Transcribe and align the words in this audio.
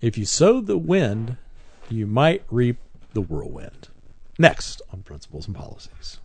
If 0.00 0.16
you 0.16 0.24
sow 0.24 0.62
the 0.62 0.78
wind, 0.78 1.36
you 1.90 2.06
might 2.06 2.42
reap 2.50 2.78
the 3.12 3.20
whirlwind. 3.20 3.88
Next 4.38 4.80
on 4.90 5.02
Principles 5.02 5.46
and 5.46 5.54
Policies. 5.54 6.18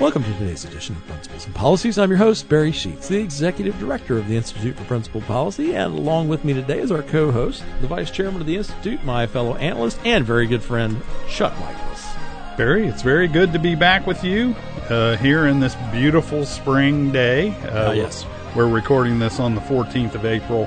Welcome 0.00 0.24
to 0.24 0.32
today's 0.38 0.64
edition 0.64 0.96
of 0.96 1.06
Principles 1.06 1.44
and 1.44 1.54
Policies. 1.54 1.98
I'm 1.98 2.08
your 2.08 2.16
host, 2.16 2.48
Barry 2.48 2.72
Sheets, 2.72 3.08
the 3.08 3.20
Executive 3.20 3.78
Director 3.78 4.16
of 4.16 4.26
the 4.26 4.38
Institute 4.38 4.74
for 4.74 4.84
Principled 4.84 5.24
Policy, 5.24 5.74
and 5.74 5.92
along 5.92 6.28
with 6.28 6.46
me 6.46 6.54
today 6.54 6.78
is 6.78 6.90
our 6.90 7.02
co 7.02 7.30
host, 7.30 7.62
the 7.82 7.88
Vice 7.88 8.10
Chairman 8.10 8.40
of 8.40 8.46
the 8.46 8.56
Institute, 8.56 9.04
my 9.04 9.26
fellow 9.26 9.56
analyst, 9.56 10.00
and 10.06 10.24
very 10.24 10.46
good 10.46 10.62
friend, 10.62 10.96
Chuck 11.28 11.52
Michaelis. 11.60 12.08
Barry, 12.56 12.86
it's 12.86 13.02
very 13.02 13.28
good 13.28 13.52
to 13.52 13.58
be 13.58 13.74
back 13.74 14.06
with 14.06 14.24
you 14.24 14.56
uh, 14.88 15.18
here 15.18 15.46
in 15.46 15.60
this 15.60 15.74
beautiful 15.92 16.46
spring 16.46 17.12
day. 17.12 17.50
Uh, 17.64 17.90
uh, 17.90 17.92
yes. 17.92 18.24
We're 18.56 18.66
recording 18.66 19.18
this 19.18 19.38
on 19.38 19.54
the 19.54 19.60
14th 19.60 20.14
of 20.14 20.24
April, 20.24 20.66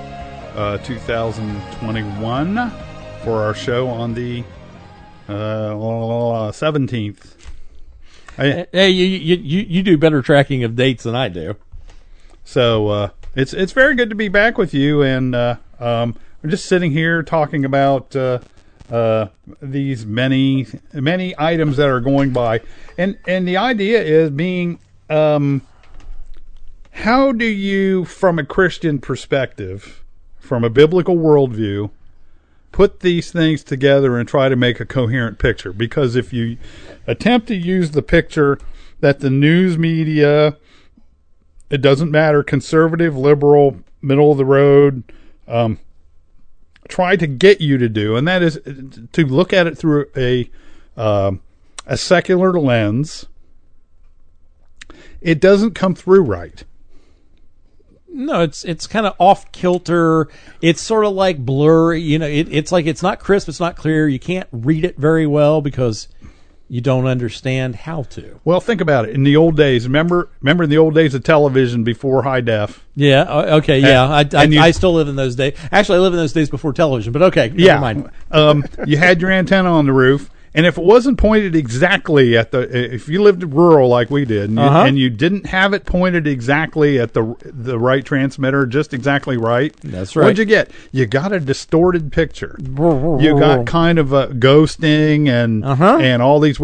uh, 0.55 0.77
2021, 0.79 2.71
for 3.23 3.43
our 3.43 3.53
show 3.53 3.87
on 3.87 4.13
the 4.13 4.43
uh, 5.27 5.31
17th. 6.51 7.35
I, 8.37 8.67
hey, 8.71 8.89
you, 8.89 9.05
you 9.05 9.35
you 9.37 9.59
you 9.61 9.83
do 9.83 9.97
better 9.97 10.21
tracking 10.21 10.63
of 10.63 10.75
dates 10.75 11.03
than 11.03 11.15
I 11.15 11.29
do. 11.29 11.55
So 12.43 12.87
uh, 12.89 13.09
it's 13.35 13.53
it's 13.53 13.71
very 13.71 13.95
good 13.95 14.09
to 14.09 14.15
be 14.15 14.27
back 14.27 14.57
with 14.57 14.73
you, 14.73 15.01
and 15.01 15.33
uh, 15.33 15.55
um, 15.79 16.15
we're 16.41 16.49
just 16.49 16.65
sitting 16.65 16.91
here 16.91 17.23
talking 17.23 17.65
about 17.65 18.15
uh, 18.15 18.39
uh, 18.91 19.27
these 19.61 20.05
many 20.05 20.67
many 20.93 21.33
items 21.37 21.77
that 21.77 21.87
are 21.87 22.01
going 22.01 22.31
by, 22.31 22.61
and 22.97 23.17
and 23.25 23.47
the 23.47 23.57
idea 23.57 24.01
is 24.01 24.29
being 24.29 24.79
um, 25.09 25.61
how 26.91 27.31
do 27.31 27.45
you, 27.45 28.05
from 28.05 28.39
a 28.39 28.45
Christian 28.45 28.99
perspective, 28.99 30.04
from 30.45 30.63
a 30.63 30.69
biblical 30.69 31.17
worldview, 31.17 31.89
put 32.71 32.99
these 32.99 33.31
things 33.31 33.63
together 33.63 34.17
and 34.17 34.27
try 34.27 34.49
to 34.49 34.55
make 34.55 34.79
a 34.79 34.85
coherent 34.85 35.39
picture. 35.39 35.73
Because 35.73 36.15
if 36.15 36.31
you 36.31 36.57
attempt 37.07 37.47
to 37.47 37.55
use 37.55 37.91
the 37.91 38.01
picture 38.01 38.59
that 38.99 39.19
the 39.19 39.29
news 39.29 39.77
media, 39.77 40.57
it 41.69 41.81
doesn't 41.81 42.11
matter, 42.11 42.43
conservative, 42.43 43.17
liberal, 43.17 43.79
middle 44.01 44.31
of 44.31 44.37
the 44.37 44.45
road, 44.45 45.03
um, 45.47 45.79
try 46.87 47.15
to 47.15 47.27
get 47.27 47.61
you 47.61 47.77
to 47.77 47.89
do, 47.89 48.15
and 48.15 48.27
that 48.27 48.43
is 48.43 48.59
to 49.11 49.25
look 49.25 49.53
at 49.53 49.67
it 49.67 49.77
through 49.77 50.05
a 50.15 50.49
uh, 50.95 51.31
a 51.85 51.97
secular 51.97 52.59
lens. 52.59 53.25
It 55.21 55.39
doesn't 55.41 55.73
come 55.73 55.95
through 55.95 56.21
right. 56.21 56.63
No, 58.15 58.41
it's 58.41 58.63
it's 58.63 58.87
kind 58.87 59.05
of 59.05 59.13
off 59.19 59.51
kilter. 59.51 60.29
It's 60.61 60.81
sort 60.81 61.05
of 61.05 61.13
like 61.13 61.37
blurry. 61.37 62.01
You 62.01 62.17
know, 62.17 62.27
it, 62.27 62.47
it's 62.49 62.71
like 62.71 62.85
it's 62.85 63.03
not 63.03 63.19
crisp. 63.19 63.49
It's 63.49 63.59
not 63.59 63.75
clear. 63.75 64.07
You 64.07 64.19
can't 64.19 64.47
read 64.53 64.85
it 64.85 64.97
very 64.97 65.27
well 65.27 65.61
because 65.61 66.07
you 66.69 66.79
don't 66.79 67.07
understand 67.07 67.75
how 67.75 68.03
to. 68.03 68.39
Well, 68.45 68.61
think 68.61 68.79
about 68.79 69.09
it. 69.09 69.13
In 69.13 69.23
the 69.23 69.35
old 69.35 69.57
days, 69.57 69.85
remember 69.85 70.29
remember 70.39 70.63
in 70.63 70.69
the 70.69 70.77
old 70.77 70.95
days 70.95 71.13
of 71.13 71.25
television 71.25 71.83
before 71.83 72.23
high 72.23 72.39
def. 72.39 72.85
Yeah. 72.95 73.55
Okay. 73.57 73.79
Yeah. 73.79 74.05
I, 74.05 74.25
I, 74.33 74.43
you, 74.43 74.61
I, 74.61 74.71
still 74.71 74.93
live 74.93 75.09
in 75.09 75.17
those 75.17 75.35
days. 75.35 75.57
Actually, 75.73 75.97
I 75.97 76.01
live 76.01 76.13
in 76.13 76.19
those 76.19 76.33
days 76.33 76.49
before 76.49 76.71
television. 76.71 77.11
But 77.11 77.21
okay. 77.23 77.51
yeah. 77.53 78.01
um, 78.31 78.63
you 78.85 78.95
had 78.95 79.19
your 79.19 79.31
antenna 79.31 79.69
on 79.69 79.85
the 79.85 79.93
roof, 79.93 80.29
and 80.55 80.65
if 80.65 80.77
it 80.77 80.83
wasn't 80.83 81.17
pointed 81.17 81.53
exactly 81.53 82.37
at 82.37 82.51
the, 82.51 82.93
if 82.93 83.09
you 83.09 83.21
lived 83.21 83.43
rural 83.43 83.89
like 83.89 84.09
we 84.09 84.23
did, 84.23 84.49
and, 84.49 84.57
uh-huh. 84.57 84.79
you, 84.79 84.85
and, 84.85 84.97
you, 84.97 85.09
didn't 85.09 85.47
have 85.47 85.73
it 85.73 85.85
pointed 85.85 86.25
exactly 86.25 86.97
at 86.97 87.13
the 87.13 87.35
the 87.43 87.77
right 87.77 88.05
transmitter, 88.05 88.65
just 88.65 88.93
exactly 88.93 89.35
right, 89.35 89.75
that's 89.83 90.15
right. 90.15 90.23
What'd 90.23 90.37
you 90.37 90.45
get? 90.45 90.71
You 90.93 91.05
got 91.07 91.33
a 91.33 91.41
distorted 91.41 92.11
picture. 92.11 92.55
you 92.59 93.37
got 93.37 93.65
kind 93.67 93.99
of 93.99 94.13
a 94.13 94.27
ghosting 94.27 95.27
and 95.27 95.65
uh-huh. 95.65 95.97
and 95.97 96.21
all 96.21 96.39
these. 96.39 96.57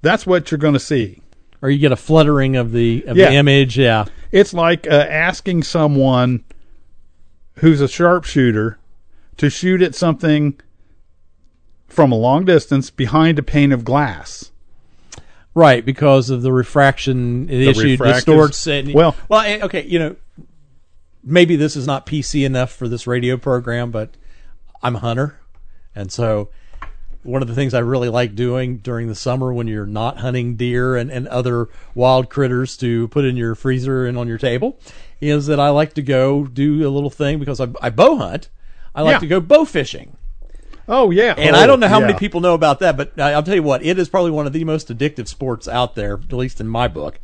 That's 0.00 0.26
what 0.26 0.50
you're 0.50 0.58
going 0.58 0.74
to 0.74 0.80
see. 0.80 1.20
Or 1.60 1.68
you 1.68 1.78
get 1.78 1.92
a 1.92 1.96
fluttering 1.96 2.56
of 2.56 2.72
the 2.72 3.04
of 3.06 3.16
yeah. 3.16 3.28
the 3.28 3.36
image. 3.36 3.78
Yeah, 3.78 4.06
it's 4.32 4.54
like 4.54 4.86
uh, 4.86 5.06
asking 5.10 5.64
someone 5.64 6.44
who's 7.56 7.82
a 7.82 7.88
sharpshooter 7.88 8.78
to 9.36 9.50
shoot 9.50 9.82
at 9.82 9.94
something 9.94 10.58
from 11.94 12.12
a 12.12 12.16
long 12.16 12.44
distance 12.44 12.90
behind 12.90 13.38
a 13.38 13.42
pane 13.42 13.72
of 13.72 13.84
glass. 13.84 14.50
Right, 15.54 15.84
because 15.84 16.30
of 16.30 16.42
the 16.42 16.52
refraction 16.52 17.46
the 17.46 17.68
issue 17.68 17.96
distorts 17.96 18.66
it. 18.66 18.92
Well, 18.92 19.14
well, 19.28 19.40
eh, 19.40 19.60
okay, 19.62 19.86
you 19.86 20.00
know, 20.00 20.16
maybe 21.22 21.54
this 21.54 21.76
is 21.76 21.86
not 21.86 22.06
PC 22.06 22.44
enough 22.44 22.72
for 22.72 22.88
this 22.88 23.06
radio 23.06 23.36
program, 23.36 23.92
but 23.92 24.10
I'm 24.82 24.96
a 24.96 24.98
hunter, 24.98 25.38
and 25.94 26.10
so 26.10 26.48
one 27.22 27.40
of 27.40 27.48
the 27.48 27.54
things 27.54 27.72
I 27.72 27.78
really 27.78 28.08
like 28.08 28.34
doing 28.34 28.78
during 28.78 29.08
the 29.08 29.14
summer 29.14 29.52
when 29.52 29.66
you're 29.66 29.86
not 29.86 30.18
hunting 30.18 30.56
deer 30.56 30.96
and, 30.96 31.10
and 31.10 31.26
other 31.28 31.68
wild 31.94 32.28
critters 32.28 32.76
to 32.78 33.08
put 33.08 33.24
in 33.24 33.36
your 33.36 33.54
freezer 33.54 34.06
and 34.06 34.18
on 34.18 34.28
your 34.28 34.38
table 34.38 34.78
is 35.20 35.46
that 35.46 35.58
I 35.58 35.70
like 35.70 35.94
to 35.94 36.02
go 36.02 36.44
do 36.44 36.86
a 36.86 36.90
little 36.90 37.10
thing 37.10 37.38
because 37.38 37.60
I, 37.60 37.68
I 37.80 37.90
bow 37.90 38.16
hunt. 38.16 38.50
I 38.94 39.02
like 39.02 39.14
yeah. 39.14 39.18
to 39.20 39.26
go 39.26 39.40
bow 39.40 39.64
fishing. 39.64 40.16
Oh 40.88 41.10
yeah, 41.10 41.34
and 41.36 41.56
oh, 41.56 41.58
I 41.58 41.66
don't 41.66 41.80
know 41.80 41.88
how 41.88 41.96
oh, 41.96 42.00
yeah. 42.00 42.08
many 42.08 42.18
people 42.18 42.40
know 42.40 42.54
about 42.54 42.80
that, 42.80 42.96
but 42.96 43.18
I'll 43.18 43.42
tell 43.42 43.54
you 43.54 43.62
what, 43.62 43.84
it 43.84 43.98
is 43.98 44.08
probably 44.08 44.30
one 44.30 44.46
of 44.46 44.52
the 44.52 44.64
most 44.64 44.88
addictive 44.88 45.28
sports 45.28 45.66
out 45.66 45.94
there, 45.94 46.14
at 46.14 46.32
least 46.32 46.60
in 46.60 46.68
my 46.68 46.88
book. 46.88 47.18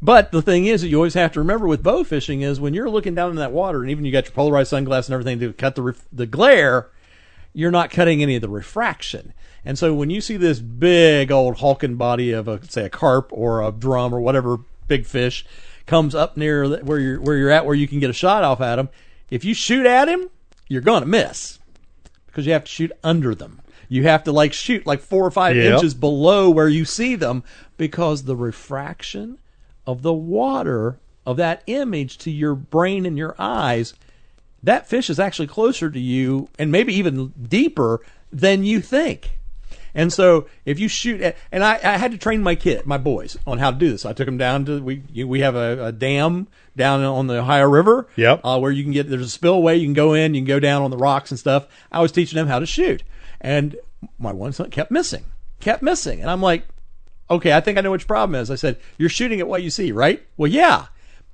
But 0.00 0.32
the 0.32 0.42
thing 0.42 0.66
is 0.66 0.82
that 0.82 0.88
you 0.88 0.96
always 0.96 1.14
have 1.14 1.32
to 1.32 1.40
remember 1.40 1.66
with 1.66 1.82
bow 1.82 2.04
fishing 2.04 2.42
is 2.42 2.60
when 2.60 2.74
you're 2.74 2.90
looking 2.90 3.14
down 3.14 3.30
in 3.30 3.36
that 3.36 3.52
water, 3.52 3.82
and 3.82 3.90
even 3.90 4.04
you 4.04 4.12
got 4.12 4.24
your 4.24 4.32
polarized 4.32 4.70
sunglasses 4.70 5.08
and 5.08 5.14
everything 5.14 5.40
to 5.40 5.52
cut 5.52 5.74
the 5.74 5.82
ref- 5.82 6.08
the 6.12 6.26
glare, 6.26 6.90
you're 7.52 7.70
not 7.70 7.90
cutting 7.90 8.22
any 8.22 8.36
of 8.36 8.42
the 8.42 8.48
refraction. 8.48 9.32
And 9.64 9.78
so 9.78 9.94
when 9.94 10.10
you 10.10 10.20
see 10.20 10.36
this 10.36 10.60
big 10.60 11.30
old 11.30 11.58
hulking 11.58 11.96
body 11.96 12.32
of 12.32 12.48
a 12.48 12.62
say 12.70 12.84
a 12.84 12.90
carp 12.90 13.30
or 13.32 13.62
a 13.62 13.72
drum 13.72 14.14
or 14.14 14.20
whatever 14.20 14.58
big 14.88 15.06
fish 15.06 15.46
comes 15.86 16.14
up 16.14 16.36
near 16.36 16.68
where 16.82 16.98
you're 16.98 17.20
where 17.20 17.36
you're 17.36 17.50
at, 17.50 17.64
where 17.64 17.74
you 17.74 17.88
can 17.88 18.00
get 18.00 18.10
a 18.10 18.14
shot 18.14 18.44
off 18.44 18.60
at 18.60 18.78
him, 18.78 18.88
if 19.30 19.44
you 19.44 19.54
shoot 19.54 19.86
at 19.86 20.08
him, 20.08 20.28
you're 20.68 20.82
gonna 20.82 21.06
miss 21.06 21.58
because 22.34 22.46
you 22.46 22.52
have 22.52 22.64
to 22.64 22.70
shoot 22.70 22.90
under 23.04 23.32
them. 23.32 23.60
You 23.88 24.02
have 24.02 24.24
to 24.24 24.32
like 24.32 24.52
shoot 24.52 24.84
like 24.86 25.00
four 25.00 25.24
or 25.24 25.30
five 25.30 25.54
yep. 25.54 25.74
inches 25.74 25.94
below 25.94 26.50
where 26.50 26.68
you 26.68 26.84
see 26.84 27.14
them 27.14 27.44
because 27.76 28.24
the 28.24 28.34
refraction 28.34 29.38
of 29.86 30.02
the 30.02 30.12
water 30.12 30.98
of 31.24 31.36
that 31.36 31.62
image 31.68 32.18
to 32.18 32.30
your 32.32 32.56
brain 32.56 33.06
and 33.06 33.16
your 33.16 33.36
eyes, 33.38 33.94
that 34.64 34.88
fish 34.88 35.08
is 35.08 35.20
actually 35.20 35.46
closer 35.46 35.90
to 35.90 36.00
you 36.00 36.48
and 36.58 36.72
maybe 36.72 36.92
even 36.92 37.28
deeper 37.40 38.00
than 38.32 38.64
you 38.64 38.80
think. 38.80 39.38
And 39.94 40.12
so 40.12 40.48
if 40.64 40.80
you 40.80 40.88
shoot 40.88 41.20
at, 41.20 41.36
and 41.52 41.62
I, 41.62 41.74
I 41.74 41.98
had 41.98 42.10
to 42.10 42.18
train 42.18 42.42
my 42.42 42.56
kid, 42.56 42.84
my 42.84 42.98
boys 42.98 43.38
on 43.46 43.58
how 43.58 43.70
to 43.70 43.78
do 43.78 43.92
this. 43.92 44.04
I 44.04 44.12
took 44.12 44.26
them 44.26 44.38
down 44.38 44.64
to, 44.64 44.82
we, 44.82 45.04
we 45.24 45.40
have 45.40 45.54
a, 45.54 45.86
a 45.86 45.92
dam 45.92 46.48
down 46.76 47.02
on 47.02 47.26
the 47.26 47.38
Ohio 47.38 47.68
River. 47.68 48.08
Yep. 48.16 48.40
Uh, 48.44 48.58
where 48.58 48.72
you 48.72 48.82
can 48.82 48.92
get, 48.92 49.08
there's 49.08 49.26
a 49.26 49.30
spillway. 49.30 49.76
You 49.76 49.86
can 49.86 49.94
go 49.94 50.14
in, 50.14 50.34
you 50.34 50.40
can 50.40 50.46
go 50.46 50.60
down 50.60 50.82
on 50.82 50.90
the 50.90 50.96
rocks 50.96 51.30
and 51.30 51.38
stuff. 51.38 51.66
I 51.92 52.00
was 52.00 52.12
teaching 52.12 52.36
them 52.36 52.48
how 52.48 52.58
to 52.58 52.66
shoot. 52.66 53.02
And 53.40 53.76
my 54.18 54.32
one 54.32 54.52
son 54.52 54.70
kept 54.70 54.90
missing, 54.90 55.24
kept 55.60 55.82
missing. 55.82 56.20
And 56.20 56.30
I'm 56.30 56.42
like, 56.42 56.64
okay, 57.30 57.52
I 57.52 57.60
think 57.60 57.78
I 57.78 57.80
know 57.80 57.90
what 57.90 58.00
your 58.00 58.06
problem 58.06 58.40
is. 58.40 58.50
I 58.50 58.56
said, 58.56 58.78
you're 58.98 59.08
shooting 59.08 59.40
at 59.40 59.48
what 59.48 59.62
you 59.62 59.70
see, 59.70 59.92
right? 59.92 60.22
Well, 60.36 60.50
yeah. 60.50 60.86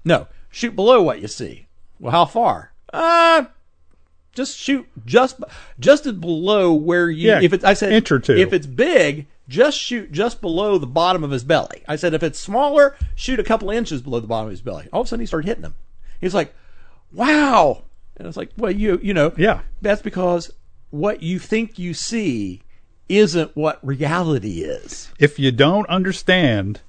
No, 0.04 0.26
shoot 0.50 0.74
below 0.74 1.02
what 1.02 1.20
you 1.20 1.28
see. 1.28 1.66
Well, 1.98 2.12
how 2.12 2.24
far? 2.24 2.72
Uh, 2.92 3.44
just 4.32 4.56
shoot 4.56 4.86
just 5.04 5.38
just 5.78 6.04
below 6.20 6.72
where 6.72 7.10
you. 7.10 7.28
Yeah, 7.28 7.40
if 7.42 7.52
it's 7.52 7.64
I 7.64 7.74
said 7.74 7.92
inch 7.92 8.10
or 8.10 8.18
two. 8.18 8.36
If 8.36 8.52
it's 8.52 8.66
big, 8.66 9.26
just 9.50 9.76
shoot 9.76 10.12
just 10.12 10.40
below 10.40 10.78
the 10.78 10.86
bottom 10.86 11.24
of 11.24 11.32
his 11.32 11.44
belly. 11.44 11.82
I 11.86 11.96
said 11.96 12.14
if 12.14 12.22
it's 12.22 12.38
smaller, 12.38 12.96
shoot 13.14 13.40
a 13.40 13.44
couple 13.44 13.68
inches 13.68 14.00
below 14.00 14.20
the 14.20 14.28
bottom 14.28 14.46
of 14.46 14.52
his 14.52 14.62
belly. 14.62 14.88
All 14.92 15.02
of 15.02 15.06
a 15.06 15.08
sudden, 15.08 15.20
he 15.20 15.26
started 15.26 15.48
hitting 15.48 15.62
them. 15.62 15.74
He's 16.20 16.34
like, 16.34 16.54
"Wow!" 17.12 17.82
And 18.16 18.26
I 18.26 18.28
was 18.28 18.36
like, 18.36 18.50
"Well, 18.56 18.70
you 18.70 18.98
you 19.02 19.12
know, 19.12 19.32
yeah, 19.36 19.62
that's 19.82 20.00
because 20.00 20.52
what 20.90 21.22
you 21.22 21.38
think 21.38 21.78
you 21.78 21.92
see 21.92 22.62
isn't 23.08 23.56
what 23.56 23.84
reality 23.86 24.62
is. 24.62 25.10
If 25.18 25.38
you 25.38 25.52
don't 25.52 25.88
understand." 25.90 26.80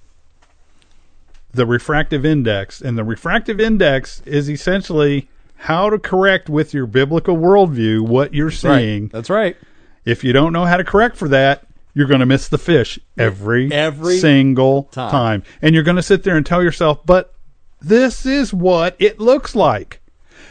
The 1.53 1.65
refractive 1.65 2.25
index, 2.25 2.79
and 2.79 2.97
the 2.97 3.03
refractive 3.03 3.59
index 3.59 4.21
is 4.25 4.49
essentially 4.49 5.27
how 5.55 5.89
to 5.89 5.99
correct 5.99 6.49
with 6.49 6.73
your 6.73 6.85
biblical 6.85 7.35
worldview 7.35 8.07
what 8.07 8.33
you're 8.33 8.51
seeing. 8.51 9.03
Right. 9.03 9.11
That's 9.11 9.29
right. 9.29 9.57
If 10.05 10.23
you 10.23 10.31
don't 10.31 10.53
know 10.53 10.63
how 10.63 10.77
to 10.77 10.85
correct 10.85 11.17
for 11.17 11.27
that, 11.27 11.67
you're 11.93 12.07
going 12.07 12.19
to 12.19 12.25
miss 12.25 12.47
the 12.47 12.57
fish 12.57 12.99
every 13.17 13.71
every 13.71 14.17
single 14.17 14.83
time. 14.83 15.11
time. 15.11 15.43
And 15.61 15.73
you're 15.73 15.83
going 15.83 15.97
to 15.97 16.03
sit 16.03 16.23
there 16.23 16.37
and 16.37 16.45
tell 16.45 16.63
yourself, 16.63 17.05
"But 17.05 17.33
this 17.81 18.25
is 18.25 18.53
what 18.53 18.95
it 18.99 19.19
looks 19.19 19.55
like." 19.55 19.99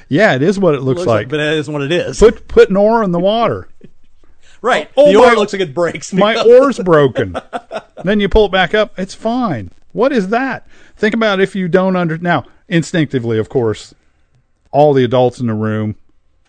Yeah, 0.08 0.34
it 0.34 0.42
is 0.42 0.58
what 0.58 0.74
it 0.74 0.82
looks, 0.82 0.98
looks 0.98 1.06
like, 1.06 1.18
like, 1.20 1.28
but 1.28 1.40
it 1.40 1.58
is 1.58 1.70
what 1.70 1.82
it 1.82 1.92
is. 1.92 2.18
Put 2.18 2.48
put 2.48 2.70
an 2.70 2.76
oar 2.76 3.02
in 3.02 3.12
the 3.12 3.20
water. 3.20 3.68
right. 4.62 4.90
Oh, 4.96 5.12
the 5.12 5.18
oar 5.18 5.34
looks 5.36 5.52
like 5.52 5.62
it 5.62 5.74
breaks. 5.74 6.12
My 6.12 6.36
oar's 6.36 6.78
broken. 6.78 7.36
then 8.04 8.20
you 8.20 8.28
pull 8.28 8.46
it 8.46 8.52
back 8.52 8.74
up. 8.74 8.98
It's 8.98 9.14
fine. 9.14 9.70
What 9.92 10.12
is 10.12 10.28
that? 10.28 10.66
Think 10.96 11.14
about 11.14 11.40
if 11.40 11.56
you 11.56 11.68
don't 11.68 11.96
under 11.96 12.18
now 12.18 12.44
instinctively, 12.68 13.38
of 13.38 13.48
course 13.48 13.94
all 14.70 14.92
the 14.92 15.04
adults 15.04 15.40
in 15.40 15.46
the 15.46 15.54
room 15.54 15.96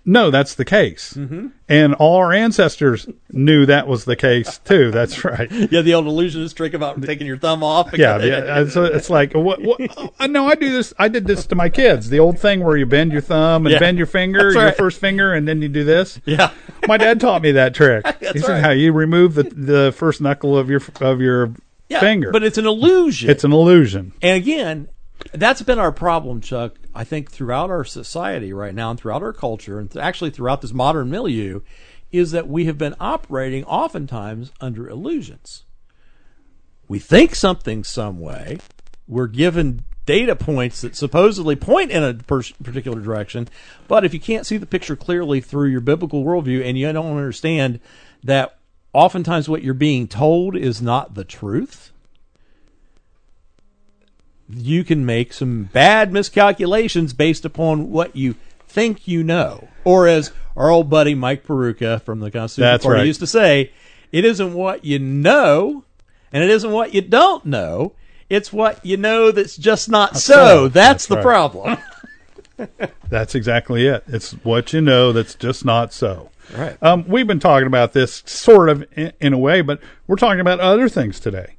know 0.06 0.32
that's 0.32 0.56
the 0.56 0.66
case. 0.66 1.14
Mm-hmm. 1.14 1.48
And 1.70 1.94
all 1.96 2.18
our 2.18 2.34
ancestors 2.34 3.08
knew 3.30 3.66
that 3.66 3.88
was 3.88 4.06
the 4.06 4.16
case 4.16 4.60
too. 4.60 4.92
That's 4.92 5.24
right. 5.24 5.50
Yeah, 5.72 5.82
the 5.82 5.94
old 5.94 6.08
illusionist 6.08 6.58
trick 6.58 6.74
about 6.74 7.02
taking 7.02 7.28
your 7.28 7.38
thumb 7.38 7.64
off. 7.64 7.96
Yeah, 7.98 8.18
yeah. 8.18 8.68
So 8.68 8.84
it's 8.84 9.10
like, 9.10 9.34
what? 9.34 9.62
what 9.62 9.80
oh, 10.20 10.26
no, 10.26 10.48
I 10.48 10.56
do 10.56 10.72
this. 10.72 10.94
I 10.98 11.08
did 11.08 11.28
this 11.28 11.46
to 11.48 11.56
my 11.56 11.70
kids. 11.70 12.10
The 12.10 12.20
old 12.20 12.40
thing 12.40 12.64
where 12.64 12.76
you 12.76 12.86
bend 12.86 13.12
your 13.12 13.22
thumb 13.22 13.66
and 13.66 13.74
Yeah. 13.74 13.80
bend 13.80 13.98
your 13.98 14.08
finger, 14.08 14.52
That's 14.54 14.56
your 14.56 14.72
first 14.74 15.00
finger, 15.00 15.34
and 15.34 15.48
then 15.48 15.62
you 15.62 15.70
do 15.70 15.84
this. 15.84 16.20
Yeah. 16.26 16.52
My 16.88 16.98
dad 16.98 17.22
taught 17.22 17.42
me 17.42 17.52
that 17.54 17.74
trick. 17.74 18.06
he 18.20 18.40
said 18.40 18.50
right. 18.50 18.64
how 18.64 18.72
you 18.72 18.92
remove 18.92 19.36
the 19.36 19.44
the 19.44 19.94
first 19.96 20.20
knuckle 20.20 20.58
of 20.58 20.70
your 20.70 20.82
of 21.00 21.22
your 21.22 21.54
Yeah, 21.90 22.00
finger. 22.00 22.32
But 22.32 22.44
it's 22.44 22.58
an 22.58 22.66
illusion. 22.66 23.30
it's 23.30 23.44
an 23.44 23.54
illusion. 23.54 24.14
And 24.22 24.36
again, 24.38 24.88
that's 25.34 25.62
been 25.62 25.80
our 25.80 25.92
problem, 25.92 26.42
Chuck. 26.42 26.76
I 26.94 27.04
think 27.04 27.32
throughout 27.32 27.70
our 27.70 27.86
society 27.86 28.54
right 28.54 28.76
now, 28.76 28.92
and 28.92 29.00
throughout 29.00 29.24
our 29.24 29.34
culture, 29.34 29.80
and 29.80 29.90
th- 29.90 30.04
actually 30.04 30.32
throughout 30.32 30.62
this 30.62 30.74
modern 30.74 31.10
milieu, 31.10 31.62
is 32.12 32.32
that 32.32 32.48
we 32.48 32.66
have 32.66 32.78
been 32.78 32.96
operating 33.00 33.64
oftentimes 33.66 34.52
under 34.60 34.90
illusions. 34.90 35.64
We 36.88 37.00
think 37.00 37.36
something 37.36 37.84
some 37.84 38.20
way. 38.20 38.60
We're 39.08 39.28
given 39.28 39.84
data 40.06 40.36
points 40.36 40.82
that 40.82 40.96
supposedly 40.96 41.56
point 41.56 41.92
in 41.92 42.04
a 42.04 42.14
per- 42.16 42.42
particular 42.64 43.00
direction, 43.00 43.48
but 43.88 44.04
if 44.04 44.14
you 44.14 44.20
can't 44.20 44.46
see 44.46 44.58
the 44.58 44.66
picture 44.66 44.96
clearly 44.96 45.40
through 45.40 45.70
your 45.70 45.80
biblical 45.80 46.24
worldview 46.24 46.66
and 46.66 46.78
you 46.78 46.92
don't 46.92 47.18
understand 47.18 47.80
that 48.24 48.58
oftentimes 48.94 49.48
what 49.48 49.64
you're 49.64 49.74
being 49.74 50.08
told 50.08 50.56
is 50.56 50.82
not 50.82 51.14
the 51.14 51.24
truth, 51.24 51.91
you 54.54 54.84
can 54.84 55.06
make 55.06 55.34
some 55.34 55.64
bad 55.74 56.12
miscalculations 56.12 57.14
based 57.14 57.46
upon 57.46 57.92
what 57.92 58.16
you 58.16 58.36
think 58.68 59.08
you 59.08 59.24
know. 59.24 59.68
Or 59.84 60.08
as 60.08 60.32
our 60.56 60.70
old 60.70 60.90
buddy 60.90 61.16
Mike 61.16 61.46
Peroutka 61.46 62.02
from 62.02 62.20
the 62.20 62.32
Constitution 62.32 62.72
That's 62.72 62.86
Party 62.86 63.00
right. 63.00 63.08
used 63.08 63.20
to 63.22 63.28
say, 63.28 63.72
it 64.12 64.26
isn't 64.26 64.54
what 64.54 64.86
you 64.86 65.00
know 65.00 65.84
and 66.32 66.44
it 66.44 66.50
isn't 66.50 66.72
what 66.72 66.94
you 66.94 67.02
don't 67.02 67.46
know. 67.46 67.94
It's 68.30 68.54
what 68.54 68.86
you 68.86 68.98
know 68.98 69.32
that's 69.32 69.58
just 69.58 69.90
not 69.90 70.18
so. 70.18 70.34
so. 70.34 70.68
That's, 70.68 70.74
That's 70.74 71.06
the 71.08 71.16
right. 71.16 71.24
problem. 71.24 71.78
That's 73.10 73.36
exactly 73.36 73.88
it. 73.88 74.04
It's 74.08 74.32
what 74.32 74.72
you 74.72 74.82
know 74.82 75.12
that's 75.12 75.36
just 75.36 75.66
not 75.66 75.92
so. 75.94 76.30
Right. 76.56 76.78
Um, 76.82 77.06
we've 77.08 77.28
been 77.28 77.40
talking 77.40 77.68
about 77.68 77.94
this 77.94 78.24
sort 78.26 78.70
of 78.70 78.86
in, 78.96 79.14
in 79.20 79.34
a 79.34 79.38
way, 79.38 79.62
but 79.62 79.82
we're 80.08 80.16
talking 80.16 80.40
about 80.40 80.60
other 80.60 80.88
things 80.88 81.20
today. 81.20 81.56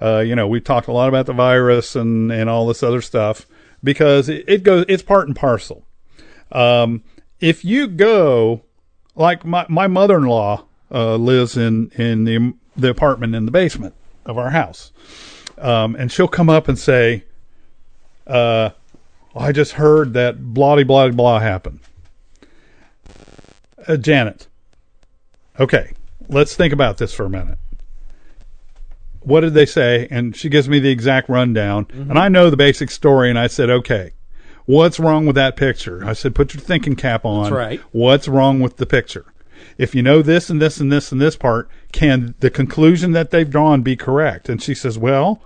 Uh, 0.00 0.18
you 0.18 0.34
know, 0.34 0.46
we 0.46 0.60
talked 0.60 0.88
a 0.88 0.92
lot 0.92 1.08
about 1.08 1.26
the 1.26 1.32
virus 1.32 1.96
and, 1.96 2.30
and 2.30 2.50
all 2.50 2.66
this 2.66 2.82
other 2.82 3.00
stuff 3.00 3.46
because 3.82 4.28
it, 4.28 4.44
it 4.46 4.62
goes, 4.62 4.84
it's 4.88 5.02
part 5.02 5.26
and 5.26 5.36
parcel. 5.36 5.86
Um, 6.52 7.02
if 7.40 7.64
you 7.64 7.88
go, 7.88 8.62
like 9.14 9.44
my, 9.44 9.66
my 9.68 9.86
mother-in-law, 9.86 10.64
uh, 10.90 11.16
lives 11.16 11.56
in, 11.56 11.90
in 11.96 12.24
the, 12.24 12.54
the 12.76 12.90
apartment 12.90 13.34
in 13.34 13.46
the 13.46 13.50
basement 13.50 13.94
of 14.24 14.38
our 14.38 14.50
house. 14.50 14.92
Um, 15.58 15.96
and 15.96 16.12
she'll 16.12 16.28
come 16.28 16.50
up 16.50 16.68
and 16.68 16.78
say, 16.78 17.24
uh, 18.26 18.70
I 19.34 19.52
just 19.52 19.72
heard 19.72 20.14
that 20.14 20.54
blah 20.54 20.82
blah 20.82 21.10
blah 21.10 21.40
happened. 21.40 21.80
Uh, 23.86 23.96
Janet. 23.96 24.46
Okay, 25.58 25.92
let's 26.28 26.54
think 26.54 26.72
about 26.72 26.98
this 26.98 27.14
for 27.14 27.24
a 27.24 27.30
minute. 27.30 27.58
What 29.26 29.40
did 29.40 29.54
they 29.54 29.66
say? 29.66 30.06
And 30.08 30.36
she 30.36 30.48
gives 30.48 30.68
me 30.68 30.78
the 30.78 30.90
exact 30.90 31.28
rundown, 31.28 31.88
and 31.90 32.16
I 32.16 32.28
know 32.28 32.48
the 32.48 32.56
basic 32.56 32.92
story. 32.92 33.28
And 33.28 33.36
I 33.36 33.48
said, 33.48 33.68
okay, 33.68 34.12
what's 34.66 35.00
wrong 35.00 35.26
with 35.26 35.34
that 35.34 35.56
picture? 35.56 36.04
I 36.04 36.12
said, 36.12 36.32
put 36.32 36.54
your 36.54 36.60
thinking 36.60 36.94
cap 36.94 37.24
on. 37.24 37.42
That's 37.42 37.52
right. 37.52 37.80
What's 37.90 38.28
wrong 38.28 38.60
with 38.60 38.76
the 38.76 38.86
picture? 38.86 39.26
If 39.78 39.96
you 39.96 40.02
know 40.02 40.22
this 40.22 40.48
and 40.48 40.62
this 40.62 40.78
and 40.78 40.92
this 40.92 41.10
and 41.10 41.20
this 41.20 41.34
part, 41.34 41.68
can 41.90 42.36
the 42.38 42.50
conclusion 42.50 43.10
that 43.12 43.32
they've 43.32 43.50
drawn 43.50 43.82
be 43.82 43.96
correct? 43.96 44.48
And 44.48 44.62
she 44.62 44.74
says, 44.74 44.96
well, 44.96 45.42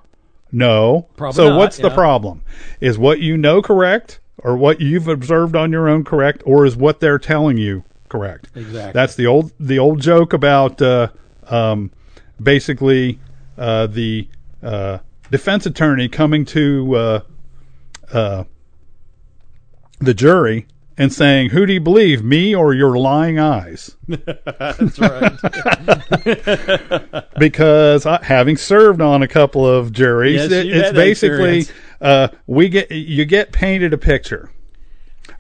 no. 0.52 1.08
Probably 1.16 1.36
so 1.36 1.48
not, 1.48 1.58
what's 1.58 1.78
the 1.78 1.90
problem? 1.90 2.42
Is 2.80 2.98
what 2.98 3.20
you 3.20 3.38
know 3.38 3.62
correct, 3.62 4.20
or 4.36 4.56
what 4.56 4.82
you've 4.82 5.08
observed 5.08 5.56
on 5.56 5.72
your 5.72 5.88
own 5.88 6.04
correct, 6.04 6.42
or 6.44 6.66
is 6.66 6.76
what 6.76 7.00
they're 7.00 7.18
telling 7.18 7.56
you 7.56 7.84
correct? 8.10 8.50
Exactly. 8.54 8.92
That's 8.92 9.14
the 9.14 9.26
old 9.26 9.52
the 9.58 9.78
old 9.78 10.02
joke 10.02 10.34
about 10.34 10.82
uh, 10.82 11.08
um, 11.48 11.90
basically 12.42 13.18
uh, 13.60 13.86
the 13.86 14.26
uh, 14.62 14.98
defense 15.30 15.66
attorney 15.66 16.08
coming 16.08 16.44
to 16.46 16.96
uh, 16.96 17.20
uh, 18.12 18.44
the 20.00 20.14
jury 20.14 20.66
and 20.98 21.12
saying, 21.12 21.50
"Who 21.50 21.64
do 21.66 21.72
you 21.74 21.80
believe, 21.80 22.24
me 22.24 22.54
or 22.54 22.74
your 22.74 22.96
lying 22.98 23.38
eyes?" 23.38 23.96
That's 24.08 24.98
right. 24.98 25.38
because 27.38 28.06
I, 28.06 28.22
having 28.24 28.56
served 28.56 29.00
on 29.00 29.22
a 29.22 29.28
couple 29.28 29.66
of 29.66 29.92
juries, 29.92 30.34
Yes, 30.42 30.50
it- 30.52 30.66
it's 30.66 30.92
basically 30.92 31.66
uh, 32.00 32.28
we 32.46 32.68
get 32.68 32.90
you 32.90 33.24
get 33.24 33.52
painted 33.52 33.92
a 33.92 33.98
picture. 33.98 34.50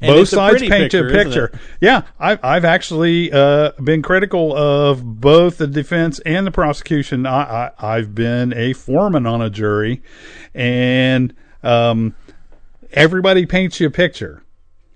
And 0.02 0.14
Both 0.14 0.28
sides 0.30 0.62
paint 0.62 0.92
you 0.94 1.00
a 1.00 1.10
picture, 1.10 1.48
picture. 1.48 1.60
Yeah, 1.80 2.02
I've 2.18 2.42
I've 2.42 2.64
actually 2.64 3.30
uh, 3.32 3.72
been 3.82 4.00
critical 4.00 4.56
of 4.56 5.20
both 5.20 5.58
the 5.58 5.66
defense 5.66 6.20
and 6.20 6.46
the 6.46 6.50
prosecution. 6.50 7.26
I, 7.26 7.70
I 7.78 7.96
I've 7.96 8.14
been 8.14 8.54
a 8.54 8.72
foreman 8.72 9.26
on 9.26 9.42
a 9.42 9.50
jury, 9.50 10.02
and 10.54 11.34
um, 11.62 12.14
everybody 12.92 13.44
paints 13.44 13.78
you 13.78 13.88
a 13.88 13.90
picture. 13.90 14.42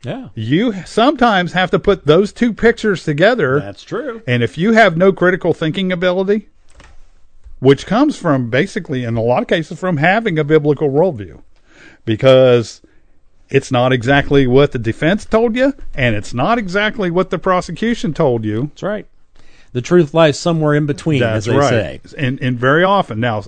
Yeah, 0.04 0.28
You 0.34 0.84
sometimes 0.84 1.52
have 1.54 1.70
to 1.70 1.78
put 1.78 2.04
those 2.04 2.30
two 2.30 2.52
pictures 2.52 3.04
together. 3.04 3.60
that's 3.60 3.82
true. 3.82 4.22
And 4.26 4.42
if 4.42 4.58
you 4.58 4.72
have 4.72 4.98
no 4.98 5.12
critical 5.14 5.54
thinking 5.54 5.92
ability, 5.92 6.48
which 7.58 7.86
comes 7.86 8.14
from 8.16 8.50
basically, 8.50 9.04
in 9.04 9.16
a 9.16 9.22
lot 9.22 9.40
of 9.40 9.48
cases, 9.48 9.78
from 9.78 9.96
having 9.96 10.38
a 10.38 10.44
biblical 10.44 10.90
worldview, 10.90 11.40
because 12.04 12.82
it's 13.50 13.70
not 13.70 13.92
exactly 13.92 14.46
what 14.46 14.72
the 14.72 14.78
defense 14.78 15.24
told 15.24 15.56
you, 15.56 15.74
and 15.94 16.14
it's 16.14 16.34
not 16.34 16.58
exactly 16.58 17.10
what 17.10 17.30
the 17.30 17.38
prosecution 17.38 18.14
told 18.14 18.44
you. 18.44 18.68
That's 18.68 18.82
right. 18.82 19.06
The 19.72 19.82
truth 19.82 20.14
lies 20.14 20.38
somewhere 20.38 20.74
in 20.74 20.86
between, 20.86 21.20
That's 21.20 21.46
as 21.48 21.52
they 21.52 21.56
right. 21.58 21.70
say. 21.70 22.00
And, 22.16 22.40
and 22.40 22.58
very 22.58 22.84
often 22.84 23.18
now, 23.20 23.42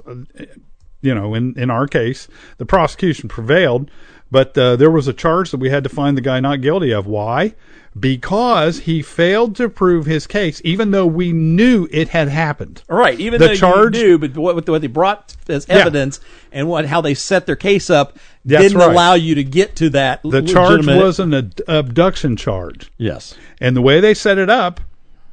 you 1.00 1.14
know, 1.14 1.34
in, 1.34 1.56
in 1.58 1.70
our 1.70 1.86
case, 1.86 2.26
the 2.58 2.66
prosecution 2.66 3.28
prevailed, 3.28 3.90
but 4.30 4.56
uh, 4.58 4.76
there 4.76 4.90
was 4.90 5.08
a 5.08 5.12
charge 5.12 5.50
that 5.50 5.58
we 5.60 5.70
had 5.70 5.84
to 5.84 5.90
find 5.90 6.16
the 6.16 6.20
guy 6.22 6.40
not 6.40 6.60
guilty 6.60 6.92
of. 6.92 7.06
Why? 7.06 7.54
Because 7.98 8.80
he 8.80 9.00
failed 9.00 9.56
to 9.56 9.70
prove 9.70 10.04
his 10.04 10.26
case, 10.26 10.60
even 10.64 10.90
though 10.90 11.06
we 11.06 11.32
knew 11.32 11.88
it 11.90 12.08
had 12.10 12.28
happened. 12.28 12.82
All 12.90 12.98
right, 12.98 13.18
even 13.18 13.40
The 13.40 13.48
though 13.48 13.54
charge- 13.54 13.96
you 13.96 14.02
knew, 14.04 14.18
but 14.18 14.36
what, 14.36 14.68
what 14.68 14.80
they 14.82 14.86
brought 14.86 15.34
as 15.48 15.66
evidence 15.68 16.20
and 16.52 16.68
what 16.68 16.84
how 16.86 17.00
they 17.00 17.14
set 17.14 17.46
their 17.46 17.56
case 17.56 17.88
up 17.88 18.18
That's 18.44 18.64
didn't 18.64 18.78
right. 18.78 18.90
allow 18.90 19.14
you 19.14 19.34
to 19.36 19.44
get 19.44 19.76
to 19.76 19.88
that. 19.90 20.20
The 20.22 20.42
charge 20.42 20.86
was 20.86 21.18
an 21.18 21.32
ad- 21.32 21.62
abduction 21.68 22.36
charge. 22.36 22.90
yes. 22.98 23.34
And 23.62 23.74
the 23.74 23.82
way 23.82 24.00
they 24.00 24.12
set 24.12 24.36
it 24.36 24.50
up, 24.50 24.80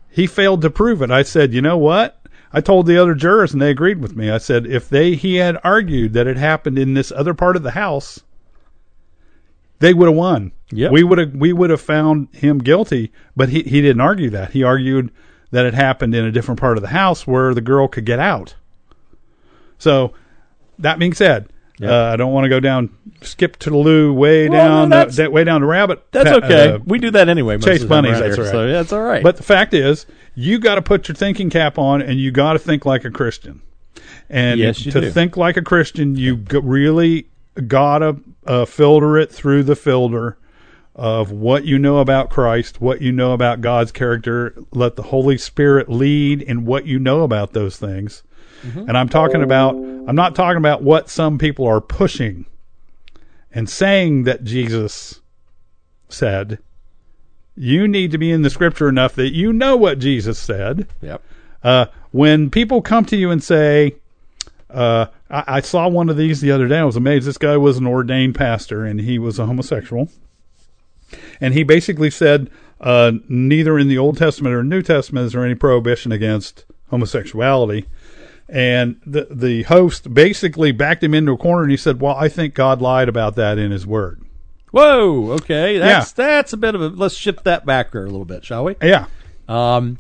he 0.10 0.26
failed 0.26 0.62
to 0.62 0.70
prove 0.70 1.02
it. 1.02 1.12
I 1.12 1.24
said, 1.24 1.54
you 1.54 1.62
know 1.62 1.78
what? 1.78 2.18
I 2.54 2.62
told 2.62 2.86
the 2.86 2.98
other 2.98 3.16
jurors, 3.16 3.52
and 3.52 3.62
they 3.62 3.72
agreed 3.72 4.00
with 4.00 4.16
me. 4.16 4.30
I 4.30 4.38
said, 4.38 4.66
if 4.68 4.88
they 4.88 5.16
he 5.16 5.36
had 5.36 5.60
argued 5.66 6.14
that 6.14 6.28
it 6.28 6.38
happened 6.38 6.78
in 6.80 6.94
this 6.94 7.12
other 7.12 7.34
part 7.34 7.56
of 7.58 7.64
the 7.64 7.72
house, 7.72 8.22
they 9.84 9.94
would 9.94 10.08
have 10.08 10.16
won. 10.16 10.52
Yep. 10.72 10.92
We 10.92 11.04
would 11.04 11.18
have 11.18 11.36
we 11.36 11.52
would 11.54 11.70
have 11.70 11.82
found 11.82 12.30
him 12.34 12.60
guilty, 12.60 13.12
but 13.36 13.50
he 13.50 13.62
he 13.64 13.82
didn't 13.82 14.02
argue 14.02 14.30
that. 14.32 14.52
He 14.52 14.64
argued 14.64 15.12
that 15.52 15.66
it 15.66 15.74
happened 15.74 16.16
in 16.16 16.26
a 16.26 16.32
different 16.32 16.60
part 16.60 16.78
of 16.78 16.82
the 16.82 16.90
house 16.90 17.28
where 17.28 17.54
the 17.54 17.62
girl 17.62 17.88
could 17.88 18.06
get 18.06 18.18
out. 18.20 18.56
So, 19.78 20.14
that 20.80 20.98
being 21.00 21.14
said, 21.14 21.50
Yep. 21.80 21.90
uh, 21.92 22.04
I 22.14 22.16
don't 22.16 22.32
want 22.32 22.46
to 22.46 22.50
go 22.50 22.60
down 22.60 22.90
skip 23.22 23.58
to 23.58 23.70
the 23.72 23.78
loo 23.78 24.14
way 24.14 24.48
Well, 24.48 24.60
down 24.60 24.90
no, 24.90 25.06
the, 25.06 25.12
that 25.24 25.32
way 25.32 25.44
down 25.44 25.62
the 25.62 25.68
rabbit. 25.68 26.04
That's 26.12 26.30
okay. 26.30 26.74
uh, 26.74 26.80
we 26.86 27.00
do 27.00 27.12
that 27.12 27.30
anyway. 27.30 27.58
Chase 27.58 27.82
of 27.82 27.90
the 27.90 27.96
time 27.96 28.04
bunnies, 28.06 28.20
that's 28.20 28.36
here, 28.36 28.46
right. 28.46 28.52
So 28.52 28.68
that's 28.72 28.94
all 28.94 29.02
right. 29.02 29.24
But 29.24 29.38
the 29.38 29.44
fact 29.44 29.74
is, 29.74 30.06
you 30.36 30.60
got 30.60 30.76
to 30.76 30.82
put 30.82 31.08
your 31.08 31.16
thinking 31.16 31.50
cap 31.50 31.78
on, 31.78 32.02
and 32.02 32.20
you 32.20 32.32
got 32.32 32.54
to 32.54 32.60
think 32.60 32.86
like 32.86 33.06
a 33.06 33.12
Christian. 33.12 33.62
And 34.30 34.60
Yes, 34.60 34.82
to 34.84 34.92
do. 35.02 35.12
think 35.12 35.36
like 35.36 35.58
a 35.58 35.62
Christian, 35.62 36.16
you 36.16 36.38
g- 36.38 36.58
really 36.60 37.28
gotta 37.68 38.18
uh, 38.46 38.66
filter 38.66 39.18
it 39.18 39.32
through 39.32 39.64
the 39.64 39.76
filter 39.76 40.38
of 40.96 41.32
what 41.32 41.66
you 41.66 41.80
know 41.80 41.98
about 41.98 42.30
Christ, 42.30 42.80
what 42.80 43.02
you 43.02 43.12
know 43.12 43.34
about 43.34 43.62
God's 43.62 43.92
character. 43.92 44.56
Let 44.72 44.96
the 44.96 45.04
Holy 45.04 45.38
Spirit 45.38 45.90
lead 45.90 46.42
in 46.42 46.66
what 46.66 46.86
you 46.86 47.00
know 47.00 47.22
about 47.22 47.54
those 47.54 47.78
things. 47.78 48.24
Mm-hmm. 48.62 48.88
And 48.88 48.98
I'm 48.98 49.10
talking 49.10 49.42
about, 49.42 49.76
I'm 49.76 50.16
not 50.16 50.36
talking 50.36 50.58
about 50.58 50.84
what 50.84 51.10
some 51.10 51.38
people 51.38 51.68
are 51.68 51.82
pushing 51.82 52.46
and 53.52 53.70
saying 53.70 54.24
that 54.24 54.44
Jesus 54.44 55.22
said. 56.10 56.60
You 57.56 57.88
need 57.88 58.12
to 58.12 58.18
be 58.18 58.32
in 58.32 58.42
the 58.42 58.50
scripture 58.50 58.90
enough 58.90 59.16
that 59.16 59.34
you 59.34 59.54
know 59.54 59.76
what 59.76 60.00
Jesus 60.00 60.40
said. 60.40 60.88
yep. 61.02 61.22
Uh, 61.64 61.86
when 62.12 62.50
people 62.50 62.82
come 62.82 63.06
to 63.06 63.16
you 63.16 63.32
and 63.32 63.44
say, 63.44 63.96
uh, 64.74 65.08
I, 65.30 65.44
I 65.48 65.62
saw 65.62 65.88
one 65.88 66.10
of 66.10 66.18
these 66.18 66.42
the 66.42 66.52
other 66.52 66.68
day. 66.68 66.80
I 66.80 66.84
was 66.84 66.96
amazed. 66.96 67.28
This 67.28 67.38
guy 67.38 67.58
was 67.58 67.78
an 67.78 67.88
ordained 67.88 68.36
pastor 68.36 68.86
and 68.86 69.00
he 69.00 69.20
was 69.20 69.40
a 69.40 69.46
homosexual. 69.46 70.10
And 71.40 71.54
he 71.54 71.64
basically 71.64 72.10
said, 72.10 72.50
uh, 72.82 73.14
neither 73.30 73.78
in 73.78 73.88
the 73.88 73.98
Old 73.98 74.18
Testament 74.18 74.56
or 74.56 74.64
New 74.64 74.82
Testament 74.82 75.28
is 75.28 75.34
there 75.34 75.46
any 75.46 75.56
prohibition 75.56 76.12
against 76.12 76.66
homosexuality. 76.90 77.86
And 78.50 79.00
the 79.06 79.28
the 79.32 79.64
host 79.64 80.14
basically 80.14 80.72
backed 80.72 81.04
him 81.04 81.14
into 81.14 81.32
a 81.32 81.38
corner 81.38 81.64
and 81.64 81.72
he 81.72 81.78
said, 81.78 82.02
"Well, 82.02 82.16
I 82.16 82.28
think 82.28 82.54
God 82.54 82.82
lied 82.82 83.08
about 83.08 83.36
that 83.36 83.58
in 83.58 83.72
His 83.72 83.88
Word." 83.88 84.22
Whoa, 84.72 85.32
okay, 85.32 85.78
that's 85.78 86.12
that's 86.12 86.52
a 86.52 86.58
bit 86.58 86.76
of 86.76 86.82
a. 86.82 86.90
Let's 86.90 87.16
shift 87.16 87.46
that 87.46 87.66
back 87.66 87.92
there 87.94 88.04
a 88.04 88.10
little 88.10 88.26
bit, 88.26 88.44
shall 88.44 88.66
we? 88.66 88.76
Yeah, 88.82 89.06
Um, 89.48 89.98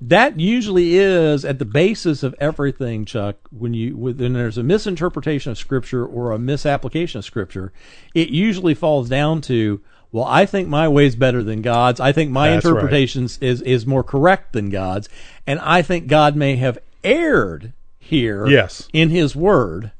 that 0.00 0.38
usually 0.38 0.96
is 0.96 1.44
at 1.44 1.58
the 1.58 1.64
basis 1.64 2.22
of 2.22 2.34
everything, 2.38 3.04
Chuck. 3.04 3.36
When 3.50 3.74
you 3.74 3.96
when 3.96 4.32
there's 4.32 4.58
a 4.58 4.62
misinterpretation 4.62 5.50
of 5.52 5.58
Scripture 5.58 6.06
or 6.06 6.32
a 6.32 6.38
misapplication 6.38 7.18
of 7.18 7.24
Scripture, 7.24 7.72
it 8.14 8.28
usually 8.28 8.74
falls 8.74 9.08
down 9.08 9.40
to, 9.42 9.80
well, 10.12 10.24
I 10.24 10.46
think 10.46 10.68
my 10.68 10.88
way 10.88 11.06
is 11.06 11.16
better 11.16 11.42
than 11.42 11.62
God's. 11.62 11.98
I 11.98 12.12
think 12.12 12.30
my 12.30 12.50
That's 12.50 12.64
right. 12.64 12.70
interpretations 12.70 13.38
is 13.40 13.60
is 13.62 13.86
more 13.86 14.04
correct 14.04 14.52
than 14.52 14.70
God's, 14.70 15.08
and 15.46 15.58
I 15.60 15.82
think 15.82 16.06
God 16.06 16.36
may 16.36 16.56
have 16.56 16.78
erred 17.02 17.72
here. 17.98 18.46
Yes. 18.46 18.88
in 18.92 19.10
His 19.10 19.34
Word. 19.34 19.92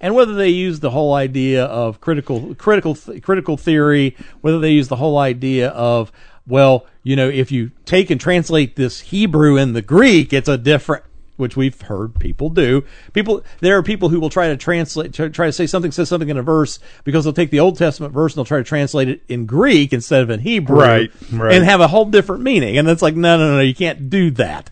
And 0.00 0.14
whether 0.14 0.34
they 0.34 0.50
use 0.50 0.80
the 0.80 0.90
whole 0.90 1.14
idea 1.14 1.64
of 1.64 2.00
critical 2.00 2.54
critical 2.56 2.96
critical 3.22 3.56
theory, 3.56 4.16
whether 4.40 4.58
they 4.58 4.72
use 4.72 4.88
the 4.88 4.96
whole 4.96 5.16
idea 5.16 5.68
of 5.68 6.12
well, 6.46 6.86
you 7.02 7.16
know, 7.16 7.28
if 7.28 7.50
you 7.52 7.70
take 7.84 8.10
and 8.10 8.20
translate 8.20 8.76
this 8.76 9.00
Hebrew 9.00 9.56
and 9.56 9.74
the 9.74 9.82
Greek, 9.82 10.32
it's 10.32 10.48
a 10.48 10.58
different 10.58 11.04
which 11.36 11.56
we've 11.56 11.80
heard 11.82 12.18
people 12.20 12.48
do. 12.48 12.84
People 13.12 13.42
there 13.60 13.76
are 13.76 13.82
people 13.82 14.08
who 14.08 14.20
will 14.20 14.30
try 14.30 14.48
to 14.48 14.56
translate 14.56 15.12
try 15.12 15.28
try 15.28 15.46
to 15.46 15.52
say 15.52 15.66
something 15.66 15.90
says 15.90 16.08
something 16.08 16.28
in 16.28 16.36
a 16.36 16.42
verse 16.42 16.78
because 17.02 17.24
they'll 17.24 17.32
take 17.32 17.50
the 17.50 17.60
Old 17.60 17.76
Testament 17.76 18.14
verse 18.14 18.32
and 18.32 18.38
they'll 18.38 18.44
try 18.44 18.58
to 18.58 18.64
translate 18.64 19.08
it 19.08 19.22
in 19.28 19.46
Greek 19.46 19.92
instead 19.92 20.22
of 20.22 20.30
in 20.30 20.40
Hebrew 20.40 20.78
Right, 20.78 21.10
right. 21.32 21.54
and 21.54 21.64
have 21.64 21.80
a 21.80 21.88
whole 21.88 22.04
different 22.04 22.42
meaning. 22.42 22.78
And 22.78 22.88
it's 22.88 23.02
like 23.02 23.16
no 23.16 23.36
no 23.36 23.56
no, 23.56 23.60
you 23.60 23.74
can't 23.74 24.08
do 24.08 24.30
that. 24.32 24.70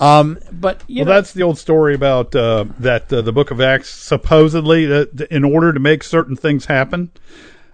Um, 0.00 0.38
but 0.52 0.82
you 0.86 1.04
well, 1.04 1.06
know, 1.06 1.14
that's 1.14 1.32
the 1.32 1.42
old 1.42 1.58
story 1.58 1.94
about 1.94 2.34
uh, 2.34 2.66
that 2.78 3.12
uh, 3.12 3.20
the 3.20 3.32
Book 3.32 3.50
of 3.50 3.60
Acts 3.60 3.90
supposedly 3.90 4.86
that 4.86 5.20
in 5.30 5.44
order 5.44 5.72
to 5.72 5.80
make 5.80 6.04
certain 6.04 6.36
things 6.36 6.66
happen. 6.66 7.10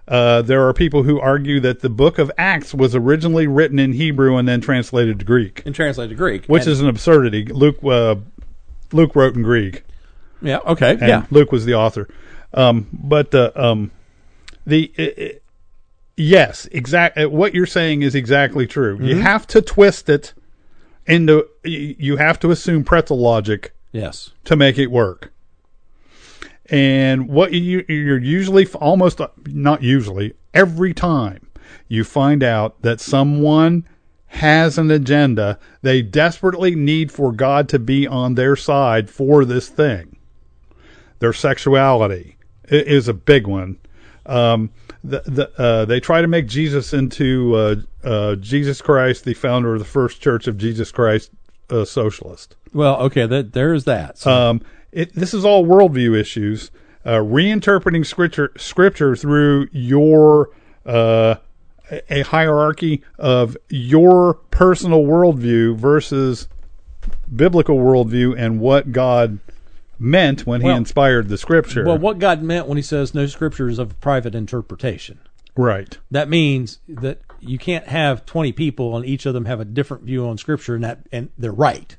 Uh, 0.07 0.41
there 0.43 0.67
are 0.67 0.73
people 0.73 1.01
who 1.03 1.19
argue 1.19 1.59
that 1.61 1.79
the 1.79 1.89
book 1.89 2.19
of 2.19 2.31
Acts 2.37 2.73
was 2.75 2.93
originally 2.95 3.47
written 3.47 3.79
in 3.79 3.93
Hebrew 3.93 4.37
and 4.37 4.47
then 4.47 4.61
translated 4.61 5.17
to 5.19 5.25
Greek, 5.25 5.63
and 5.65 5.73
translated 5.73 6.11
to 6.11 6.15
Greek, 6.15 6.45
which 6.45 6.63
And- 6.63 6.71
is 6.71 6.81
an 6.81 6.87
absurdity. 6.87 7.45
Luke 7.45 7.77
uh, 7.83 8.15
Luke 8.93 9.15
wrote 9.15 9.35
in 9.35 9.41
Greek. 9.41 9.83
yeah 10.41 10.59
okay 10.65 10.91
and 10.91 11.01
yeah 11.01 11.25
Luke 11.31 11.51
was 11.51 11.65
the 11.65 11.73
author. 11.73 12.07
Um, 12.53 12.87
but 12.93 13.33
uh, 13.33 13.51
um, 13.55 13.89
the 14.67 15.39
yes, 16.15 16.67
exact. 16.71 17.17
uh, 17.17 17.29
What 17.29 17.53
you're 17.53 17.65
saying 17.65 18.01
is 18.03 18.15
exactly 18.15 18.67
true. 18.67 18.95
Mm-hmm. 18.95 19.05
You 19.05 19.15
have 19.21 19.47
to 19.47 19.61
twist 19.61 20.09
it 20.09 20.33
into. 21.05 21.47
You 21.63 22.17
have 22.17 22.39
to 22.41 22.51
assume 22.51 22.83
pretzel 22.83 23.17
logic 23.19 23.73
yes 23.91 24.31
to 24.45 24.55
make 24.55 24.77
it 24.77 24.87
work. 24.91 25.31
And 26.69 27.27
what 27.27 27.53
you 27.53 27.85
you're 27.87 28.17
usually 28.17 28.67
almost 28.67 29.21
not 29.47 29.83
usually 29.83 30.33
every 30.53 30.93
time 30.93 31.47
you 31.87 32.03
find 32.03 32.43
out 32.43 32.81
that 32.81 32.99
someone 32.99 33.87
has 34.27 34.77
an 34.77 34.89
agenda, 34.91 35.59
they 35.81 36.01
desperately 36.01 36.75
need 36.75 37.11
for 37.11 37.31
God 37.31 37.69
to 37.69 37.79
be 37.79 38.07
on 38.07 38.35
their 38.35 38.55
side 38.55 39.09
for 39.09 39.45
this 39.45 39.69
thing. 39.69 40.17
Their 41.19 41.33
sexuality 41.33 42.37
is 42.67 43.07
a 43.07 43.13
big 43.13 43.47
one. 43.47 43.77
Um, 44.25 44.71
the, 45.03 45.21
the, 45.25 45.61
uh, 45.61 45.85
they 45.85 45.99
try 45.99 46.21
to 46.21 46.27
make 46.27 46.47
Jesus 46.47 46.93
into 46.93 47.55
uh, 47.55 47.75
uh, 48.03 48.35
Jesus 48.35 48.81
Christ, 48.81 49.23
the 49.23 49.35
founder 49.35 49.73
of 49.73 49.79
the 49.79 49.85
First 49.85 50.19
Church 50.19 50.47
of 50.47 50.57
Jesus 50.57 50.91
Christ, 50.91 51.31
a 51.69 51.85
socialist. 51.85 52.55
Well, 52.73 52.97
okay, 53.03 53.27
that 53.27 53.53
there's 53.53 53.85
that. 53.85 54.17
So, 54.17 54.31
Um, 54.31 54.61
it, 54.95 55.13
this 55.13 55.33
is 55.33 55.45
all 55.45 55.65
worldview 55.65 56.17
issues. 56.19 56.71
Uh, 57.05 57.17
reinterpreting 57.19 58.03
scripture, 58.05 58.51
scripture 58.57 59.15
through 59.15 59.67
your 59.71 60.49
uh, 60.87 61.35
a- 62.09 62.21
hierarchy 62.23 63.03
of 63.19 63.55
your 63.69 64.33
personal 64.49 65.03
worldview 65.03 65.75
versus 65.75 66.47
biblical 67.35 67.77
worldview 67.77 68.33
and 68.35 68.59
what 68.59 68.91
God 68.91 69.37
meant 69.99 70.47
when 70.47 70.61
Well- 70.63 70.73
He 70.73 70.77
inspired 70.77 71.27
the 71.29 71.37
scripture. 71.37 71.85
well, 71.85 71.99
what 71.99 72.17
God 72.17 72.41
meant 72.41 72.67
when 72.67 72.77
He 72.77 72.81
says 72.83 73.13
no 73.13 73.27
scripture 73.27 73.69
is 73.69 73.77
of 73.77 73.99
private 74.01 74.33
interpretation. 74.33 75.19
right. 75.55 75.97
That 76.09 76.27
means 76.27 76.79
that 76.89 77.19
you 77.39 77.59
can't 77.59 77.87
have 77.87 78.25
twenty 78.25 78.51
people 78.51 78.95
and 78.97 79.05
each 79.05 79.27
of 79.27 79.33
them 79.35 79.45
have 79.45 79.59
a 79.59 79.65
different 79.65 80.03
view 80.03 80.25
on 80.27 80.37
scripture, 80.39 80.73
and 80.73 80.83
that 80.83 80.99
and 81.11 81.29
they're 81.37 81.51
right. 81.51 81.95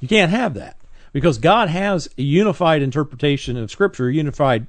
You 0.00 0.06
can't 0.08 0.30
have 0.30 0.54
that 0.54 0.76
because 1.16 1.38
God 1.38 1.70
has 1.70 2.10
a 2.18 2.22
unified 2.22 2.82
interpretation 2.82 3.56
of 3.56 3.70
scripture, 3.70 4.08
a 4.08 4.12
unified 4.12 4.66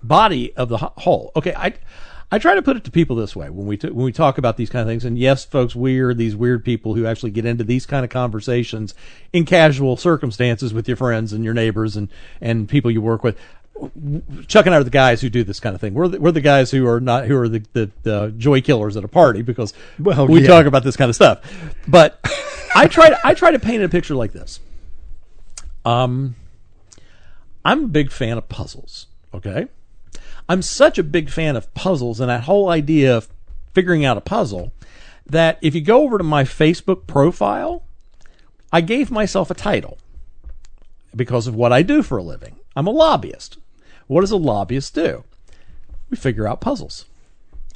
body 0.00 0.54
of 0.54 0.68
the 0.68 0.78
whole. 0.78 1.32
Okay, 1.34 1.52
I 1.52 1.74
I 2.30 2.38
try 2.38 2.54
to 2.54 2.62
put 2.62 2.76
it 2.76 2.84
to 2.84 2.92
people 2.92 3.16
this 3.16 3.34
way 3.34 3.50
when 3.50 3.66
we 3.66 3.76
t- 3.76 3.90
when 3.90 4.04
we 4.04 4.12
talk 4.12 4.38
about 4.38 4.56
these 4.56 4.70
kind 4.70 4.82
of 4.82 4.86
things. 4.86 5.04
And 5.04 5.18
yes, 5.18 5.44
folks, 5.44 5.74
we 5.74 5.98
are 5.98 6.14
these 6.14 6.36
weird 6.36 6.64
people 6.64 6.94
who 6.94 7.06
actually 7.06 7.32
get 7.32 7.44
into 7.44 7.64
these 7.64 7.86
kind 7.86 8.04
of 8.04 8.10
conversations 8.10 8.94
in 9.32 9.44
casual 9.44 9.96
circumstances 9.96 10.72
with 10.72 10.86
your 10.86 10.96
friends 10.96 11.32
and 11.32 11.42
your 11.44 11.54
neighbors 11.54 11.96
and 11.96 12.08
and 12.40 12.68
people 12.68 12.92
you 12.92 13.02
work 13.02 13.24
with. 13.24 13.36
Chuck 14.46 14.66
and 14.66 14.76
I 14.76 14.78
are 14.78 14.84
the 14.84 14.90
guys 14.90 15.22
who 15.22 15.28
do 15.28 15.42
this 15.42 15.58
kind 15.58 15.74
of 15.74 15.80
thing. 15.80 15.92
We're 15.92 16.06
the, 16.06 16.20
we're 16.20 16.30
the 16.30 16.40
guys 16.40 16.70
who 16.70 16.86
are 16.86 17.00
not 17.00 17.26
who 17.26 17.36
are 17.36 17.48
the, 17.48 17.64
the, 17.72 17.90
the 18.04 18.32
joy 18.38 18.60
killers 18.60 18.96
at 18.96 19.02
a 19.02 19.08
party 19.08 19.42
because 19.42 19.74
Well, 19.98 20.28
we 20.28 20.42
yeah. 20.42 20.46
talk 20.46 20.66
about 20.66 20.84
this 20.84 20.96
kind 20.96 21.08
of 21.08 21.16
stuff. 21.16 21.40
But 21.88 22.20
I 22.76 22.86
try 22.86 23.08
to, 23.08 23.18
I 23.24 23.34
try 23.34 23.50
to 23.50 23.58
paint 23.58 23.82
a 23.82 23.88
picture 23.88 24.14
like 24.14 24.32
this. 24.32 24.60
Um, 25.84 26.36
I'm 27.64 27.84
a 27.84 27.88
big 27.88 28.10
fan 28.10 28.38
of 28.38 28.48
puzzles. 28.48 29.06
Okay, 29.34 29.66
I'm 30.48 30.62
such 30.62 30.98
a 30.98 31.02
big 31.02 31.30
fan 31.30 31.56
of 31.56 31.72
puzzles 31.74 32.20
and 32.20 32.28
that 32.28 32.44
whole 32.44 32.68
idea 32.68 33.16
of 33.16 33.28
figuring 33.72 34.04
out 34.04 34.18
a 34.18 34.22
puzzle 34.22 34.72
that 35.26 35.58
if 35.62 35.74
you 35.74 35.80
go 35.80 36.02
over 36.02 36.18
to 36.18 36.24
my 36.24 36.44
Facebook 36.44 37.06
profile, 37.06 37.84
I 38.72 38.80
gave 38.80 39.10
myself 39.10 39.50
a 39.50 39.54
title 39.54 39.98
because 41.14 41.46
of 41.46 41.54
what 41.54 41.72
I 41.72 41.82
do 41.82 42.02
for 42.02 42.18
a 42.18 42.22
living. 42.22 42.56
I'm 42.74 42.86
a 42.86 42.90
lobbyist. 42.90 43.58
What 44.06 44.22
does 44.22 44.30
a 44.30 44.36
lobbyist 44.36 44.94
do? 44.94 45.24
We 46.10 46.16
figure 46.16 46.46
out 46.46 46.60
puzzles 46.60 47.06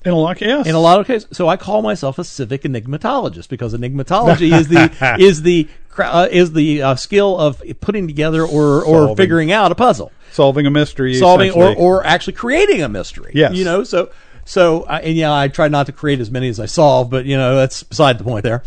In 0.06 0.12
a 0.12 0.16
lot, 0.16 0.40
yes. 0.40 0.68
in 0.68 0.76
a 0.76 0.80
lot 0.80 1.00
of 1.00 1.06
cases. 1.08 1.28
So 1.32 1.48
I 1.48 1.56
call 1.56 1.82
myself 1.82 2.16
a 2.20 2.22
civic 2.22 2.62
enigmatologist 2.62 3.48
because 3.48 3.74
enigmatology 3.74 4.56
is 4.56 4.68
the 4.68 5.16
is 5.18 5.42
the 5.42 5.68
uh, 5.98 6.28
is 6.30 6.52
the 6.52 6.80
uh, 6.80 6.94
skill 6.94 7.36
of 7.36 7.60
putting 7.80 8.06
together 8.06 8.42
or 8.42 8.84
or 8.84 8.84
Solving. 8.84 9.16
figuring 9.16 9.50
out 9.50 9.72
a 9.72 9.74
puzzle, 9.74 10.12
solving 10.30 10.64
a 10.64 10.70
mystery, 10.70 11.14
solving 11.14 11.50
or 11.50 11.74
or 11.74 12.06
actually 12.06 12.34
creating 12.34 12.82
a 12.82 12.88
mystery. 12.88 13.32
Yes. 13.34 13.54
you 13.54 13.64
know. 13.64 13.82
So 13.82 14.12
so 14.44 14.82
uh, 14.82 15.00
and 15.02 15.16
yeah, 15.16 15.34
I 15.34 15.48
try 15.48 15.66
not 15.66 15.86
to 15.86 15.92
create 15.92 16.20
as 16.20 16.30
many 16.30 16.48
as 16.48 16.60
I 16.60 16.66
solve, 16.66 17.10
but 17.10 17.26
you 17.26 17.36
know 17.36 17.56
that's 17.56 17.82
beside 17.82 18.18
the 18.18 18.24
point 18.24 18.44
there. 18.44 18.62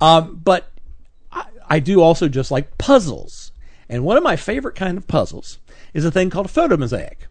Um, 0.00 0.40
but 0.42 0.70
I, 1.30 1.44
I 1.68 1.80
do 1.80 2.00
also 2.00 2.28
just 2.28 2.50
like 2.50 2.78
puzzles, 2.78 3.52
and 3.90 4.04
one 4.04 4.16
of 4.16 4.22
my 4.22 4.36
favorite 4.36 4.74
kind 4.74 4.96
of 4.96 5.06
puzzles 5.06 5.58
is 5.92 6.06
a 6.06 6.10
thing 6.10 6.30
called 6.30 6.46
a 6.46 6.48
photomosaic. 6.48 7.27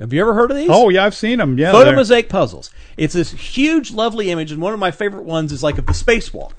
Have 0.00 0.12
you 0.12 0.20
ever 0.22 0.34
heard 0.34 0.50
of 0.50 0.56
these? 0.56 0.68
oh 0.70 0.88
yeah, 0.88 1.04
I've 1.04 1.14
seen 1.14 1.38
them. 1.38 1.58
Yeah, 1.58 1.72
Photo 1.72 1.92
mosaic 1.94 2.28
puzzles. 2.28 2.70
It's 2.96 3.14
this 3.14 3.30
huge, 3.32 3.92
lovely 3.92 4.30
image, 4.30 4.50
and 4.50 4.60
one 4.60 4.72
of 4.72 4.80
my 4.80 4.90
favorite 4.90 5.24
ones 5.24 5.52
is 5.52 5.62
like 5.62 5.78
of 5.78 5.86
the 5.86 5.92
spacewalk. 5.92 6.52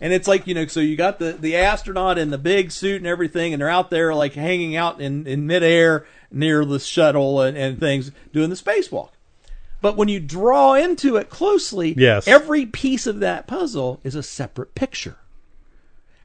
And 0.00 0.12
it's 0.12 0.28
like 0.28 0.46
you 0.46 0.54
know, 0.54 0.66
so 0.66 0.80
you 0.80 0.96
got 0.96 1.18
the 1.18 1.32
the 1.32 1.56
astronaut 1.56 2.18
in 2.18 2.30
the 2.30 2.38
big 2.38 2.70
suit 2.72 2.96
and 2.98 3.06
everything, 3.06 3.52
and 3.52 3.60
they're 3.60 3.68
out 3.68 3.90
there 3.90 4.14
like 4.14 4.34
hanging 4.34 4.76
out 4.76 5.00
in 5.00 5.26
in 5.26 5.46
midair 5.46 6.04
near 6.30 6.64
the 6.64 6.78
shuttle 6.78 7.40
and, 7.40 7.56
and 7.56 7.80
things, 7.80 8.10
doing 8.32 8.50
the 8.50 8.56
spacewalk. 8.56 9.10
But 9.80 9.96
when 9.96 10.08
you 10.08 10.18
draw 10.20 10.74
into 10.74 11.16
it 11.16 11.30
closely, 11.30 11.94
Yes. 11.96 12.26
every 12.28 12.66
piece 12.66 13.06
of 13.06 13.20
that 13.20 13.46
puzzle 13.46 14.00
is 14.02 14.14
a 14.16 14.22
separate 14.22 14.74
picture 14.74 15.16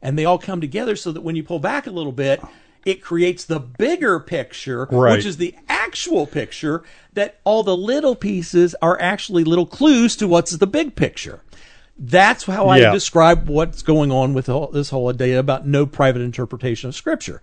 and 0.01 0.17
they 0.19 0.25
all 0.25 0.37
come 0.39 0.59
together 0.59 0.95
so 0.95 1.11
that 1.11 1.21
when 1.21 1.35
you 1.35 1.43
pull 1.43 1.59
back 1.59 1.87
a 1.87 1.91
little 1.91 2.11
bit, 2.11 2.41
it 2.85 3.01
creates 3.01 3.45
the 3.45 3.59
bigger 3.59 4.19
picture, 4.19 4.87
Right. 4.91 5.15
which 5.17 5.25
is 5.25 5.37
the 5.37 5.55
actual 5.69 6.25
picture. 6.27 6.83
That 7.13 7.39
all 7.43 7.63
the 7.63 7.77
little 7.77 8.15
pieces 8.15 8.75
are 8.81 8.99
actually 8.99 9.43
little 9.43 9.65
clues 9.67 10.15
to 10.17 10.27
what's 10.27 10.51
the 10.51 10.67
big 10.67 10.95
picture. 10.95 11.41
That's 11.97 12.45
how 12.45 12.69
I 12.69 12.79
describe 12.91 13.47
what's 13.47 13.83
going 13.83 14.11
on 14.11 14.33
with 14.33 14.47
this 14.73 14.89
whole 14.89 15.09
idea 15.09 15.39
about 15.39 15.67
no 15.67 15.85
private 15.85 16.23
interpretation 16.23 16.89
of 16.89 16.95
Scripture. 16.95 17.41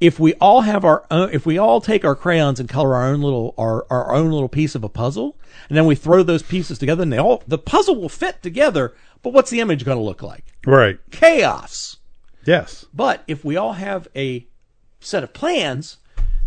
If 0.00 0.18
we 0.18 0.32
all 0.34 0.62
have 0.62 0.84
our 0.84 1.04
own, 1.10 1.30
if 1.32 1.44
we 1.44 1.58
all 1.58 1.80
take 1.80 2.04
our 2.04 2.14
crayons 2.14 2.58
and 2.58 2.68
color 2.68 2.94
our 2.94 3.08
own 3.12 3.20
little 3.20 3.54
our, 3.58 3.86
our 3.90 4.14
own 4.14 4.30
little 4.30 4.48
piece 4.48 4.74
of 4.74 4.82
a 4.84 4.88
puzzle, 4.88 5.36
and 5.68 5.76
then 5.76 5.84
we 5.84 5.94
throw 5.94 6.22
those 6.22 6.42
pieces 6.42 6.78
together, 6.78 7.02
and 7.02 7.12
they 7.12 7.18
all 7.18 7.42
the 7.46 7.58
puzzle 7.58 8.00
will 8.00 8.08
fit 8.08 8.42
together. 8.42 8.94
But 9.22 9.34
what's 9.34 9.50
the 9.50 9.60
image 9.60 9.84
going 9.84 9.98
to 9.98 10.04
look 10.04 10.22
like? 10.22 10.44
right. 10.64 10.98
chaos. 11.10 11.98
Yes. 12.44 12.86
But 12.94 13.22
if 13.26 13.44
we 13.44 13.56
all 13.56 13.74
have 13.74 14.08
a 14.14 14.46
set 15.00 15.22
of 15.22 15.32
plans 15.32 15.98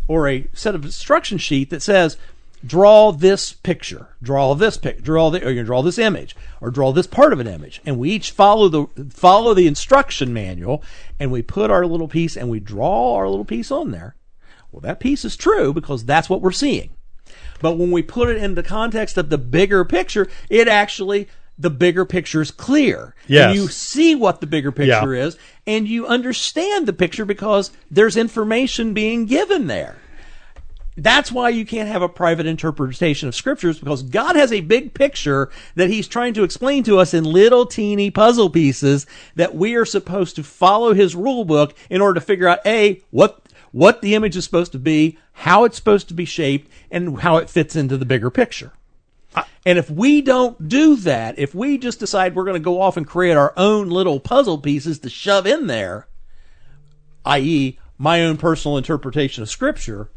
or 0.07 0.27
a 0.27 0.47
set 0.53 0.75
of 0.75 0.85
instruction 0.85 1.37
sheet 1.37 1.69
that 1.69 1.81
says, 1.81 2.17
draw 2.65 3.11
this 3.11 3.53
picture, 3.53 4.15
draw 4.21 4.53
this 4.55 4.77
pic, 4.77 5.03
draw 5.03 5.29
the, 5.29 5.45
or 5.45 5.51
you 5.51 5.63
draw 5.63 5.81
this 5.81 5.97
image, 5.97 6.35
or 6.61 6.71
draw 6.71 6.91
this 6.91 7.07
part 7.07 7.33
of 7.33 7.39
an 7.39 7.47
image, 7.47 7.81
and 7.85 7.97
we 7.97 8.11
each 8.11 8.31
follow 8.31 8.69
the 8.69 9.09
follow 9.09 9.53
the 9.53 9.67
instruction 9.67 10.33
manual, 10.33 10.83
and 11.19 11.31
we 11.31 11.41
put 11.41 11.71
our 11.71 11.85
little 11.85 12.07
piece 12.07 12.37
and 12.37 12.49
we 12.49 12.59
draw 12.59 13.15
our 13.15 13.27
little 13.27 13.45
piece 13.45 13.71
on 13.71 13.91
there. 13.91 14.15
Well, 14.71 14.81
that 14.81 14.99
piece 14.99 15.23
is 15.23 15.35
true 15.35 15.73
because 15.73 16.05
that's 16.05 16.29
what 16.29 16.41
we're 16.41 16.51
seeing. 16.51 16.91
But 17.61 17.77
when 17.77 17.91
we 17.91 18.01
put 18.01 18.29
it 18.29 18.37
in 18.37 18.55
the 18.55 18.63
context 18.63 19.17
of 19.17 19.29
the 19.29 19.37
bigger 19.37 19.85
picture, 19.85 20.27
it 20.49 20.67
actually 20.67 21.27
the 21.57 21.69
bigger 21.69 22.05
picture 22.05 22.41
is 22.41 22.51
clear. 22.51 23.15
Yes. 23.27 23.47
And 23.47 23.55
you 23.55 23.67
see 23.67 24.15
what 24.15 24.41
the 24.41 24.47
bigger 24.47 24.71
picture 24.71 25.15
Yeah. 25.15 25.25
is, 25.25 25.37
and 25.67 25.87
you 25.87 26.07
understand 26.07 26.87
the 26.87 26.93
picture 26.93 27.25
because 27.25 27.71
there's 27.91 28.17
information 28.17 28.93
being 28.93 29.25
given 29.25 29.67
there. 29.67 29.97
That's 30.95 31.31
why 31.31 31.49
you 31.49 31.65
can't 31.65 31.89
have 31.89 32.03
a 32.03 32.09
private 32.09 32.45
interpretation 32.45 33.27
of 33.27 33.33
scriptures 33.33 33.79
because 33.79 34.03
God 34.03 34.35
has 34.35 34.51
a 34.51 34.61
big 34.61 34.93
picture 34.93 35.49
that 35.75 35.89
He's 35.89 36.07
trying 36.07 36.35
to 36.35 36.43
explain 36.43 36.83
to 36.83 36.99
us 36.99 37.15
in 37.15 37.23
little 37.23 37.65
teeny 37.65 38.11
puzzle 38.11 38.49
pieces 38.49 39.07
that 39.35 39.55
we 39.55 39.73
are 39.73 39.85
supposed 39.85 40.35
to 40.35 40.43
follow 40.43 40.93
His 40.93 41.15
rule 41.15 41.45
book 41.45 41.73
in 41.89 41.99
order 41.99 42.19
to 42.19 42.25
figure 42.25 42.47
out 42.47 42.59
A, 42.65 43.01
what, 43.09 43.41
what 43.71 44.01
the 44.03 44.13
image 44.13 44.37
is 44.37 44.45
supposed 44.45 44.71
to 44.73 44.79
be, 44.79 45.17
how 45.31 45.63
it's 45.63 45.77
supposed 45.77 46.09
to 46.09 46.13
be 46.13 46.25
shaped, 46.25 46.69
and 46.91 47.21
how 47.21 47.37
it 47.37 47.49
fits 47.49 47.75
into 47.75 47.97
the 47.97 48.05
bigger 48.05 48.29
picture. 48.29 48.71
And 49.65 49.77
if 49.77 49.89
we 49.89 50.21
don't 50.21 50.67
do 50.67 50.95
that, 50.97 51.39
if 51.39 51.55
we 51.55 51.77
just 51.77 51.99
decide 51.99 52.35
we're 52.35 52.43
going 52.43 52.61
to 52.61 52.63
go 52.63 52.81
off 52.81 52.97
and 52.97 53.07
create 53.07 53.37
our 53.37 53.53
own 53.55 53.89
little 53.89 54.19
puzzle 54.19 54.57
pieces 54.57 54.99
to 54.99 55.09
shove 55.09 55.47
in 55.47 55.67
there, 55.67 56.07
i.e., 57.25 57.79
my 57.97 58.23
own 58.23 58.37
personal 58.37 58.77
interpretation 58.77 59.41
of 59.41 59.49
scripture, 59.49 60.09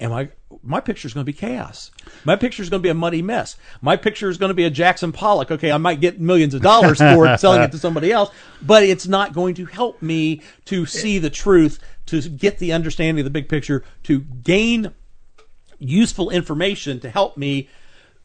am 0.00 0.12
I 0.12 0.30
my 0.62 0.80
picture 0.80 1.06
is 1.06 1.14
going 1.14 1.26
to 1.26 1.32
be 1.32 1.36
chaos. 1.36 1.90
My 2.24 2.36
picture 2.36 2.62
is 2.62 2.70
going 2.70 2.80
to 2.80 2.82
be 2.82 2.90
a 2.90 2.94
muddy 2.94 3.22
mess. 3.22 3.56
My 3.80 3.96
picture 3.96 4.28
is 4.28 4.38
going 4.38 4.50
to 4.50 4.54
be 4.54 4.64
a 4.64 4.70
Jackson 4.70 5.12
Pollock. 5.12 5.50
Okay, 5.50 5.72
I 5.72 5.78
might 5.78 6.00
get 6.00 6.20
millions 6.20 6.54
of 6.54 6.62
dollars 6.62 6.98
for 7.14 7.26
it 7.26 7.40
selling 7.40 7.62
it 7.62 7.72
to 7.72 7.78
somebody 7.78 8.12
else, 8.12 8.30
but 8.62 8.82
it's 8.82 9.06
not 9.06 9.32
going 9.32 9.54
to 9.56 9.66
help 9.66 10.00
me 10.00 10.42
to 10.66 10.86
see 10.86 11.18
the 11.18 11.30
truth, 11.30 11.80
to 12.06 12.20
get 12.28 12.58
the 12.58 12.72
understanding 12.72 13.20
of 13.20 13.24
the 13.24 13.30
big 13.30 13.48
picture, 13.48 13.84
to 14.04 14.20
gain 14.20 14.92
useful 15.78 16.30
information 16.30 17.00
to 17.00 17.10
help 17.10 17.36
me 17.36 17.68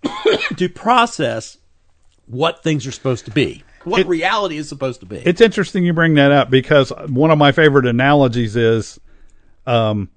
to 0.58 0.70
process 0.70 1.58
what 2.26 2.64
things 2.64 2.86
are 2.88 2.92
supposed 2.92 3.26
to 3.26 3.32
be, 3.32 3.64
what 3.84 4.02
It- 4.02 4.08
reality 4.08 4.58
is 4.58 4.70
supposed 4.70 5.00
to 5.02 5.06
be. 5.06 5.18
It's 5.18 5.42
interesting 5.42 5.84
you 5.84 5.94
bring 5.94 6.14
that 6.16 6.32
up 6.32 6.50
because 6.50 6.92
one 7.08 7.32
of 7.32 7.38
my 7.38 7.52
favorite 7.52 7.86
analogies 7.86 8.56
is, 8.56 9.00
um, 9.66 10.10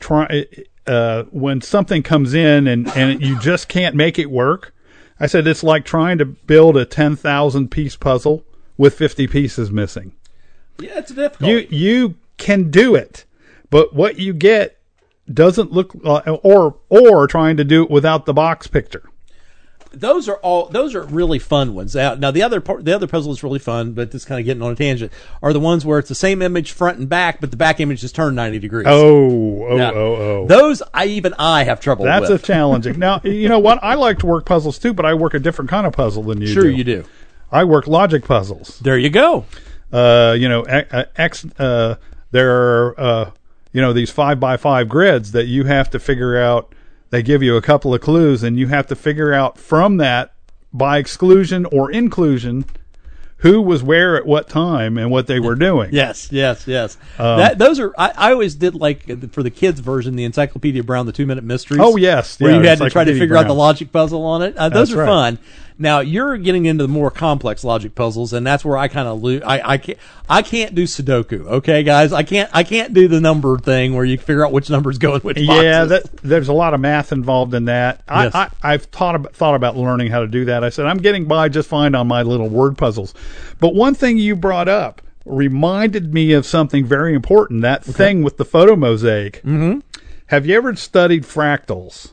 try 0.00 0.46
uh, 0.86 1.24
when 1.30 1.60
something 1.60 2.02
comes 2.02 2.34
in 2.34 2.66
and 2.68 2.88
and 2.96 3.20
you 3.22 3.38
just 3.40 3.68
can't 3.68 3.96
make 3.96 4.18
it 4.18 4.30
work. 4.30 4.72
I 5.18 5.26
said 5.26 5.46
it's 5.46 5.62
like 5.64 5.84
trying 5.84 6.18
to 6.18 6.24
build 6.26 6.76
a 6.76 6.84
ten 6.84 7.16
thousand 7.16 7.70
piece 7.70 7.96
puzzle 7.96 8.44
with 8.76 8.94
fifty 8.94 9.26
pieces 9.26 9.70
missing. 9.70 10.12
yeah, 10.78 10.98
it's 10.98 11.12
difficult. 11.12 11.50
You 11.50 11.66
you 11.70 12.14
can 12.36 12.70
do 12.70 12.94
it, 12.94 13.24
but 13.70 13.94
what 13.94 14.18
you 14.18 14.32
get 14.34 14.75
doesn't 15.32 15.72
look 15.72 15.94
uh, 16.04 16.20
or 16.42 16.76
or 16.88 17.26
trying 17.26 17.56
to 17.56 17.64
do 17.64 17.82
it 17.82 17.90
without 17.90 18.26
the 18.26 18.32
box 18.34 18.66
picture. 18.66 19.02
those 19.92 20.28
are 20.28 20.36
all 20.36 20.68
those 20.68 20.94
are 20.94 21.02
really 21.04 21.38
fun 21.38 21.74
ones. 21.74 21.94
Now, 21.94 22.14
now 22.14 22.30
the 22.30 22.42
other 22.42 22.60
part, 22.60 22.84
the 22.84 22.94
other 22.94 23.06
puzzle 23.06 23.32
is 23.32 23.42
really 23.42 23.58
fun, 23.58 23.92
but 23.92 24.10
this 24.10 24.24
kind 24.24 24.38
of 24.38 24.44
getting 24.44 24.62
on 24.62 24.72
a 24.72 24.76
tangent. 24.76 25.10
Are 25.42 25.52
the 25.52 25.60
ones 25.60 25.86
where 25.86 25.98
it's 25.98 26.08
the 26.08 26.14
same 26.14 26.42
image 26.42 26.72
front 26.72 26.98
and 26.98 27.08
back, 27.08 27.40
but 27.40 27.50
the 27.50 27.56
back 27.56 27.80
image 27.80 28.04
is 28.04 28.12
turned 28.12 28.36
ninety 28.36 28.58
degrees. 28.58 28.86
Oh 28.88 29.66
oh 29.66 29.76
Yeah. 29.76 29.90
oh 29.92 30.14
oh. 30.16 30.46
Those 30.46 30.82
I 30.92 31.06
even 31.06 31.34
I 31.38 31.64
have 31.64 31.80
trouble 31.80 32.04
That's 32.04 32.28
with. 32.28 32.42
a 32.42 32.46
challenging. 32.46 32.98
Now, 32.98 33.20
you 33.24 33.48
know 33.48 33.58
what? 33.58 33.78
I 33.82 33.94
like 33.94 34.18
to 34.20 34.26
work 34.26 34.44
puzzles 34.44 34.78
too, 34.78 34.92
but 34.92 35.06
I 35.06 35.14
work 35.14 35.34
a 35.34 35.38
different 35.38 35.70
kind 35.70 35.86
of 35.86 35.92
puzzle 35.92 36.22
than 36.24 36.40
you 36.40 36.46
sure, 36.48 36.64
do. 36.64 36.70
you 36.70 36.84
do. 36.84 37.04
I 37.50 37.64
work 37.64 37.86
logic 37.86 38.24
puzzles. 38.24 38.78
There 38.80 38.98
you 38.98 39.08
go. 39.08 39.44
Uh, 39.92 40.36
you 40.38 40.48
know, 40.48 40.62
X. 40.62 41.46
Uh, 41.58 41.94
there 42.32 42.50
are 42.52 43.00
uh, 43.00 43.30
you 43.76 43.82
know 43.82 43.92
these 43.92 44.10
five 44.10 44.40
by 44.40 44.56
five 44.56 44.88
grids 44.88 45.32
that 45.32 45.44
you 45.44 45.64
have 45.64 45.90
to 45.90 45.98
figure 45.98 46.38
out. 46.38 46.74
They 47.10 47.22
give 47.22 47.42
you 47.42 47.58
a 47.58 47.62
couple 47.62 47.92
of 47.92 48.00
clues, 48.00 48.42
and 48.42 48.58
you 48.58 48.68
have 48.68 48.86
to 48.86 48.96
figure 48.96 49.34
out 49.34 49.58
from 49.58 49.98
that 49.98 50.32
by 50.72 50.96
exclusion 50.96 51.66
or 51.66 51.90
inclusion 51.90 52.64
who 53.38 53.60
was 53.60 53.82
where 53.82 54.16
at 54.16 54.24
what 54.24 54.48
time 54.48 54.96
and 54.96 55.10
what 55.10 55.26
they 55.26 55.38
were 55.38 55.54
doing. 55.54 55.90
Yes, 55.96 56.32
yes, 56.32 56.66
yes. 56.66 56.96
Um, 57.18 57.38
that 57.38 57.58
those 57.58 57.78
are. 57.78 57.92
I, 57.98 58.12
I 58.16 58.32
always 58.32 58.54
did 58.54 58.74
like 58.74 59.30
for 59.30 59.42
the 59.42 59.50
kids 59.50 59.80
version, 59.80 60.16
the 60.16 60.24
Encyclopedia 60.24 60.82
Brown, 60.82 61.04
the 61.04 61.12
two 61.12 61.26
minute 61.26 61.44
mysteries. 61.44 61.80
Oh, 61.82 61.96
yes. 61.96 62.40
where 62.40 62.52
Yeah, 62.52 62.60
you 62.62 62.68
had 62.68 62.78
to 62.78 62.88
try 62.88 63.04
to 63.04 63.18
figure 63.18 63.36
out 63.36 63.46
the 63.46 63.54
logic 63.54 63.92
puzzle 63.92 64.24
on 64.24 64.40
it. 64.40 64.56
Uh, 64.56 64.70
those 64.70 64.88
That's 64.88 64.96
are 64.98 65.02
right. 65.02 65.06
fun. 65.06 65.38
Now 65.78 66.00
you're 66.00 66.36
getting 66.38 66.64
into 66.64 66.84
the 66.84 66.88
more 66.88 67.10
complex 67.10 67.62
logic 67.62 67.94
puzzles, 67.94 68.32
and 68.32 68.46
that's 68.46 68.64
where 68.64 68.78
I 68.78 68.88
kind 68.88 69.06
of 69.06 69.22
lose. 69.22 69.42
I, 69.42 69.72
I 69.72 69.78
can't. 69.78 69.98
I 70.28 70.42
can't 70.42 70.74
do 70.74 70.84
Sudoku. 70.84 71.46
Okay, 71.46 71.82
guys, 71.82 72.12
I 72.12 72.22
can't. 72.22 72.50
I 72.52 72.62
can't 72.62 72.94
do 72.94 73.08
the 73.08 73.20
number 73.20 73.58
thing 73.58 73.94
where 73.94 74.04
you 74.04 74.16
figure 74.16 74.44
out 74.44 74.52
which 74.52 74.70
numbers 74.70 74.98
go 74.98 75.14
in 75.16 75.20
which 75.20 75.36
boxes. 75.36 75.62
Yeah, 75.62 75.84
that, 75.84 76.16
there's 76.22 76.48
a 76.48 76.54
lot 76.54 76.72
of 76.72 76.80
math 76.80 77.12
involved 77.12 77.52
in 77.54 77.66
that. 77.66 78.02
I, 78.08 78.24
Yes. 78.24 78.34
I, 78.34 78.50
I've 78.62 78.84
thought 78.84 79.14
about, 79.14 79.34
thought 79.36 79.54
about 79.54 79.76
learning 79.76 80.10
how 80.10 80.20
to 80.20 80.26
do 80.26 80.46
that. 80.46 80.64
I 80.64 80.70
said 80.70 80.86
I'm 80.86 80.98
getting 80.98 81.26
by 81.26 81.48
just 81.48 81.68
fine 81.68 81.94
on 81.94 82.08
my 82.08 82.22
little 82.22 82.48
word 82.48 82.78
puzzles. 82.78 83.14
But 83.60 83.74
one 83.74 83.94
thing 83.94 84.16
you 84.18 84.34
brought 84.34 84.68
up 84.68 85.02
reminded 85.26 86.14
me 86.14 86.32
of 86.32 86.46
something 86.46 86.86
very 86.86 87.14
important. 87.14 87.62
That 87.62 87.84
thing 87.84 88.22
with 88.22 88.38
the 88.38 88.44
photo 88.44 88.76
mosaic. 88.76 89.42
Mm-hmm. 89.42 89.80
Have 90.26 90.46
you 90.46 90.56
ever 90.56 90.74
studied 90.74 91.24
fractals? 91.24 92.12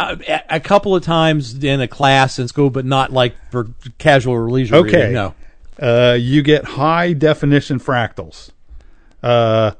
Uh, 0.00 0.16
a, 0.26 0.56
a 0.56 0.60
couple 0.60 0.96
of 0.96 1.02
times 1.02 1.62
in 1.62 1.78
a 1.82 1.86
class 1.86 2.38
in 2.38 2.48
school, 2.48 2.70
but 2.70 2.86
not 2.86 3.12
like 3.12 3.34
for 3.50 3.68
casual 3.98 4.32
or 4.32 4.50
leisure. 4.50 4.76
Okay. 4.76 4.96
reading, 4.96 5.12
no. 5.12 5.34
Uh, 5.78 6.14
you 6.14 6.42
get 6.42 6.64
high 6.64 7.12
definition 7.12 7.78
fractals. 7.78 8.48
Uh, 9.22 9.72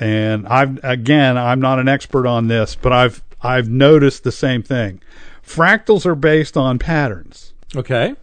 and 0.00 0.48
I've 0.48 0.82
again, 0.82 1.38
I'm 1.38 1.60
not 1.60 1.78
an 1.78 1.86
expert 1.86 2.26
on 2.26 2.48
this, 2.48 2.74
but 2.74 2.92
I've 2.92 3.22
I've 3.40 3.68
noticed 3.68 4.24
the 4.24 4.32
same 4.32 4.64
thing. 4.64 5.00
Fractals 5.46 6.06
are 6.06 6.16
based 6.16 6.56
on 6.56 6.80
patterns. 6.80 7.52
Okay. 7.76 8.16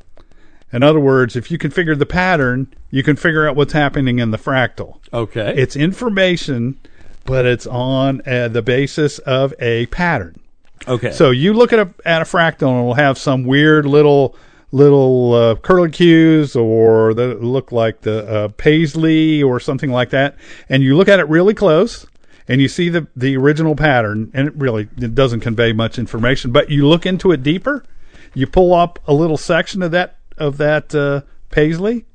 In 0.73 0.84
other 0.84 0.99
words, 0.99 1.38
if 1.38 1.49
you 1.49 1.58
can 1.58 1.71
figure 1.71 1.95
the 1.95 2.06
pattern, 2.06 2.73
you 2.91 3.02
can 3.02 3.15
figure 3.15 3.47
out 3.47 3.56
what's 3.56 3.73
happening 3.73 4.19
in 4.19 4.32
the 4.32 4.38
fractal. 4.38 4.97
Okay. 5.13 5.54
It's 5.56 5.78
information, 5.78 6.78
but 7.23 7.45
it's 7.45 7.65
on 7.65 8.21
uh, 8.28 8.49
the 8.49 8.62
basis 8.62 9.19
of 9.19 9.54
a 9.60 9.86
pattern. 9.86 10.41
Okay. 10.88 11.12
So 11.12 11.32
you 11.32 11.54
look 11.54 11.74
at 11.74 11.80
a 11.80 11.89
at 12.06 12.22
a 12.22 12.26
fractal 12.26 12.70
and 12.70 12.80
it'll 12.80 12.94
have 12.94 13.18
some 13.18 13.44
weird 13.44 13.86
little 13.86 14.36
little 14.72 15.34
uh, 15.34 15.56
curlicues 15.56 16.56
or 16.56 17.13
that 17.15 17.44
look 17.44 17.72
like 17.72 18.02
the 18.02 18.28
uh, 18.28 18.48
paisley 18.50 19.42
or 19.42 19.60
something 19.60 19.92
like 19.92 20.12
that, 20.12 20.36
and 20.70 20.84
you 20.84 20.96
look 20.96 21.08
at 21.08 21.20
it 21.20 21.28
really 21.28 21.54
close 21.54 22.06
and 22.50 22.62
you 22.62 22.68
see 22.68 22.89
the 22.89 23.08
the 23.15 23.38
original 23.38 23.76
pattern, 23.76 24.32
and 24.34 24.48
it 24.48 24.56
really 24.56 24.89
it 24.98 25.15
doesn't 25.15 25.39
convey 25.39 25.72
much 25.72 25.98
information. 25.98 26.52
But 26.52 26.70
you 26.70 26.86
look 26.88 27.06
into 27.06 27.32
it 27.32 27.44
deeper, 27.44 27.86
you 28.34 28.48
pull 28.48 28.74
up 28.74 29.00
a 29.08 29.13
little 29.13 29.38
section 29.38 29.82
of 29.84 29.92
that 29.92 30.18
of 30.38 30.58
that 30.58 30.94
uh, 30.94 31.22
paisley, 31.52 32.06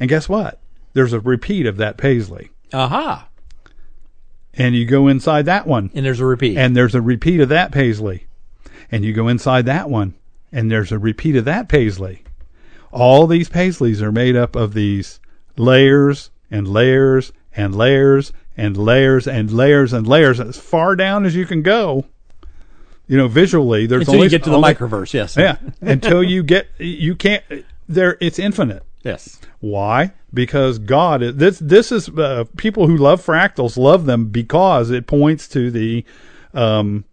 and 0.00 0.08
guess 0.08 0.28
what? 0.28 0.60
There's 0.94 1.12
a 1.12 1.20
repeat 1.20 1.66
of 1.66 1.76
that 1.76 1.98
paisley, 1.98 2.50
aha. 2.72 3.28
And 4.54 4.74
you 4.74 4.84
go 4.86 5.08
inside 5.08 5.44
that 5.46 5.66
one, 5.66 5.90
And 5.94 6.04
there's 6.04 6.20
a 6.20 6.26
repeat. 6.26 6.56
and 6.58 6.76
there's 6.76 6.94
a 6.94 7.00
repeat 7.02 7.40
of 7.40 7.48
that 7.50 7.72
paisley. 7.72 8.26
And 8.92 9.04
you 9.04 9.12
go 9.12 9.28
inside 9.28 9.66
that 9.66 9.88
one, 9.88 10.14
and 10.52 10.70
there's 10.70 10.90
a 10.92 10.98
repeat 10.98 11.36
of 11.36 11.44
that 11.44 11.68
paisley. 11.68 12.24
All 12.92 13.26
these 13.28 13.48
paisleys 13.48 14.00
are 14.02 14.10
made 14.12 14.34
up 14.34 14.56
of 14.56 14.74
these 14.74 15.20
layers 15.56 16.30
and 16.50 16.66
layers 16.66 17.32
and 17.56 17.74
layers 17.74 18.32
and 18.56 18.76
layers 18.76 19.28
and 19.28 19.50
layers 19.52 19.92
and 19.92 20.06
layers 20.08 20.40
as 20.40 20.56
far 20.58 20.96
down 20.96 21.24
as 21.24 21.36
you 21.36 21.46
can 21.46 21.62
go. 21.62 22.04
You 23.06 23.16
know, 23.16 23.28
visually, 23.28 23.86
there's 23.86 24.02
Until 24.02 24.14
only 24.14 24.26
you 24.26 24.30
get 24.30 24.44
to 24.44 24.50
the 24.50 24.56
only- 24.56 24.74
microverse, 24.74 25.12
yes. 25.12 25.36
Yeah, 25.36 25.56
until 25.80 26.22
you 26.22 26.42
get 26.42 26.66
you 26.78 27.14
can't. 27.14 27.42
There, 27.88 28.16
it's 28.20 28.38
infinite. 28.38 28.84
Yes. 29.02 29.40
Why? 29.60 30.12
Because 30.32 30.78
God 30.78 31.22
is 31.22 31.36
this. 31.36 31.58
This 31.58 31.90
is 31.90 32.08
uh, 32.10 32.44
people 32.56 32.86
who 32.86 32.96
love 32.96 33.24
fractals 33.24 33.76
love 33.76 34.06
them 34.06 34.26
because 34.26 34.90
it 34.90 35.06
points 35.06 35.48
to 35.48 35.70
the 35.70 36.04
um, 36.54 37.04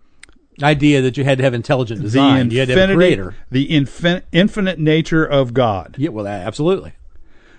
Idea 0.61 1.03
that 1.03 1.17
you 1.17 1.23
had 1.23 1.37
to 1.37 1.43
have 1.43 1.53
intelligent 1.53 1.99
the 1.99 2.05
design. 2.05 2.49
You 2.49 2.59
had 2.59 2.69
to 2.69 2.73
have 2.73 2.89
a 2.89 2.93
infinity, 2.93 3.15
creator. 3.15 3.35
the 3.51 3.67
infin- 3.69 4.23
infinite 4.31 4.79
nature 4.79 5.23
of 5.23 5.53
God. 5.53 5.95
Yeah, 5.99 6.09
well, 6.09 6.25
that, 6.25 6.47
absolutely. 6.47 6.93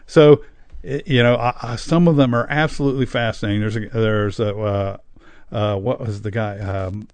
So, 0.06 0.42
you 0.82 1.22
know, 1.22 1.36
I, 1.36 1.54
I, 1.62 1.76
some 1.76 2.08
of 2.08 2.16
them 2.16 2.34
are 2.34 2.48
absolutely 2.50 3.06
fascinating. 3.06 3.60
There's 3.60 3.76
a, 3.76 3.88
there's 3.88 4.40
a, 4.40 4.56
uh, 4.58 4.96
uh, 5.52 5.76
what 5.76 6.00
was 6.00 6.22
the 6.22 6.32
guy? 6.32 6.58
Um, 6.58 7.06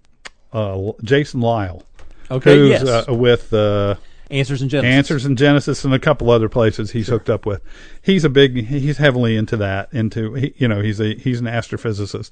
uh, 0.51 0.91
Jason 1.03 1.41
Lisle, 1.41 1.83
Okay, 2.31 2.55
who's 2.55 2.81
yes. 2.81 3.07
uh, 3.07 3.13
with 3.13 3.53
uh, 3.53 3.95
Answers 4.31 4.61
in 4.61 4.69
Genesis. 4.69 4.95
Answers 4.95 5.25
in 5.25 5.35
Genesis 5.35 5.85
and 5.85 5.93
a 5.93 5.99
couple 5.99 6.29
other 6.31 6.49
places 6.49 6.91
he's 6.91 7.07
hooked 7.07 7.29
up 7.29 7.45
with. 7.45 7.61
He's 8.01 8.23
a 8.25 8.29
big. 8.29 8.65
He's 8.67 8.97
heavily 8.97 9.35
into 9.35 9.55
that. 9.57 9.89
Into 9.93 10.33
he, 10.33 10.53
you 10.57 10.67
know 10.67 10.81
he's 10.81 10.99
a 10.99 11.15
he's 11.15 11.39
an 11.39 11.45
astrophysicist, 11.45 12.31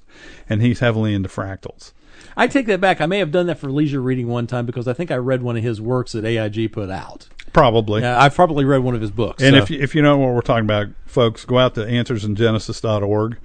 and 0.50 0.62
he's 0.62 0.80
heavily 0.80 1.14
into 1.14 1.30
fractals. 1.30 1.92
I 2.36 2.48
take 2.48 2.66
that 2.68 2.82
back. 2.82 3.00
I 3.00 3.06
may 3.06 3.20
have 3.20 3.32
done 3.32 3.46
that 3.48 3.60
for 3.60 3.72
leisure 3.72 4.02
reading 4.02 4.28
one 4.28 4.48
time 4.48 4.66
because 4.66 4.88
I 4.88 4.94
think 4.94 5.12
I 5.12 5.16
read 5.18 5.44
one 5.44 5.56
of 5.58 5.64
his 5.64 5.80
works 5.80 6.14
that 6.14 6.26
AIG 6.26 6.72
put 6.72 6.90
out. 6.90 7.28
Probably. 7.52 8.02
Yeah, 8.02 8.20
I've 8.20 8.34
probably 8.34 8.66
read 8.66 8.80
one 8.80 8.96
of 8.96 9.02
his 9.02 9.12
books. 9.12 9.44
And 9.44 9.56
so- 9.56 9.62
if 9.62 9.70
you, 9.70 9.80
if 9.80 9.94
you 9.94 10.02
know 10.02 10.18
what 10.18 10.34
we're 10.34 10.42
talking 10.42 10.66
about, 10.66 10.88
folks, 11.06 11.46
go 11.46 11.60
out 11.60 11.76
to 11.76 11.82
answersingenesis.org. 11.86 13.38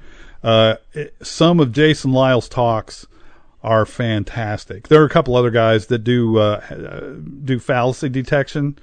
Uh, 0.43 0.77
it- 0.95 1.15
some 1.23 1.61
of 1.61 1.73
Jason 1.73 2.13
Lisle's 2.13 2.49
talks 2.49 3.07
are 3.62 3.87
fantastic. 3.87 4.88
There 4.88 5.03
are 5.03 5.07
a 5.07 5.11
couple 5.11 5.37
other 5.37 5.51
guys 5.51 5.87
that 5.87 5.99
do 5.99 6.38
uh, 6.38 6.61
uh, 6.71 7.14
do 7.44 7.59
fallacy 7.59 8.09
detection. 8.09 8.79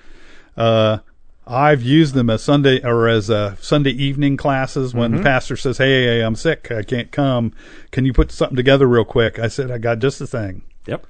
Uh, 0.58 1.00
I've 1.48 1.84
used 1.84 2.16
them 2.16 2.30
as 2.30 2.44
Sunday 2.44 2.84
or 2.84 3.08
as 3.08 3.30
uh, 3.30 3.56
Sunday 3.58 3.92
evening 3.92 4.36
classes 4.36 4.94
when 4.94 5.16
the 5.16 5.22
pastor 5.22 5.56
says, 5.56 5.78
"Hey, 5.78 6.06
hey, 6.06 6.22
I'm 6.22 6.36
sick, 6.36 6.72
I 6.72 6.82
can't 6.82 7.12
come. 7.12 7.54
Can 7.92 8.06
you 8.06 8.14
put 8.14 8.32
something 8.32 8.56
together 8.56 8.88
real 8.88 9.06
quick?" 9.06 9.38
I 9.38 9.48
said, 9.48 9.70
"I 9.70 9.78
got 9.78 10.00
just 10.00 10.20
the 10.20 10.28
thing." 10.28 10.64
yep. 10.88 11.06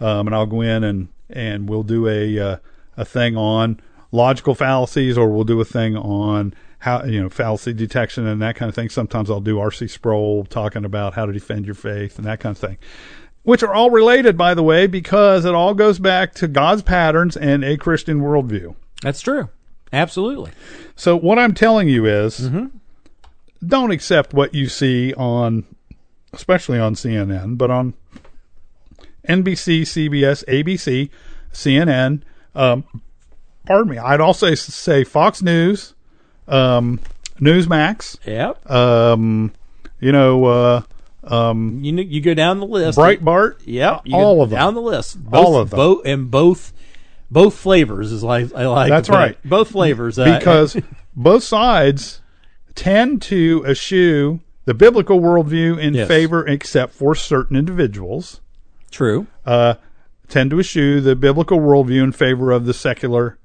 um, 0.00 0.26
and 0.26 0.34
I'll 0.34 0.46
go 0.46 0.60
in 0.60 0.84
and 0.84 1.08
and 1.30 1.68
we'll 1.68 1.82
do 1.82 2.08
a 2.08 2.38
uh, 2.38 2.56
a 2.96 3.04
thing 3.04 3.36
on 3.36 3.80
logical 4.12 4.54
fallacies, 4.54 5.18
or 5.18 5.28
we'll 5.28 5.44
do 5.44 5.60
a 5.60 5.64
thing 5.64 5.96
on 5.96 6.54
how 6.84 7.02
you 7.04 7.22
know 7.22 7.30
fallacy 7.30 7.72
detection 7.72 8.26
and 8.26 8.42
that 8.42 8.56
kind 8.56 8.68
of 8.68 8.74
thing. 8.74 8.90
Sometimes 8.90 9.30
I'll 9.30 9.40
do 9.40 9.58
R.C. 9.58 9.88
Sproul 9.88 10.44
talking 10.44 10.84
about 10.84 11.14
how 11.14 11.24
to 11.24 11.32
defend 11.32 11.64
your 11.64 11.74
faith 11.74 12.18
and 12.18 12.26
that 12.26 12.40
kind 12.40 12.54
of 12.54 12.58
thing, 12.58 12.76
which 13.42 13.62
are 13.62 13.72
all 13.72 13.88
related, 13.88 14.36
by 14.36 14.52
the 14.52 14.62
way, 14.62 14.86
because 14.86 15.46
it 15.46 15.54
all 15.54 15.72
goes 15.72 15.98
back 15.98 16.34
to 16.34 16.46
God's 16.46 16.82
patterns 16.82 17.38
and 17.38 17.64
a 17.64 17.78
Christian 17.78 18.20
worldview. 18.20 18.74
That's 19.00 19.22
true. 19.22 19.48
Absolutely. 19.94 20.50
So 20.94 21.16
what 21.16 21.38
I'm 21.38 21.54
telling 21.54 21.88
you 21.88 22.04
is, 22.04 22.50
don't 23.66 23.90
accept 23.90 24.34
what 24.34 24.54
you 24.54 24.68
see 24.68 25.14
on, 25.14 25.64
especially 26.34 26.78
on 26.78 26.96
CNN, 26.96 27.56
but 27.56 27.70
on 27.70 27.94
NBC, 29.26 29.82
CBS, 29.82 30.44
ABC, 30.44 31.08
CNN. 31.50 32.20
Um, 32.54 32.84
pardon 33.64 33.90
me. 33.90 33.96
I'd 33.96 34.20
also 34.20 34.54
say 34.54 35.02
Fox 35.02 35.40
News, 35.40 35.93
um, 36.48 37.00
Newsmax. 37.40 38.18
Yep. 38.26 38.70
Um, 38.70 39.52
you 40.00 40.12
know, 40.12 40.44
uh, 40.44 40.82
um, 41.24 41.80
You 41.82 41.94
you 41.96 42.20
go 42.20 42.34
down 42.34 42.60
the 42.60 42.66
list. 42.66 42.98
Breitbart. 42.98 43.56
Yep. 43.64 44.02
You 44.04 44.16
all 44.16 44.42
of 44.42 44.50
them. 44.50 44.58
down 44.58 44.74
the 44.74 44.82
list. 44.82 45.22
Both, 45.22 45.34
All 45.34 45.56
of 45.56 45.70
them. 45.70 45.76
Both 45.78 46.06
and 46.06 46.30
both 46.30 46.72
both 47.30 47.54
flavors 47.56 48.12
is 48.12 48.22
like 48.22 48.54
I 48.54 48.66
like. 48.66 48.90
That's 48.90 49.08
right. 49.08 49.36
Both 49.44 49.70
flavors 49.70 50.18
uh, 50.18 50.38
because 50.38 50.76
both 51.16 51.42
sides 51.42 52.20
tend 52.74 53.22
to 53.22 53.64
eschew 53.66 54.40
the 54.66 54.74
biblical 54.74 55.20
worldview 55.20 55.78
in 55.78 55.94
Yes. 55.94 56.08
favor, 56.08 56.46
except 56.46 56.92
for 56.94 57.14
certain 57.14 57.56
individuals, 57.56 58.40
true. 58.90 59.26
uh, 59.44 59.74
tend 60.28 60.50
to 60.50 60.58
eschew 60.60 61.00
the 61.00 61.14
biblical 61.14 61.58
worldview 61.58 62.02
in 62.02 62.12
favor 62.12 62.50
of 62.50 62.64
the 62.66 62.74
secular. 62.74 63.38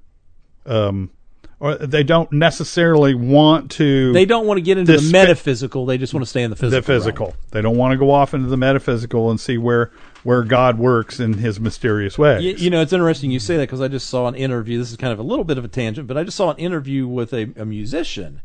Um, 0.65 1.11
or 1.59 1.75
they 1.75 2.03
don't 2.03 2.31
necessarily 2.31 3.13
want 3.13 3.71
to 3.71 4.13
They 4.13 4.25
don't 4.25 4.47
want 4.47 4.57
to 4.57 4.61
get 4.61 4.77
into 4.77 4.93
This 4.93 5.05
the 5.05 5.11
metaphysical. 5.11 5.85
They 5.85 5.97
just 5.97 6.13
want 6.13 6.23
to 6.23 6.29
stay 6.29 6.43
in 6.43 6.49
the 6.49 6.55
physical. 6.55 6.81
the 6.81 6.85
physical. 6.85 7.35
They 7.51 7.61
don't 7.61 7.77
want 7.77 7.91
to 7.91 7.97
go 7.97 8.11
off 8.11 8.33
into 8.33 8.47
the 8.47 8.57
metaphysical 8.57 9.29
and 9.29 9.39
see 9.39 9.57
where 9.57 9.91
where 10.23 10.43
God 10.43 10.77
works 10.77 11.19
in 11.19 11.33
His 11.33 11.59
mysterious 11.59 12.17
ways. 12.17 12.43
You, 12.43 12.51
you 12.53 12.69
know, 12.69 12.81
it's 12.81 12.93
interesting 12.93 13.31
you 13.31 13.39
say 13.39 13.57
that 13.57 13.63
because 13.63 13.81
I 13.81 13.87
just 13.87 14.09
saw 14.09 14.27
an 14.27 14.35
interview. 14.35 14.77
This 14.77 14.91
is 14.91 14.97
kind 14.97 15.13
of 15.13 15.19
a 15.19 15.23
little 15.23 15.45
bit 15.45 15.57
of 15.57 15.65
a 15.65 15.69
tangent, 15.69 16.07
but 16.07 16.17
I 16.17 16.23
just 16.23 16.37
saw 16.37 16.51
an 16.51 16.57
interview 16.57 17.07
with 17.07 17.33
a, 17.33 17.53
a 17.55 17.65
musician, 17.65 18.41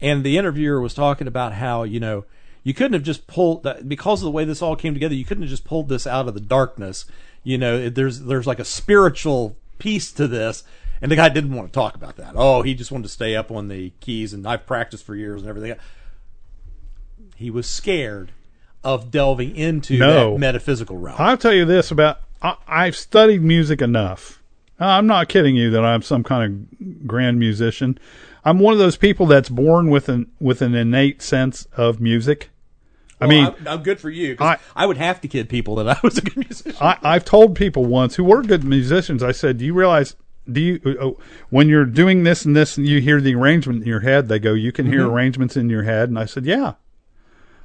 and 0.00 0.24
the 0.24 0.36
interviewer 0.38 0.80
was 0.80 0.94
talking 0.94 1.26
about 1.26 1.54
how 1.54 1.84
you 1.84 2.00
know 2.00 2.24
you 2.64 2.74
couldn't 2.74 2.92
have 2.92 3.02
just 3.02 3.26
pulled 3.26 3.62
that 3.62 3.88
because 3.88 4.20
of 4.20 4.24
the 4.24 4.30
way 4.30 4.44
this 4.44 4.60
all 4.60 4.76
came 4.76 4.92
together. 4.92 5.14
You 5.14 5.24
couldn't 5.24 5.42
have 5.42 5.50
just 5.50 5.64
pulled 5.64 5.88
this 5.88 6.06
out 6.06 6.28
of 6.28 6.34
the 6.34 6.40
darkness. 6.40 7.06
You 7.42 7.56
know, 7.56 7.88
there's 7.88 8.20
there's 8.20 8.46
like 8.46 8.58
a 8.58 8.64
spiritual 8.64 9.56
piece 9.78 10.12
to 10.12 10.28
this, 10.28 10.64
and 11.00 11.10
the 11.10 11.16
guy 11.16 11.28
didn't 11.28 11.52
want 11.54 11.68
to 11.68 11.72
talk 11.72 11.94
about 11.94 12.16
that. 12.16 12.32
Oh, 12.36 12.62
he 12.62 12.74
just 12.74 12.90
wanted 12.92 13.04
to 13.04 13.08
stay 13.10 13.36
up 13.36 13.50
on 13.50 13.68
the 13.68 13.90
keys, 14.00 14.32
and 14.32 14.46
I've 14.46 14.66
practiced 14.66 15.04
for 15.04 15.14
years 15.14 15.40
and 15.42 15.48
everything. 15.48 15.76
He 17.36 17.50
was 17.50 17.68
scared 17.68 18.32
of 18.84 19.10
delving 19.10 19.54
into 19.56 19.98
No. 19.98 20.32
that 20.32 20.38
metaphysical 20.40 20.96
realm. 20.98 21.16
I'll 21.18 21.36
tell 21.36 21.52
you 21.54 21.64
this 21.64 21.90
about 21.90 22.20
I, 22.42 22.56
I've 22.66 22.96
studied 22.96 23.42
music 23.42 23.82
enough. 23.82 24.42
Uh, 24.80 24.84
I'm 24.86 25.06
not 25.06 25.28
kidding 25.28 25.56
you 25.56 25.70
that 25.70 25.84
I'm 25.84 26.02
some 26.02 26.22
kind 26.22 26.68
of 26.80 27.06
grand 27.06 27.38
musician. 27.38 27.98
I'm 28.44 28.60
one 28.60 28.72
of 28.72 28.78
those 28.78 28.96
people 28.96 29.26
that's 29.26 29.48
born 29.48 29.90
with 29.90 30.08
an 30.08 30.30
with 30.40 30.62
an 30.62 30.74
innate 30.74 31.20
sense 31.22 31.66
of 31.76 32.00
music. 32.00 32.50
I 33.20 33.26
Well, 33.26 33.36
mean, 33.36 33.54
I'm, 33.60 33.68
I'm 33.68 33.82
good 33.82 33.98
for 33.98 34.10
you. 34.10 34.36
I- 34.38 34.58
I, 34.76 34.86
would 34.86 34.96
have 34.96 35.20
to 35.22 35.28
kid 35.28 35.48
people 35.48 35.74
that 35.76 35.88
I 35.88 35.98
was 36.04 36.18
a 36.18 36.22
good 36.22 36.36
musician. 36.48 36.76
I, 36.80 36.96
I've 37.02 37.24
told 37.24 37.56
people 37.56 37.84
once 37.84 38.14
who 38.14 38.22
were 38.22 38.42
good 38.42 38.62
musicians. 38.62 39.24
I 39.24 39.32
said, 39.32 39.58
"Do 39.58 39.64
you 39.64 39.74
realize? 39.74 40.14
Do 40.50 40.60
you 40.60 40.80
uh, 41.00 41.22
when 41.50 41.68
you're 41.68 41.84
doing 41.84 42.24
this 42.24 42.44
and 42.44 42.56
this, 42.56 42.76
and 42.76 42.86
you 42.86 43.00
hear 43.00 43.20
the 43.20 43.34
arrangement 43.34 43.82
in 43.82 43.88
your 43.88 44.00
head? 44.00 44.28
They 44.28 44.38
go, 44.38 44.54
you 44.54 44.72
can 44.72 44.86
hear 44.86 45.06
arrangements 45.06 45.56
in 45.56 45.68
your 45.68 45.82
head." 45.82 46.08
And 46.08 46.18
I 46.18 46.24
said, 46.24 46.46
"Yeah." 46.46 46.74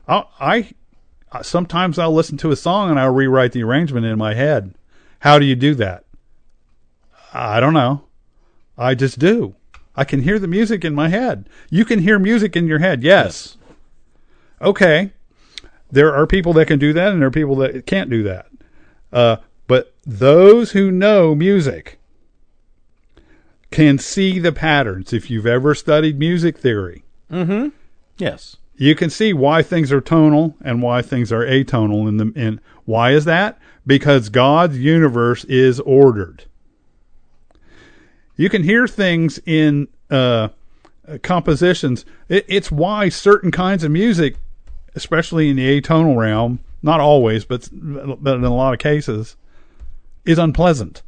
I, 0.08 0.26
I 0.40 1.42
sometimes 1.42 1.98
I'll 1.98 2.14
listen 2.14 2.38
to 2.38 2.52
a 2.52 2.56
song 2.56 2.90
and 2.90 3.00
I'll 3.00 3.14
rewrite 3.14 3.54
the 3.54 3.64
arrangement 3.64 4.06
in 4.06 4.18
my 4.18 4.34
head. 4.34 4.76
How 5.20 5.40
do 5.40 5.46
you 5.46 5.56
do 5.56 5.74
that? 5.76 6.04
I 7.34 7.60
don't 7.60 7.74
know. 7.74 8.04
I 8.78 8.96
just 8.96 9.20
do. 9.20 9.56
I 9.96 10.04
can 10.04 10.22
hear 10.22 10.40
the 10.40 10.48
music 10.48 10.84
in 10.84 10.94
my 10.94 11.10
head. 11.10 11.48
You 11.70 11.86
can 11.86 12.00
hear 12.00 12.20
music 12.20 12.56
in 12.56 12.68
your 12.68 12.80
head. 12.80 13.04
Yes. 13.04 13.58
Okay. 14.62 15.12
There 15.92 16.14
are 16.14 16.26
people 16.26 16.54
that 16.54 16.68
can 16.68 16.80
do 16.80 16.94
that 16.94 17.12
and 17.12 17.22
there 17.22 17.28
are 17.28 17.32
people 17.32 17.56
that 17.58 17.86
can't 17.86 18.10
do 18.10 18.24
that. 18.24 18.48
Uh, 19.12 19.38
but 19.68 19.94
those 20.06 20.72
who 20.72 20.92
know 20.92 21.36
music 21.36 22.00
can 23.74 23.98
see 23.98 24.38
the 24.38 24.52
patterns. 24.52 25.12
If 25.14 25.32
you've 25.32 25.48
ever 25.48 25.74
studied 25.74 26.20
music 26.20 26.60
theory, 26.60 27.04
yes. 28.18 28.58
you 28.78 28.94
can 28.94 29.10
see 29.10 29.34
why 29.34 29.64
things 29.64 29.92
are 29.92 30.00
tonal 30.00 30.56
and 30.62 30.84
why 30.84 31.02
things 31.02 31.32
are 31.32 31.44
atonal 31.44 32.08
in 32.08 32.18
the 32.18 32.32
in 32.40 32.62
why 32.86 33.12
is 33.12 33.26
that? 33.26 33.58
Because 33.86 34.30
God's 34.30 34.78
universe 34.78 35.44
is 35.46 35.80
ordered. 35.80 36.44
You 38.36 38.48
can 38.48 38.62
hear 38.64 38.88
things 38.88 39.40
in 39.44 39.88
uh, 40.12 40.50
uh, 41.08 41.18
compositions. 41.24 42.06
It, 42.30 42.46
it's 42.48 42.72
why 42.72 43.10
certain 43.10 43.50
kinds 43.50 43.84
of 43.84 43.90
music, 43.90 44.36
especially 44.94 45.50
in 45.50 45.56
the 45.56 45.82
atonal 45.82 46.16
realm, 46.16 46.60
not 46.84 47.00
always, 47.00 47.44
but 47.44 47.70
but 47.72 48.36
in 48.36 48.44
a 48.44 48.54
lot 48.54 48.74
of 48.74 48.80
cases, 48.80 49.36
is 50.26 50.38
unpleasant. 50.38 51.02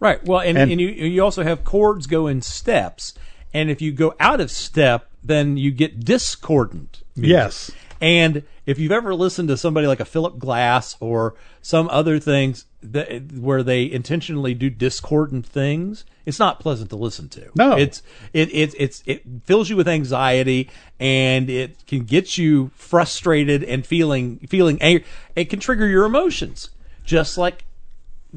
Right. 0.00 0.22
Well, 0.24 0.40
and, 0.40 0.58
And- 0.58 0.70
and, 0.72 0.80
you 0.80 0.88
you 0.88 1.22
also 1.24 1.42
have 1.42 1.64
chords 1.64 2.06
go 2.06 2.26
in 2.26 2.42
steps, 2.42 3.14
and 3.54 3.70
if 3.70 3.80
you 3.80 3.92
go 3.92 4.14
out 4.20 4.40
of 4.40 4.50
step, 4.50 5.08
then 5.24 5.56
you 5.56 5.70
get 5.70 6.04
discordant. 6.04 7.02
music. 7.16 7.30
Yes. 7.32 7.70
And 7.98 8.42
if 8.66 8.78
you've 8.78 8.92
ever 8.92 9.14
listened 9.14 9.48
to 9.48 9.56
somebody 9.56 9.86
like 9.86 10.00
a 10.00 10.04
Philip 10.04 10.38
Glass 10.38 10.96
or 11.00 11.34
some 11.62 11.88
other 11.88 12.18
things 12.18 12.66
that 12.82 13.32
where 13.32 13.62
they 13.62 13.90
intentionally 13.90 14.52
do 14.52 14.68
discordant 14.68 15.46
things, 15.46 16.04
it's 16.26 16.38
not 16.38 16.60
pleasant 16.60 16.90
to 16.90 16.96
listen 16.96 17.28
to. 17.30 17.50
No. 17.54 17.76
it's 17.76 18.02
it 18.34 18.52
it 18.54 18.74
it's 18.78 19.02
it 19.06 19.22
fills 19.44 19.70
you 19.70 19.76
with 19.76 19.88
anxiety 19.88 20.68
and 21.00 21.48
it 21.48 21.86
can 21.86 22.04
get 22.04 22.36
you 22.36 22.70
frustrated 22.74 23.64
and 23.64 23.86
feeling 23.86 24.40
feeling 24.46 24.76
angry. 24.82 25.06
It 25.34 25.46
can 25.46 25.58
trigger 25.58 25.86
your 25.88 26.04
emotions, 26.04 26.68
just 27.04 27.38
like 27.38 27.64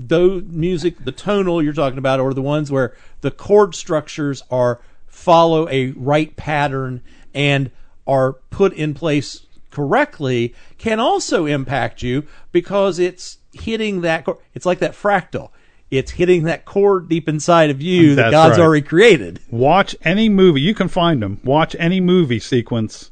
the 0.07 0.45
music, 0.47 1.03
the 1.03 1.11
tonal 1.11 1.61
you're 1.61 1.73
talking 1.73 1.97
about, 1.97 2.19
or 2.19 2.33
the 2.33 2.41
ones 2.41 2.71
where 2.71 2.95
the 3.21 3.31
chord 3.31 3.75
structures 3.75 4.43
are 4.49 4.79
follow 5.07 5.67
a 5.69 5.91
right 5.91 6.35
pattern 6.35 7.01
and 7.33 7.71
are 8.07 8.33
put 8.33 8.73
in 8.73 8.93
place 8.93 9.45
correctly, 9.71 10.53
can 10.77 10.99
also 10.99 11.45
impact 11.45 12.01
you 12.01 12.25
because 12.51 12.99
it's 12.99 13.37
hitting 13.53 14.01
that. 14.01 14.25
chord. 14.25 14.37
It's 14.53 14.65
like 14.65 14.79
that 14.79 14.93
fractal. 14.93 15.49
It's 15.91 16.11
hitting 16.11 16.43
that 16.43 16.65
chord 16.65 17.09
deep 17.09 17.27
inside 17.27 17.71
of 17.71 17.81
you 17.81 18.15
that 18.15 18.29
God's 18.31 18.57
right. 18.57 18.63
already 18.63 18.85
created. 18.85 19.39
Watch 19.49 19.95
any 20.03 20.29
movie. 20.29 20.61
You 20.61 20.75
can 20.75 20.87
find 20.87 21.21
them. 21.21 21.41
Watch 21.43 21.75
any 21.79 21.99
movie 21.99 22.39
sequence 22.39 23.09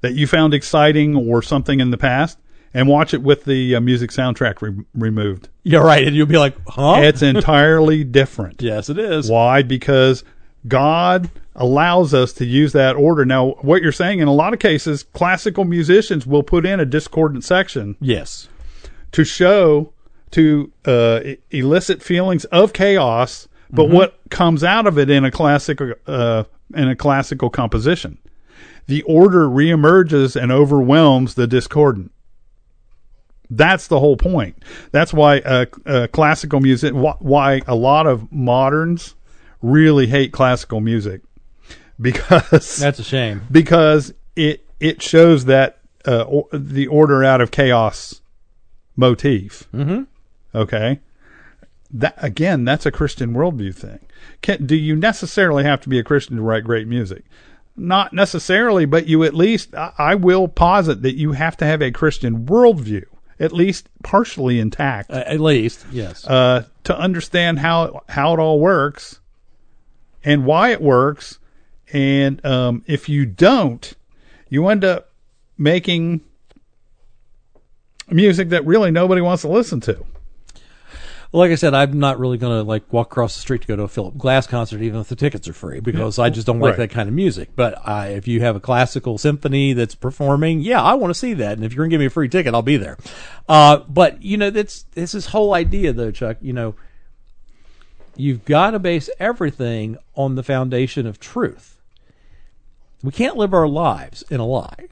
that 0.00 0.14
you 0.14 0.26
found 0.26 0.54
exciting 0.54 1.14
or 1.14 1.42
something 1.42 1.78
in 1.78 1.90
the 1.90 1.98
past, 1.98 2.38
and 2.74 2.88
watch 2.88 3.14
it 3.14 3.22
with 3.22 3.44
the 3.44 3.74
uh, 3.76 3.80
music 3.80 4.10
soundtrack 4.10 4.60
re- 4.60 4.84
removed. 4.94 5.48
You're 5.62 5.84
right, 5.84 6.06
and 6.06 6.14
you'll 6.16 6.26
be 6.26 6.38
like, 6.38 6.56
"Huh?" 6.68 6.96
It's 7.00 7.22
entirely 7.22 8.04
different. 8.20 8.62
yes, 8.62 8.88
it 8.88 8.98
is. 8.98 9.30
Why? 9.30 9.62
Because 9.62 10.24
God 10.68 11.30
allows 11.54 12.12
us 12.12 12.32
to 12.34 12.44
use 12.44 12.72
that 12.72 12.96
order. 12.96 13.24
Now, 13.24 13.52
what 13.62 13.80
you're 13.82 13.92
saying 13.92 14.18
in 14.20 14.28
a 14.28 14.32
lot 14.34 14.52
of 14.52 14.58
cases, 14.58 15.02
classical 15.04 15.64
musicians 15.64 16.26
will 16.26 16.42
put 16.42 16.66
in 16.66 16.80
a 16.80 16.84
discordant 16.84 17.44
section 17.44 17.96
Yes. 18.00 18.48
to 19.12 19.24
show 19.24 19.92
to 20.32 20.70
uh, 20.84 21.20
elicit 21.50 22.02
feelings 22.02 22.44
of 22.46 22.72
chaos, 22.74 23.48
but 23.70 23.88
what 23.88 24.18
comes 24.28 24.62
out 24.64 24.86
of 24.86 24.98
it 24.98 25.08
in 25.08 25.24
a 25.24 25.30
classical 25.30 25.94
uh, 26.06 26.44
in 26.74 26.88
a 26.88 26.96
classical 26.96 27.48
composition, 27.48 28.18
the 28.86 29.02
order 29.02 29.46
reemerges 29.48 30.40
and 30.40 30.50
overwhelms 30.52 31.34
the 31.36 31.46
discordant. 31.46 32.10
That's 33.50 33.86
the 33.86 34.00
whole 34.00 34.16
point. 34.16 34.62
That's 34.90 35.12
why 35.12 35.38
uh, 35.40 35.66
uh, 35.84 36.06
classical 36.12 36.60
music, 36.60 36.92
wh- 36.94 37.20
why 37.22 37.60
a 37.66 37.74
lot 37.74 38.06
of 38.06 38.30
moderns 38.32 39.14
really 39.62 40.06
hate 40.06 40.32
classical 40.32 40.80
music, 40.80 41.22
because 42.00 42.76
That's 42.80 42.98
a 42.98 43.04
shame. 43.04 43.42
because 43.50 44.12
it 44.34 44.64
it 44.80 45.02
shows 45.02 45.44
that 45.46 45.78
uh, 46.06 46.22
or, 46.22 46.48
the 46.52 46.86
order 46.88 47.24
out 47.24 47.40
of 47.40 47.50
chaos 47.50 48.20
motif. 48.96 49.68
Mm-hmm. 49.72 50.04
Okay, 50.54 51.00
that 51.90 52.14
again, 52.18 52.64
that's 52.64 52.86
a 52.86 52.90
Christian 52.90 53.32
worldview 53.34 53.74
thing. 53.74 54.00
Can, 54.42 54.66
do 54.66 54.74
you 54.74 54.96
necessarily 54.96 55.64
have 55.64 55.80
to 55.82 55.88
be 55.88 55.98
a 55.98 56.04
Christian 56.04 56.36
to 56.36 56.42
write 56.42 56.64
great 56.64 56.88
music? 56.88 57.24
Not 57.76 58.12
necessarily, 58.12 58.86
but 58.86 59.06
you 59.06 59.22
at 59.22 59.34
least 59.34 59.74
I, 59.74 59.92
I 59.98 60.14
will 60.14 60.48
posit 60.48 61.02
that 61.02 61.16
you 61.16 61.32
have 61.32 61.56
to 61.58 61.66
have 61.66 61.82
a 61.82 61.90
Christian 61.90 62.46
worldview, 62.46 63.04
at 63.38 63.52
least 63.52 63.88
partially 64.02 64.58
intact, 64.60 65.10
Uh, 65.10 65.24
at 65.26 65.40
least, 65.40 65.84
yes. 65.92 66.26
uh, 66.26 66.64
to 66.84 66.98
understand 66.98 67.58
how 67.58 68.02
how 68.08 68.32
it 68.34 68.38
all 68.38 68.58
works 68.60 69.20
and 70.24 70.44
why 70.44 70.70
it 70.70 70.80
works. 70.80 71.38
And 71.92 72.44
um, 72.44 72.82
if 72.86 73.08
you 73.08 73.26
don't, 73.26 73.92
you 74.48 74.66
end 74.68 74.84
up 74.84 75.10
making 75.56 76.20
music 78.08 78.48
that 78.50 78.64
really 78.66 78.90
nobody 78.90 79.20
wants 79.20 79.42
to 79.42 79.48
listen 79.48 79.80
to. 79.80 80.04
Like 81.32 81.50
I 81.50 81.54
said, 81.56 81.74
I'm 81.74 81.98
not 81.98 82.18
really 82.18 82.38
going 82.38 82.56
to 82.58 82.62
like 82.62 82.90
walk 82.92 83.08
across 83.12 83.34
the 83.34 83.40
street 83.40 83.62
to 83.62 83.68
go 83.68 83.76
to 83.76 83.82
a 83.82 83.88
Philip 83.88 84.16
Glass 84.16 84.46
concert, 84.46 84.80
even 84.80 85.00
if 85.00 85.08
the 85.08 85.16
tickets 85.16 85.48
are 85.48 85.52
free, 85.52 85.80
because 85.80 86.18
I 86.18 86.30
just 86.30 86.46
don't 86.46 86.60
like 86.60 86.70
Right. 86.70 86.88
that 86.88 86.90
kind 86.90 87.08
of 87.08 87.14
music. 87.14 87.50
But 87.56 87.76
I, 87.86 88.08
if 88.08 88.26
you 88.28 88.40
have 88.40 88.56
a 88.56 88.60
classical 88.60 89.18
symphony 89.18 89.72
that's 89.72 89.94
performing, 89.94 90.60
yeah, 90.60 90.82
I 90.82 90.94
want 90.94 91.10
to 91.12 91.18
see 91.18 91.34
that. 91.34 91.52
And 91.58 91.64
if 91.64 91.72
you're 91.74 91.84
going 91.84 91.90
to 91.90 91.94
give 91.94 92.00
me 92.00 92.06
a 92.06 92.10
free 92.10 92.28
ticket, 92.28 92.54
I'll 92.54 92.62
be 92.62 92.76
there. 92.76 92.96
Uh, 93.48 93.78
but 93.88 94.22
you 94.22 94.36
know, 94.36 94.50
that's 94.50 94.82
this 94.94 95.12
this 95.12 95.26
whole 95.26 95.52
idea, 95.54 95.92
though, 95.92 96.10
Chuck. 96.10 96.38
You 96.40 96.52
know, 96.52 96.74
you've 98.16 98.44
got 98.44 98.70
to 98.70 98.78
base 98.78 99.10
everything 99.18 99.98
on 100.14 100.34
the 100.36 100.42
foundation 100.42 101.06
of 101.06 101.20
truth. 101.20 101.80
We 103.02 103.12
can't 103.12 103.36
live 103.36 103.52
our 103.52 103.68
lives 103.68 104.24
in 104.30 104.40
a 104.40 104.46
lie. 104.46 104.86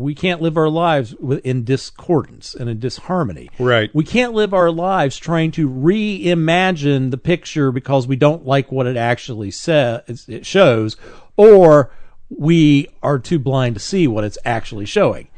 We 0.00 0.14
can't 0.14 0.40
live 0.40 0.56
our 0.56 0.68
lives 0.68 1.14
in 1.44 1.64
discordance 1.64 2.54
and 2.54 2.68
in 2.68 2.78
disharmony. 2.78 3.50
Right. 3.58 3.94
We 3.94 4.04
can't 4.04 4.34
live 4.34 4.54
our 4.54 4.70
lives 4.70 5.16
trying 5.16 5.50
to 5.52 5.68
reimagine 5.68 7.10
the 7.10 7.18
picture 7.18 7.72
because 7.72 8.06
we 8.06 8.16
don't 8.16 8.46
like 8.46 8.72
what 8.72 8.86
it 8.86 8.96
actually 8.96 9.50
says 9.50 10.26
it 10.28 10.46
shows, 10.46 10.96
or 11.36 11.90
we 12.28 12.88
are 13.02 13.18
too 13.18 13.38
blind 13.38 13.74
to 13.76 13.80
see 13.80 14.06
what 14.06 14.24
it's 14.24 14.38
actually 14.44 14.86
showing. 14.86 15.28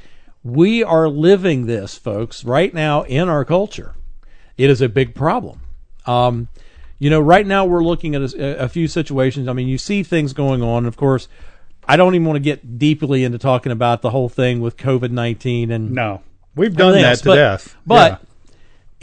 We 0.42 0.82
are 0.82 1.08
living 1.08 1.66
this, 1.66 1.96
folks, 1.96 2.44
right 2.44 2.72
now 2.72 3.02
in 3.02 3.28
our 3.28 3.44
culture. 3.44 3.94
It 4.56 4.70
is 4.70 4.80
a 4.80 4.88
big 4.88 5.14
problem. 5.14 5.60
Um, 6.06 6.48
you 6.98 7.10
know, 7.10 7.20
right 7.20 7.46
now 7.46 7.64
we're 7.64 7.84
looking 7.84 8.14
at 8.14 8.22
a, 8.22 8.64
a 8.64 8.68
few 8.68 8.88
situations. 8.88 9.48
I 9.48 9.52
mean, 9.52 9.68
you 9.68 9.78
see 9.78 10.02
things 10.02 10.32
going 10.32 10.62
on. 10.62 10.86
Of 10.86 10.96
course, 10.96 11.28
I 11.90 11.96
don't 11.96 12.14
even 12.14 12.26
want 12.26 12.36
to 12.36 12.40
get 12.40 12.78
deeply 12.78 13.24
into 13.24 13.38
talking 13.38 13.72
about 13.72 14.00
the 14.02 14.10
whole 14.10 14.28
thing 14.28 14.60
with 14.60 14.76
COVID 14.76 15.10
nineteen 15.10 15.70
and 15.70 15.90
No, 15.90 16.22
we've 16.54 16.74
done 16.76 16.92
that 16.92 17.02
else, 17.04 17.20
to 17.22 17.28
but, 17.30 17.34
death. 17.34 17.76
But 17.86 18.12
Yeah. 18.12 18.18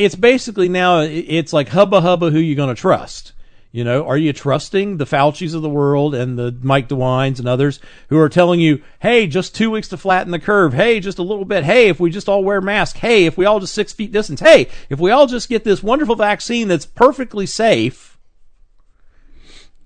it's 0.06 0.16
basically 0.16 0.70
now 0.70 1.00
it's 1.02 1.52
like 1.52 1.70
hubba 1.70 2.02
hubba 2.02 2.30
who 2.32 2.40
you 2.40 2.56
going 2.56 2.74
to 2.74 2.80
trust. 2.80 3.34
You 3.74 3.84
know, 3.84 4.08
are 4.08 4.18
you 4.18 4.32
trusting 4.32 4.98
the 4.98 5.06
Fauci's 5.06 5.54
of 5.54 5.62
the 5.62 5.70
world 5.70 6.16
and 6.16 6.40
the 6.40 6.58
Mike 6.64 6.88
DeWines 6.88 7.38
and 7.38 7.48
others 7.48 7.80
who 8.08 8.18
are 8.18 8.30
telling 8.30 8.62
you, 8.62 8.82
hey, 9.00 9.28
just 9.28 9.54
two 9.54 9.70
weeks 9.70 9.90
to 9.90 9.98
flatten 9.98 10.32
the 10.32 10.40
curve. 10.40 10.74
Hey, 10.74 11.02
just 11.02 11.20
a 11.20 11.24
little 11.24 11.44
bit. 11.46 11.66
Hey, 11.66 11.90
if 11.90 12.00
we 12.00 12.10
just 12.10 12.30
all 12.30 12.44
wear 12.44 12.62
masks. 12.62 13.00
Hey, 13.00 13.26
if 13.26 13.38
we 13.38 13.46
all 13.46 13.60
just 13.60 13.76
six 13.76 13.92
feet 13.92 14.14
distance. 14.14 14.40
Hey, 14.40 14.70
if 14.90 15.00
we 15.00 15.12
all 15.12 15.28
just 15.28 15.50
get 15.50 15.66
this 15.66 15.84
wonderful 15.84 16.16
vaccine 16.16 16.70
that's 16.70 16.86
perfectly 16.86 17.46
safe. 17.46 18.18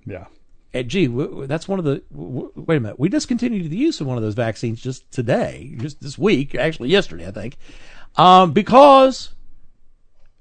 yeah, 0.06 0.26
eh, 0.74 0.84
gee, 0.84 1.08
that's 1.46 1.68
one 1.68 1.80
of 1.80 1.86
the. 1.86 2.02
W- 2.12 2.34
w- 2.34 2.52
wait 2.56 2.78
a 2.78 2.80
minute. 2.80 3.00
We 3.00 3.10
discontinued 3.10 3.70
the 3.70 3.78
use 3.78 4.02
of 4.02 4.08
one 4.08 4.18
of 4.18 4.24
those 4.24 4.36
vaccines 4.36 4.82
just 4.82 5.10
today, 5.12 5.76
just 5.78 6.02
this 6.02 6.18
week, 6.18 6.56
actually 6.56 6.90
yesterday, 6.90 7.28
I 7.28 7.32
think, 7.32 7.58
um, 8.16 8.54
because, 8.54 9.34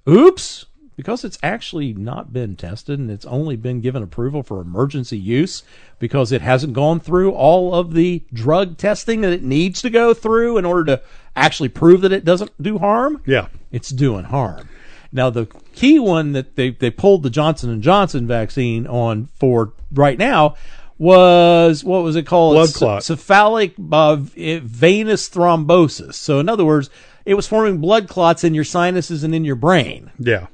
oops, 0.09 0.67
because 1.01 1.25
it's 1.25 1.39
actually 1.43 1.95
not 1.95 2.31
been 2.31 2.57
tested 2.57 2.99
and 2.99 3.11
it's 3.11 3.25
only 3.25 3.57
been 3.57 3.81
given 3.81 4.03
approval 4.03 4.43
for 4.43 4.61
emergency 4.61 5.17
use 5.17 5.63
because 5.99 6.31
it 6.31 6.43
hasn't 6.43 6.75
gone 6.75 7.01
through 7.01 7.33
all 7.33 7.75
of 7.75 7.95
the 7.95 8.23
drug 8.35 8.77
testing 8.77 9.23
that 9.23 9.33
it 9.33 9.43
needs 9.43 9.81
to 9.81 9.89
go 9.89 10.13
through 10.13 10.59
in 10.59 10.67
order 10.67 10.85
to 10.85 11.03
actually 11.35 11.71
prove 11.71 12.03
that 12.03 12.13
it 12.13 12.23
doesn't 12.23 12.51
do 12.61 12.77
harm 12.77 13.23
yeah. 13.25 13.47
it's 13.73 13.89
doing 13.89 14.25
harm. 14.25 14.69
Now 15.13 15.31
the 15.31 15.47
key 15.75 15.99
one 15.99 16.33
that 16.33 16.57
they, 16.57 16.71
they 16.71 16.91
pulled 16.91 17.23
the 17.23 17.31
Johnson 17.31 17.71
and 17.71 17.83
Johnson 17.83 18.27
vaccine 18.27 18.87
on 18.87 19.29
for 19.35 19.73
right 19.93 20.19
now 20.19 20.57
was 20.99 21.83
what 21.83 22.03
was 22.03 22.15
it 22.15 22.27
called? 22.27 22.55
Blood 22.55 22.75
clot. 22.75 23.03
cephalic 23.03 23.75
uh, 23.91 24.17
venous 24.17 25.29
thrombosis. 25.29 26.15
So 26.15 26.39
in 26.39 26.49
other 26.49 26.65
words, 26.65 26.91
it 27.25 27.35
was 27.35 27.47
forming 27.47 27.79
blood 27.79 28.09
clots 28.09 28.45
in 28.45 28.55
your 28.55 28.65
sinuses 28.65 29.25
and 29.25 29.35
in 29.35 29.45
your 29.45 29.57
brain. 29.57 30.11
Yeah. 30.19 30.47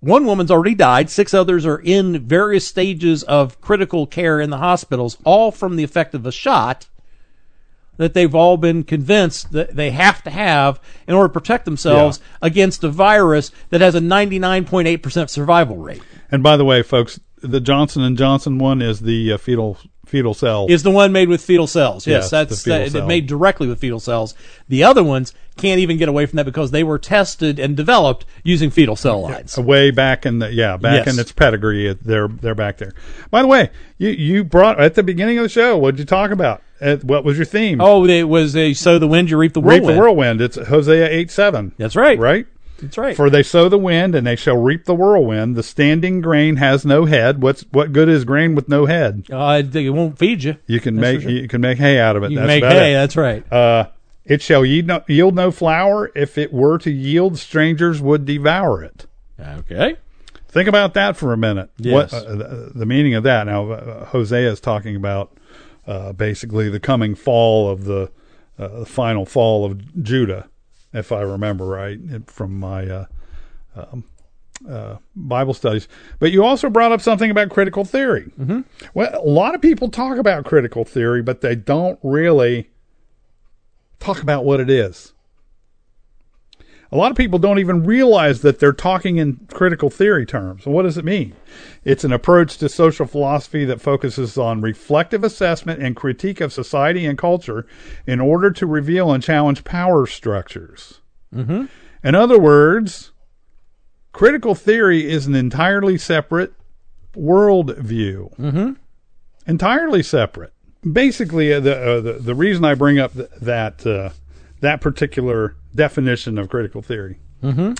One 0.00 0.24
woman's 0.24 0.50
already 0.50 0.74
died. 0.74 1.10
Six 1.10 1.34
others 1.34 1.66
are 1.66 1.78
in 1.78 2.26
various 2.26 2.66
stages 2.66 3.22
of 3.22 3.60
critical 3.60 4.06
care 4.06 4.40
in 4.40 4.48
the 4.48 4.56
hospitals, 4.56 5.18
all 5.24 5.52
from 5.52 5.76
the 5.76 5.84
effect 5.84 6.14
of 6.14 6.24
a 6.24 6.32
shot 6.32 6.86
that 8.00 8.14
they've 8.14 8.34
all 8.34 8.56
been 8.56 8.82
convinced 8.82 9.52
that 9.52 9.76
they 9.76 9.90
have 9.90 10.22
to 10.22 10.30
have 10.30 10.80
in 11.06 11.12
order 11.14 11.28
to 11.28 11.32
protect 11.38 11.66
themselves 11.66 12.18
against 12.40 12.82
a 12.82 12.88
virus 12.88 13.52
that 13.68 13.82
has 13.82 13.94
a 13.94 14.00
99.8% 14.00 15.28
survival 15.28 15.76
rate. 15.76 16.00
And 16.30 16.42
by 16.42 16.56
the 16.56 16.64
way, 16.64 16.82
folks, 16.82 17.20
the 17.42 17.60
Johnson 17.60 18.02
and 18.02 18.16
Johnson 18.16 18.56
one 18.58 18.80
is 18.80 19.00
the 19.00 19.34
uh, 19.34 19.36
fetal 19.36 19.76
fetal 20.06 20.32
cell. 20.32 20.66
Is 20.70 20.82
the 20.82 20.90
one 20.90 21.12
made 21.12 21.28
with 21.28 21.42
fetal 21.42 21.66
cells. 21.66 22.06
Yes, 22.06 22.24
Yes, 22.24 22.30
that's 22.30 22.62
that, 22.64 22.90
cell. 22.90 23.06
made 23.06 23.26
directly 23.26 23.68
with 23.68 23.78
fetal 23.78 24.00
cells. 24.00 24.34
The 24.66 24.82
other 24.82 25.04
ones 25.04 25.34
can't 25.58 25.78
even 25.78 25.98
get 25.98 26.08
away 26.08 26.24
from 26.26 26.38
that 26.38 26.46
because 26.46 26.70
they 26.70 26.82
were 26.82 26.98
tested 26.98 27.58
and 27.58 27.76
developed 27.76 28.24
using 28.42 28.70
fetal 28.70 28.96
cell 28.96 29.20
lines. 29.20 29.58
way 29.58 29.90
back 29.90 30.24
in 30.24 30.38
the 30.38 30.50
yeah 30.50 30.78
back 30.78 31.04
Yes. 31.04 31.14
in 31.14 31.20
its 31.20 31.32
pedigree 31.32 31.92
they're 32.00 32.28
they're 32.28 32.54
back 32.54 32.78
there 32.78 32.94
by 33.30 33.42
the 33.42 33.48
way 33.48 33.68
you 33.98 34.08
you 34.08 34.42
brought 34.42 34.80
at 34.80 34.94
the 34.94 35.02
beginning 35.02 35.36
of 35.36 35.42
the 35.42 35.50
show 35.50 35.76
what 35.76 35.90
did 35.92 35.98
you 36.00 36.06
talk 36.06 36.30
about 36.30 36.62
Uh, 36.80 36.96
what 37.02 37.24
was 37.24 37.36
your 37.36 37.44
theme 37.44 37.80
Oh, 37.80 38.04
it 38.06 38.24
was 38.24 38.56
a 38.56 38.72
sow 38.74 38.98
the 38.98 39.06
wind, 39.08 39.30
you 39.30 39.36
reap 39.36 39.52
the 39.52 39.60
whirlwind. 39.60 39.86
reap 39.88 39.94
the 39.96 40.00
whirlwind 40.00 40.40
it's 40.40 40.56
hosea 40.56 41.08
8 41.10 41.30
7 41.30 41.72
That's 41.76 41.94
right. 41.96 42.18
right 42.18 42.46
That's 42.80 42.96
right. 42.96 43.14
for 43.16 43.28
they 43.28 43.42
sow 43.42 43.68
the 43.68 43.78
wind 43.78 44.14
and 44.14 44.26
they 44.26 44.36
shall 44.36 44.56
reap 44.56 44.84
the 44.86 44.94
whirlwind 44.94 45.56
the 45.56 45.62
standing 45.62 46.20
grain 46.20 46.56
has 46.56 46.84
no 46.86 47.04
head 47.04 47.42
what's 47.42 47.62
what 47.70 47.92
good 47.92 48.08
is 48.08 48.24
grain 48.24 48.54
with 48.54 48.68
no 48.68 48.86
head 48.86 49.24
uh, 49.30 49.62
it 49.74 49.90
won't 49.90 50.18
feed 50.18 50.42
you. 50.42 50.56
you 50.66 50.80
can 50.80 50.96
That's 50.96 51.14
make 51.16 51.22
sure. 51.22 51.30
you 51.30 51.48
can 51.48 51.60
make 51.60 51.78
hay 51.78 51.98
out 51.98 52.16
of 52.16 52.22
it 52.24 52.30
You 52.30 52.38
that's 52.38 52.46
make 52.46 52.64
hay. 52.64 52.92
it. 52.92 52.94
That's 52.94 53.16
right. 53.16 53.52
Uh, 53.52 53.88
it 54.24 54.40
shall 54.42 54.64
yield 54.64 54.86
no, 54.86 55.02
yield 55.08 55.34
no 55.34 55.50
flour 55.50 56.10
if 56.14 56.38
it 56.38 56.52
were 56.52 56.78
to 56.78 56.90
yield 56.90 57.36
strangers 57.38 58.00
would 58.00 58.24
devour 58.24 58.82
it 58.82 59.06
Okay. 59.38 59.96
Think 60.48 60.68
about 60.68 60.94
that 60.94 61.16
for 61.16 61.32
a 61.32 61.36
minute. 61.36 61.70
Yes. 61.78 62.12
What 62.12 62.12
uh, 62.26 62.34
the, 62.34 62.72
the 62.74 62.84
meaning 62.86 63.14
of 63.14 63.22
that? 63.22 63.46
Now, 63.46 63.70
uh, 63.70 64.04
Hosea 64.06 64.50
is 64.50 64.58
talking 64.60 64.96
about 64.96 65.30
uh, 65.90 66.12
basically 66.12 66.70
the 66.70 66.78
coming 66.78 67.16
fall 67.16 67.68
of 67.68 67.84
the, 67.84 68.10
uh, 68.58 68.68
the 68.80 68.86
final 68.86 69.26
fall 69.26 69.64
of 69.64 70.02
Judah, 70.02 70.48
if 70.92 71.10
I 71.10 71.20
remember 71.22 71.66
right 71.66 71.98
from 72.26 72.60
my 72.60 72.86
uh, 72.88 73.04
um, 73.74 74.04
uh, 74.68 74.96
Bible 75.16 75.52
studies. 75.52 75.88
But 76.20 76.30
you 76.30 76.44
also 76.44 76.70
brought 76.70 76.92
up 76.92 77.00
something 77.00 77.28
about 77.28 77.50
critical 77.50 77.84
theory. 77.84 78.30
Mm-hmm. 78.38 78.60
Well, 78.94 79.20
a 79.20 79.28
lot 79.28 79.56
of 79.56 79.60
people 79.60 79.88
talk 79.88 80.16
about 80.16 80.44
critical 80.44 80.84
theory, 80.84 81.22
but 81.22 81.40
they 81.40 81.56
don't 81.56 81.98
really 82.04 82.70
talk 83.98 84.22
about 84.22 84.44
what 84.44 84.60
it 84.60 84.70
is. 84.70 85.12
A 86.92 86.96
lot 86.96 87.12
of 87.12 87.16
people 87.16 87.38
don't 87.38 87.60
even 87.60 87.84
realize 87.84 88.40
that 88.40 88.58
they're 88.58 88.72
talking 88.72 89.18
in 89.18 89.46
critical 89.52 89.90
theory 89.90 90.26
terms. 90.26 90.66
What 90.66 90.82
does 90.82 90.98
it 90.98 91.04
mean? 91.04 91.34
It's 91.84 92.02
an 92.02 92.12
approach 92.12 92.58
to 92.58 92.68
social 92.68 93.06
philosophy 93.06 93.64
that 93.64 93.80
focuses 93.80 94.36
on 94.36 94.60
reflective 94.60 95.22
assessment 95.22 95.80
and 95.80 95.94
critique 95.94 96.40
of 96.40 96.52
society 96.52 97.06
and 97.06 97.16
culture 97.16 97.64
in 98.06 98.18
order 98.18 98.50
to 98.50 98.66
reveal 98.66 99.12
and 99.12 99.22
challenge 99.22 99.62
power 99.62 100.04
structures. 100.06 101.00
Mm-hmm. 101.32 101.66
In 102.02 102.14
other 102.16 102.40
words, 102.40 103.12
critical 104.12 104.56
theory 104.56 105.08
is 105.08 105.26
an 105.26 105.36
entirely 105.36 105.96
separate 105.96 106.54
worldview. 107.14 108.36
Mm-hmm. 108.36 108.72
Entirely 109.46 110.02
separate. 110.02 110.52
Basically, 110.90 111.52
uh, 111.52 111.60
the, 111.60 111.76
uh, 111.76 112.00
the 112.00 112.12
the 112.14 112.34
reason 112.34 112.64
I 112.64 112.74
bring 112.74 112.98
up 112.98 113.12
th- 113.12 113.28
that 113.42 113.86
uh, 113.86 114.10
that 114.60 114.80
particular 114.80 115.56
definition 115.74 116.38
of 116.38 116.48
critical 116.48 116.82
theory. 116.82 117.18
Mm-hmm. 117.42 117.72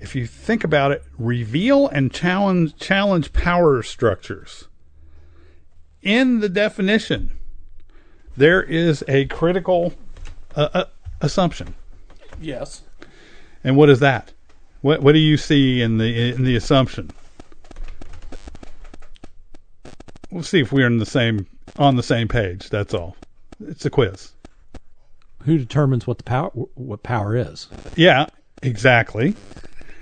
If 0.00 0.14
you 0.16 0.26
think 0.26 0.64
about 0.64 0.92
it, 0.92 1.04
reveal 1.18 1.88
and 1.88 2.12
challenge 2.12 2.76
challenge 2.76 3.32
power 3.32 3.82
structures. 3.82 4.68
In 6.02 6.40
the 6.40 6.48
definition, 6.48 7.32
there 8.36 8.62
is 8.62 9.04
a 9.06 9.26
critical 9.26 9.94
uh, 10.56 10.68
uh, 10.74 10.84
assumption. 11.20 11.74
Yes. 12.40 12.82
And 13.62 13.76
what 13.76 13.88
is 13.88 14.00
that? 14.00 14.32
What 14.80 15.02
what 15.02 15.12
do 15.12 15.20
you 15.20 15.36
see 15.36 15.80
in 15.80 15.98
the 15.98 16.32
in 16.32 16.44
the 16.44 16.56
assumption? 16.56 17.10
We'll 20.30 20.42
see 20.42 20.60
if 20.60 20.72
we're 20.72 20.86
in 20.86 20.98
the 20.98 21.06
same 21.06 21.46
on 21.78 21.94
the 21.94 22.02
same 22.02 22.26
page. 22.26 22.68
That's 22.70 22.92
all. 22.92 23.16
It's 23.64 23.86
a 23.86 23.90
quiz. 23.90 24.32
Who 25.44 25.58
determines 25.58 26.06
what 26.06 26.18
the 26.18 26.24
power 26.24 26.50
what 26.74 27.02
power 27.02 27.36
is? 27.36 27.68
Yeah, 27.96 28.26
exactly. 28.62 29.34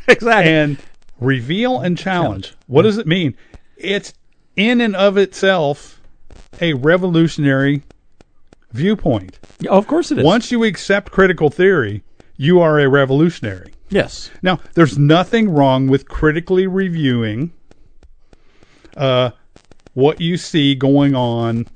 Exactly. 0.08 0.52
And 0.52 0.78
reveal 1.20 1.78
and 1.78 1.96
challenge. 1.96 2.46
Challenge. 2.46 2.66
What 2.66 2.82
does 2.82 2.98
it 2.98 3.06
mean? 3.06 3.36
It's 3.76 4.12
in 4.56 4.80
and 4.80 4.96
of 4.96 5.16
itself 5.16 6.00
a 6.60 6.72
revolutionary 6.72 7.84
viewpoint. 8.72 9.38
of 9.68 9.86
course 9.86 10.10
it 10.10 10.18
is. 10.18 10.24
Once 10.24 10.50
you 10.50 10.64
accept 10.64 11.12
critical 11.12 11.48
theory, 11.48 12.02
you 12.36 12.60
are 12.60 12.80
a 12.80 12.88
revolutionary. 12.88 13.72
yes. 13.90 14.30
Now, 14.42 14.58
there's 14.74 14.98
nothing 14.98 15.48
wrong 15.50 15.86
with 15.86 16.08
critically 16.08 16.66
reviewing 16.66 17.52
uh, 18.96 19.30
what 19.94 20.20
you 20.20 20.36
see 20.36 20.74
going 20.74 21.14
on 21.14 21.66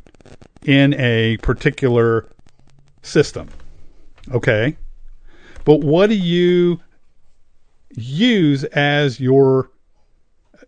in 0.64 0.94
a 0.94 1.36
particular 1.36 2.28
system. 3.04 3.48
Okay? 4.32 4.76
But 5.64 5.80
what 5.80 6.08
do 6.08 6.16
you 6.16 6.80
use 7.96 8.64
as 8.64 9.20
your 9.20 9.70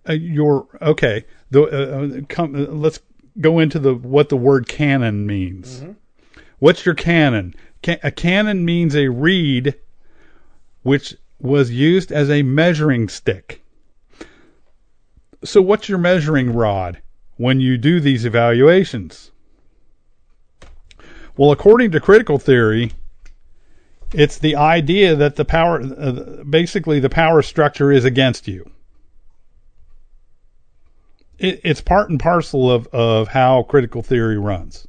uh, 0.09 0.13
your 0.13 0.67
okay, 0.81 1.25
the 1.51 1.63
uh, 1.63 2.19
uh, 2.19 2.21
come, 2.29 2.55
uh, 2.55 2.73
let's 2.73 3.01
go 3.41 3.59
into 3.59 3.79
the 3.79 3.95
what 3.95 4.29
the 4.29 4.37
word 4.37 4.69
canon 4.69 5.27
means. 5.27 5.85
What's 6.59 6.87
your 6.87 6.95
canon? 6.95 7.55
Ca- 7.83 7.99
a 8.03 8.11
canon 8.11 8.65
means 8.65 8.95
a 8.95 9.09
reed 9.09 9.75
which 10.83 11.17
was 11.41 11.71
used 11.71 12.13
as 12.13 12.31
a 12.31 12.43
measuring 12.43 13.09
stick. 13.09 13.63
So, 15.45 15.61
what's 15.61 15.89
your 15.89 15.99
measuring 15.99 16.53
rod 16.55 17.03
when 17.37 17.61
you 17.61 17.77
do 17.77 18.01
these 18.01 18.25
evaluations? 18.25 19.33
Well, 21.37 21.53
according 21.53 21.91
to 21.93 22.01
critical 22.01 22.39
theory, 22.39 22.93
it's 24.13 24.39
the 24.39 24.57
idea 24.57 25.15
that 25.15 25.37
the 25.37 25.45
power, 25.45 25.83
uh, 25.83 26.45
basically, 26.45 27.01
the 27.01 27.11
power 27.11 27.43
structure 27.43 27.93
is 27.93 28.05
against 28.05 28.49
you. 28.49 28.71
It, 31.39 31.61
it's 31.63 31.81
part 31.81 32.09
and 32.09 32.19
parcel 32.19 32.71
of, 32.71 32.87
of 32.89 33.29
how 33.29 33.65
critical 33.65 34.03
theory 34.03 34.39
runs. 34.39 34.89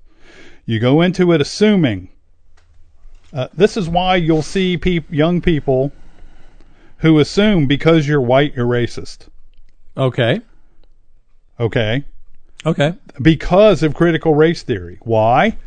You 0.66 0.80
go 0.80 1.02
into 1.02 1.32
it 1.34 1.42
assuming. 1.42 2.10
Uh, 3.34 3.48
this 3.54 3.76
is 3.76 3.90
why 3.90 4.16
you'll 4.16 4.42
see 4.42 4.78
peop- 4.78 5.12
young 5.12 5.42
people 5.42 5.92
who 7.00 7.20
assume 7.20 7.68
because 7.68 8.08
you're 8.08 8.22
white, 8.22 8.56
you're 8.56 8.66
racist. 8.66 9.28
Okay. 9.98 10.42
Okay. 11.60 12.06
Okay. 12.66 12.94
Because 13.22 13.84
of 13.84 13.94
critical 13.94 14.34
race 14.36 14.64
theory. 14.64 15.00
Why? 15.02 15.58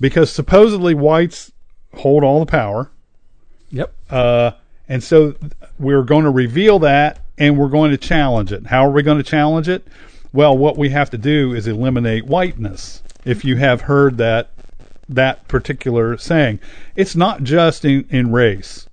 Because 0.00 0.32
supposedly 0.32 0.94
whites 0.94 1.52
hold 1.94 2.24
all 2.24 2.40
the 2.40 2.46
power. 2.46 2.90
Yep. 3.70 3.92
Uh, 4.08 4.52
and 4.88 5.02
so 5.02 5.34
we're 5.78 6.02
going 6.02 6.24
to 6.24 6.30
reveal 6.30 6.78
that 6.80 7.20
and 7.38 7.58
we're 7.58 7.68
going 7.68 7.90
to 7.90 7.96
challenge 7.96 8.52
it. 8.52 8.66
How 8.66 8.86
are 8.86 8.90
we 8.90 9.02
going 9.02 9.18
to 9.18 9.24
challenge 9.24 9.68
it? 9.68 9.86
Well, 10.32 10.56
what 10.56 10.76
we 10.76 10.90
have 10.90 11.10
to 11.10 11.18
do 11.18 11.54
is 11.54 11.66
eliminate 11.66 12.26
whiteness. 12.26 13.02
If 13.24 13.44
you 13.44 13.56
have 13.56 13.82
heard 13.82 14.16
that 14.18 14.50
that 15.08 15.48
particular 15.48 16.16
saying, 16.16 16.60
it's 16.94 17.16
not 17.16 17.42
just 17.42 17.84
in, 17.84 18.06
in 18.10 18.30
race. 18.30 18.88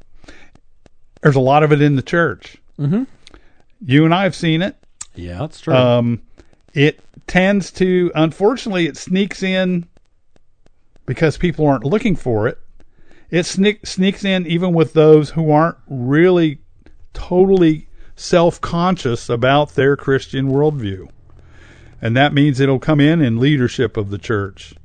There's 1.22 1.36
a 1.36 1.40
lot 1.42 1.64
of 1.64 1.72
it 1.72 1.82
in 1.82 1.96
the 1.96 2.02
church. 2.02 2.58
Mm-hmm. 2.80 3.04
You 3.86 4.06
and 4.06 4.14
I 4.14 4.24
have 4.24 4.36
seen 4.36 4.62
it. 4.62 4.76
Yeah, 5.16 5.40
that's 5.40 5.62
true. 5.62 5.76
Um, 5.76 6.22
it 6.74 7.00
tends 7.28 7.72
to, 7.74 8.12
unfortunately, 8.16 8.88
it 8.88 8.98
sneaks 8.98 9.44
in 9.44 9.88
because 11.08 11.38
people 11.38 11.66
aren't 11.66 11.84
looking 11.84 12.16
for 12.16 12.48
it. 12.48 12.60
It 13.32 13.48
sneak, 13.48 13.88
sneaks 13.88 14.24
in 14.24 14.46
even 14.46 14.74
with 14.74 14.94
those 14.94 15.32
who 15.32 15.50
aren't 15.50 15.78
really 15.88 16.60
totally 17.14 17.88
self 18.16 18.62
conscious 18.62 19.28
about 19.28 19.74
their 19.74 19.98
Christian 19.98 20.52
worldview. 20.52 21.10
And 22.00 22.16
that 22.16 22.34
means 22.34 22.60
it'll 22.60 22.78
come 22.78 23.00
in 23.00 23.22
in 23.22 23.40
leadership 23.40 23.98
of 23.98 24.12
the 24.12 24.20
church 24.20 24.76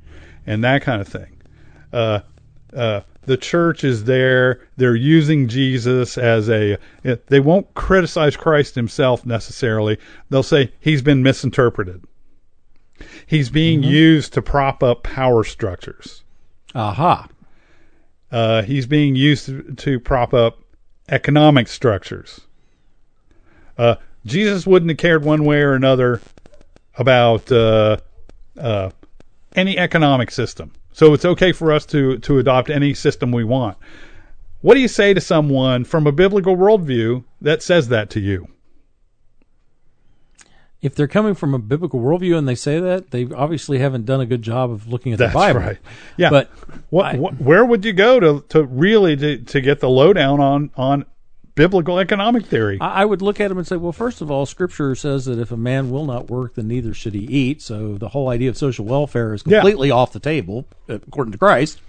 and 0.47 0.63
that 0.63 0.81
kind 0.81 0.99
of 0.99 1.07
thing. 1.07 1.37
Uh, 1.91 2.21
uh, 2.75 3.01
the 3.25 3.37
church 3.37 3.83
is 3.83 4.05
there. 4.05 4.61
They're 4.77 4.95
using 4.95 5.47
Jesus 5.47 6.17
as 6.17 6.49
a. 6.49 6.77
They 7.03 7.39
won't 7.39 7.73
criticize 7.75 8.35
Christ 8.35 8.75
himself 8.75 9.25
necessarily. 9.25 9.99
They'll 10.29 10.43
say 10.43 10.73
he's 10.79 11.01
been 11.01 11.23
misinterpreted. 11.23 12.03
He's 13.25 13.49
being 13.49 13.83
used 13.83 14.33
to 14.33 14.41
prop 14.41 14.83
up 14.83 15.03
power 15.03 15.43
structures. 15.43 16.23
Aha. 16.75 17.27
Uh, 18.31 18.63
he's 18.63 18.87
being 18.87 19.15
used 19.15 19.45
to, 19.45 19.61
to 19.75 19.99
prop 19.99 20.33
up 20.33 20.59
economic 21.09 21.67
structures. 21.67 22.41
Uh, 23.77 23.95
Jesus 24.25 24.65
wouldn't 24.65 24.89
have 24.89 24.97
cared 24.97 25.23
one 25.23 25.45
way 25.45 25.61
or 25.61 25.73
another 25.73 26.21
about 26.97 27.51
uh, 27.51 27.97
uh, 28.59 28.89
any 29.55 29.77
economic 29.77 30.31
system. 30.31 30.71
So 30.93 31.13
it's 31.13 31.25
okay 31.25 31.51
for 31.51 31.71
us 31.71 31.85
to 31.87 32.19
to 32.19 32.37
adopt 32.37 32.69
any 32.69 32.93
system 32.93 33.31
we 33.31 33.43
want. 33.43 33.77
What 34.61 34.75
do 34.75 34.79
you 34.79 34.87
say 34.87 35.13
to 35.13 35.19
someone 35.19 35.83
from 35.83 36.07
a 36.07 36.11
biblical 36.11 36.55
worldview 36.55 37.23
that 37.41 37.61
says 37.61 37.89
that 37.89 38.09
to 38.11 38.19
you? 38.19 38.47
If 40.83 40.93
they're 40.95 41.07
coming 41.07 41.33
from 41.33 41.53
a 41.55 41.59
biblical 41.59 41.99
worldview 41.99 42.37
and 42.37 42.47
they 42.47 42.55
say 42.55 42.79
that, 42.79 43.09
they 43.11 43.25
obviously 43.33 43.79
haven't 43.79 44.05
done 44.05 44.21
a 44.21 44.25
good 44.25 44.41
job 44.43 44.69
of 44.69 44.87
looking 44.87 45.13
at 45.13 45.17
That's 45.19 45.31
the 45.33 45.39
Bible. 45.39 45.61
That's 45.61 45.69
right. 45.79 45.79
Yeah. 46.17 46.29
But 46.29 46.51
What, 46.89 47.05
I- 47.05 47.17
what 47.17 47.39
where 47.41 47.63
would 47.65 47.83
you 47.85 47.93
go 47.93 48.19
to 48.19 48.43
to 48.49 48.63
really 48.65 49.15
to, 49.15 49.37
to 49.37 49.61
get 49.61 49.79
the 49.79 49.89
lowdown 49.89 50.39
on 50.41 50.69
on 50.75 51.05
biblical 51.55 51.99
economic 51.99 52.45
theory? 52.45 52.77
I 52.81 53.03
I 53.03 53.05
would 53.05 53.21
look 53.21 53.39
at 53.39 53.49
him 53.49 53.57
and 53.57 53.65
say, 53.65 53.77
well, 53.77 53.93
first 53.93 54.21
of 54.21 54.29
all, 54.29 54.45
Scripture 54.45 54.93
says 54.93 55.23
that 55.25 55.39
if 55.39 55.51
a 55.51 55.57
man 55.57 55.89
will 55.89 56.05
not 56.05 56.29
work, 56.29 56.55
then 56.55 56.67
neither 56.67 56.93
should 56.93 57.13
he 57.13 57.21
eat. 57.25 57.61
So 57.61 57.97
the 57.97 58.09
whole 58.09 58.27
idea 58.29 58.49
of 58.49 58.57
social 58.57 58.83
welfare 58.85 59.33
is 59.33 59.41
Yeah. 59.45 59.59
completely 59.59 59.89
off 59.89 60.11
the 60.13 60.19
table, 60.19 60.65
uh, 60.89 60.95
according 60.95 61.31
to 61.31 61.37
Christ. 61.37 61.79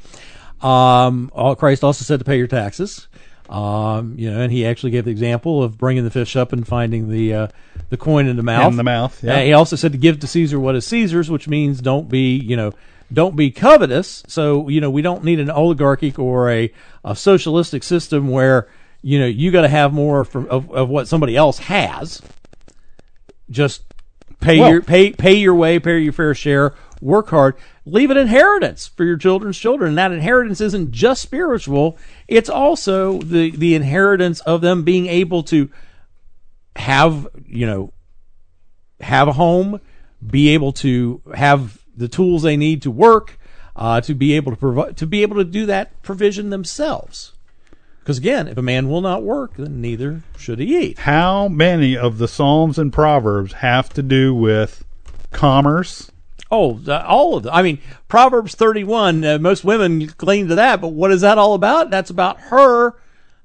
Um, 0.62 1.30
all- 1.34 1.56
Christ 1.56 1.82
also 1.84 2.04
said 2.04 2.20
to 2.20 2.24
pay 2.24 2.38
your 2.38 2.46
taxes. 2.46 3.08
Um, 3.50 4.14
you 4.16 4.30
know, 4.30 4.40
and 4.40 4.50
he 4.50 4.64
actually 4.64 4.90
gave 4.92 5.04
the 5.04 5.10
example 5.10 5.62
of 5.62 5.76
bringing 5.76 6.04
the 6.04 6.10
fish 6.10 6.34
up 6.34 6.52
and 6.54 6.66
finding 6.66 7.10
the 7.10 7.34
uh, 7.34 7.46
the 7.94 8.04
coin 8.04 8.26
in 8.26 8.36
the 8.36 8.42
mouth. 8.42 8.72
In 8.72 8.76
the 8.76 8.82
mouth, 8.82 9.22
yeah. 9.22 9.36
Uh, 9.36 9.40
he 9.42 9.52
also 9.52 9.76
said 9.76 9.92
to 9.92 9.98
give 9.98 10.18
to 10.20 10.26
Caesar 10.26 10.58
what 10.58 10.74
is 10.74 10.84
Caesar's, 10.86 11.30
which 11.30 11.46
means 11.46 11.80
don't 11.80 12.08
be, 12.08 12.36
you 12.36 12.56
know, 12.56 12.72
don't 13.12 13.36
be 13.36 13.52
covetous. 13.52 14.24
So, 14.26 14.68
you 14.68 14.80
know, 14.80 14.90
we 14.90 15.00
don't 15.00 15.22
need 15.22 15.38
an 15.38 15.50
oligarchic 15.50 16.18
or 16.18 16.50
a, 16.50 16.72
a 17.04 17.14
socialistic 17.14 17.84
system 17.84 18.28
where, 18.28 18.68
you 19.02 19.20
know, 19.20 19.26
you 19.26 19.52
got 19.52 19.62
to 19.62 19.68
have 19.68 19.92
more 19.92 20.24
from 20.24 20.46
of, 20.48 20.70
of 20.72 20.88
what 20.88 21.06
somebody 21.06 21.36
else 21.36 21.58
has. 21.58 22.20
Just 23.48 23.84
pay 24.40 24.58
Well- 24.58 24.70
your 24.70 24.82
pay 24.82 25.12
pay 25.12 25.34
your 25.34 25.54
way, 25.54 25.78
pay 25.78 26.00
your 26.00 26.12
fair 26.12 26.34
share, 26.34 26.74
work 27.00 27.28
hard, 27.30 27.54
leave 27.86 28.10
an 28.10 28.16
inheritance 28.16 28.88
for 28.88 29.04
your 29.04 29.18
children's 29.18 29.58
children. 29.58 29.90
And 29.90 29.98
that 29.98 30.10
inheritance 30.10 30.60
isn't 30.60 30.90
just 30.90 31.22
spiritual; 31.22 31.96
it's 32.26 32.48
also 32.50 33.20
the 33.20 33.50
the 33.52 33.76
inheritance 33.76 34.40
of 34.40 34.62
them 34.62 34.82
being 34.82 35.06
able 35.06 35.44
to 35.44 35.70
have 36.76 37.28
you 37.46 37.66
know 37.66 37.92
have 39.00 39.28
a 39.28 39.32
home, 39.32 39.80
be 40.24 40.48
able 40.50 40.72
to 40.72 41.22
have 41.34 41.84
the 41.96 42.08
tools 42.08 42.42
they 42.42 42.56
need 42.56 42.82
to 42.82 42.90
work, 42.90 43.38
uh, 43.76 44.00
to 44.00 44.14
be 44.14 44.34
able 44.34 44.52
to 44.52 44.58
provide, 44.58 44.96
to 44.96 45.06
be 45.06 45.22
able 45.22 45.36
to 45.36 45.44
do 45.44 45.66
that 45.66 46.02
provision 46.02 46.50
themselves. 46.50 47.32
Because 48.00 48.18
again, 48.18 48.48
if 48.48 48.58
a 48.58 48.62
man 48.62 48.88
will 48.88 49.00
not 49.00 49.22
work, 49.22 49.56
then 49.56 49.80
neither 49.80 50.22
should 50.36 50.58
he 50.58 50.76
eat. 50.76 50.98
How 50.98 51.48
many 51.48 51.96
of 51.96 52.18
the 52.18 52.28
Psalms 52.28 52.78
and 52.78 52.92
Proverbs 52.92 53.54
have 53.54 53.88
to 53.90 54.02
do 54.02 54.34
with 54.34 54.84
commerce? 55.32 56.10
Oh, 56.50 56.74
the, 56.74 57.04
all 57.06 57.36
of 57.36 57.44
them. 57.44 57.54
I 57.54 57.62
mean, 57.62 57.78
Proverbs 58.08 58.54
31, 58.54 59.24
uh, 59.24 59.38
most 59.38 59.64
women 59.64 60.06
cling 60.08 60.48
to 60.48 60.54
that, 60.56 60.82
but 60.82 60.88
what 60.88 61.12
is 61.12 61.22
that 61.22 61.38
all 61.38 61.54
about? 61.54 61.88
That's 61.88 62.10
about 62.10 62.38
her 62.40 62.94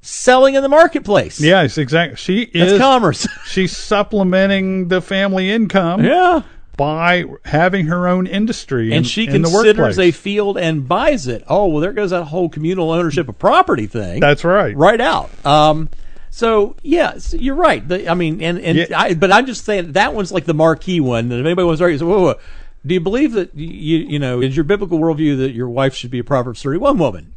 selling 0.01 0.55
in 0.55 0.63
the 0.63 0.69
marketplace. 0.69 1.39
Yes, 1.39 1.77
exactly. 1.77 2.17
She 2.17 2.45
That's 2.45 2.73
is 2.73 2.79
commerce. 2.79 3.27
she's 3.45 3.75
supplementing 3.75 4.87
the 4.87 5.01
family 5.01 5.51
income 5.51 6.03
yeah. 6.03 6.43
by 6.77 7.25
having 7.45 7.87
her 7.87 8.07
own 8.07 8.27
industry 8.27 8.87
And 8.87 8.97
in, 8.97 9.03
she 9.03 9.25
in 9.25 9.43
considers 9.43 9.99
a 9.99 10.11
field 10.11 10.57
and 10.57 10.87
buys 10.87 11.27
it. 11.27 11.43
Oh, 11.47 11.67
well, 11.67 11.81
there 11.81 11.93
goes 11.93 12.11
that 12.11 12.25
whole 12.25 12.49
communal 12.49 12.91
ownership 12.91 13.27
of 13.27 13.37
property 13.37 13.87
thing. 13.87 14.19
That's 14.19 14.43
right. 14.43 14.75
right 14.75 15.01
out. 15.01 15.29
Um, 15.45 15.89
so 16.29 16.75
yes, 16.83 17.33
you're 17.33 17.55
right. 17.55 17.85
The, 17.85 18.09
I 18.09 18.13
mean, 18.13 18.41
and 18.41 18.59
and 18.59 18.77
Yeah. 18.77 18.85
I, 18.95 19.13
but 19.13 19.31
I'm 19.31 19.45
just 19.45 19.65
saying 19.65 19.93
that 19.93 20.13
one's 20.13 20.31
like 20.31 20.45
the 20.45 20.53
marquee 20.53 20.99
one. 20.99 21.29
That 21.29 21.39
if 21.39 21.45
anybody 21.45 21.65
wants 21.65 21.79
to 21.79 21.85
argue, 21.85 22.05
whoa, 22.05 22.21
whoa. 22.21 22.39
do 22.85 22.93
you 22.93 22.99
believe 22.99 23.33
that 23.33 23.53
you 23.55 23.97
you 23.97 24.19
know 24.19 24.41
is 24.41 24.55
your 24.55 24.63
biblical 24.63 24.99
worldview 24.99 25.37
that 25.39 25.51
your 25.51 25.69
wife 25.69 25.95
should 25.95 26.11
be 26.11 26.19
a 26.19 26.23
Proverbs 26.23 26.61
31 26.61 26.97
woman? 26.97 27.33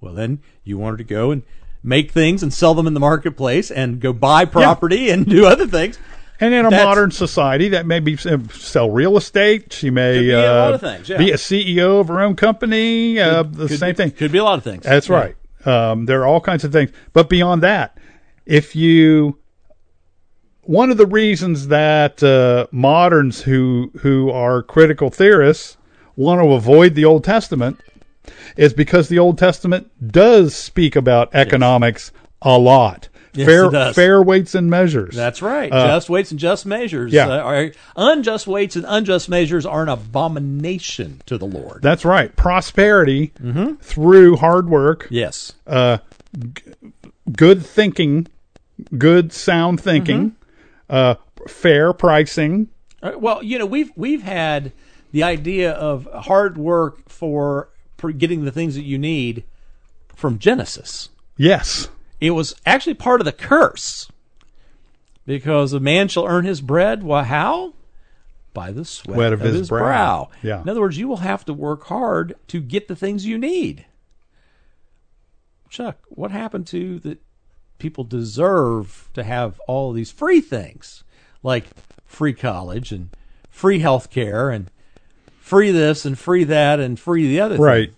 Well, 0.00 0.14
then 0.14 0.40
you 0.62 0.76
want 0.76 0.94
her 0.94 0.98
to 0.98 1.04
go 1.04 1.30
and 1.30 1.42
make 1.84 2.10
things 2.10 2.42
and 2.42 2.52
sell 2.52 2.74
them 2.74 2.86
in 2.88 2.94
the 2.94 3.00
marketplace 3.00 3.70
and 3.70 4.00
go 4.00 4.12
buy 4.12 4.44
property 4.46 5.10
and 5.10 5.26
do 5.26 5.46
other 5.46 5.66
things. 5.66 5.98
And 6.40 6.52
in 6.52 6.66
a 6.66 6.70
That's- 6.70 6.84
modern 6.84 7.10
society, 7.12 7.68
that 7.68 7.86
may 7.86 8.00
be 8.00 8.14
uh, 8.26 8.38
sell 8.52 8.90
real 8.90 9.16
estate. 9.16 9.72
She 9.72 9.90
may 9.90 10.18
be 10.18 10.30
a 10.32 10.40
uh, 10.52 10.64
lot 10.64 10.74
of 10.74 10.80
things, 10.80 11.08
yeah. 11.08 11.18
be 11.18 11.30
a 11.30 11.36
CEO 11.36 12.00
of 12.00 12.08
her 12.08 12.20
own 12.20 12.34
company. 12.34 13.20
Uh, 13.20 13.44
the 13.44 13.68
Could 13.68 13.78
same 13.78 13.92
be- 13.92 13.96
thing. 13.96 14.10
Could 14.10 14.32
be 14.32 14.38
a 14.38 14.44
lot 14.44 14.58
of 14.58 14.64
things. 14.64 14.82
That's 14.82 15.08
Yeah. 15.08 15.14
right. 15.16 15.36
Um, 15.66 16.06
there 16.06 16.22
are 16.22 16.26
all 16.26 16.40
kinds 16.40 16.64
of 16.64 16.72
things. 16.72 16.90
But 17.12 17.28
beyond 17.28 17.62
that, 17.62 17.96
if 18.46 18.74
you, 18.74 19.38
one 20.62 20.90
of 20.90 20.96
the 20.96 21.06
reasons 21.06 21.68
that 21.68 22.22
uh, 22.22 22.66
moderns 22.72 23.42
who 23.42 23.92
who 24.00 24.30
are 24.30 24.62
critical 24.62 25.10
theorists 25.10 25.76
want 26.16 26.40
to 26.42 26.52
avoid 26.52 26.94
the 26.94 27.04
Old 27.04 27.22
Testament 27.24 27.78
is 28.56 28.72
because 28.72 29.08
the 29.08 29.18
Old 29.18 29.38
Testament 29.38 29.90
does 30.10 30.54
speak 30.54 30.96
about 30.96 31.34
economics 31.34 32.12
a 32.42 32.58
lot. 32.58 33.08
Yes, 33.36 33.46
fair 33.48 33.92
fair 33.94 34.22
weights 34.22 34.54
and 34.54 34.70
measures. 34.70 35.16
That's 35.16 35.42
right. 35.42 35.72
Uh, 35.72 35.88
just 35.88 36.08
weights 36.08 36.30
and 36.30 36.38
just 36.38 36.64
measures. 36.66 37.12
yeah. 37.12 37.26
Uh, 37.28 37.38
are, 37.40 37.72
unjust 37.96 38.46
weights 38.46 38.76
and 38.76 38.84
unjust 38.88 39.28
measures 39.28 39.66
are 39.66 39.82
an 39.82 39.88
abomination 39.88 41.20
to 41.26 41.36
the 41.36 41.44
Lord. 41.46 41.82
That's 41.82 42.04
right. 42.04 42.34
Prosperity 42.36 43.32
Mm-hmm. 43.42 43.74
through 43.76 44.36
hard 44.36 44.68
work, 44.68 45.08
yes. 45.10 45.52
uh, 45.66 45.98
g- 46.54 46.62
good 47.36 47.64
thinking, 47.66 48.28
good 48.96 49.32
sound 49.32 49.80
thinking, 49.80 50.30
Mm-hmm. 50.88 50.94
uh, 50.96 51.14
fair 51.48 51.92
pricing. 51.92 52.68
Uh, 53.02 53.12
Well, 53.18 53.42
you 53.42 53.58
know, 53.58 53.66
we've 53.66 53.90
we've 53.96 54.22
had 54.22 54.72
the 55.12 55.24
idea 55.24 55.72
of 55.72 56.06
hard 56.12 56.56
work 56.56 57.08
for 57.08 57.68
getting 58.12 58.44
the 58.44 58.52
things 58.52 58.74
that 58.74 58.84
you 58.84 58.98
need 58.98 59.44
from 60.14 60.38
Genesis. 60.38 61.08
Yes. 61.36 61.88
It 62.20 62.30
was 62.30 62.54
actually 62.64 62.94
part 62.94 63.20
of 63.20 63.24
the 63.24 63.32
curse. 63.32 64.10
Because 65.26 65.72
a 65.72 65.80
man 65.80 66.08
shall 66.08 66.26
earn 66.26 66.44
his 66.44 66.60
bread, 66.60 67.02
well, 67.02 67.24
how? 67.24 67.72
By 68.52 68.72
the 68.72 68.84
sweat 68.84 69.14
Sweat 69.16 69.32
of 69.32 69.40
of, 69.40 69.46
his 69.46 69.58
his, 69.60 69.68
brow. 69.68 69.80
brow. 69.80 70.30
Yeah. 70.42 70.62
In 70.62 70.68
other 70.68 70.80
words, 70.80 70.98
you 70.98 71.08
will 71.08 71.18
have 71.18 71.44
to 71.46 71.54
work 71.54 71.84
hard 71.84 72.34
to 72.48 72.60
get 72.60 72.88
the 72.88 72.96
things 72.96 73.26
you 73.26 73.38
need. 73.38 73.86
Chuck, 75.70 75.98
what 76.08 76.30
happened 76.30 76.66
to 76.68 77.00
that 77.00 77.20
people 77.78 78.04
deserve 78.04 79.08
to 79.14 79.24
have 79.24 79.60
all 79.66 79.92
these 79.92 80.12
free 80.12 80.40
things 80.40 81.02
like 81.42 81.66
free 82.04 82.32
college 82.32 82.92
and 82.92 83.10
free 83.50 83.80
health 83.80 84.10
care 84.10 84.50
and 84.50 84.70
free 85.44 85.70
this 85.70 86.06
and 86.06 86.18
free 86.18 86.42
that 86.42 86.80
and 86.80 86.98
free 86.98 87.28
the 87.28 87.38
other 87.38 87.56
thing? 87.56 87.62
Right. 87.64 87.92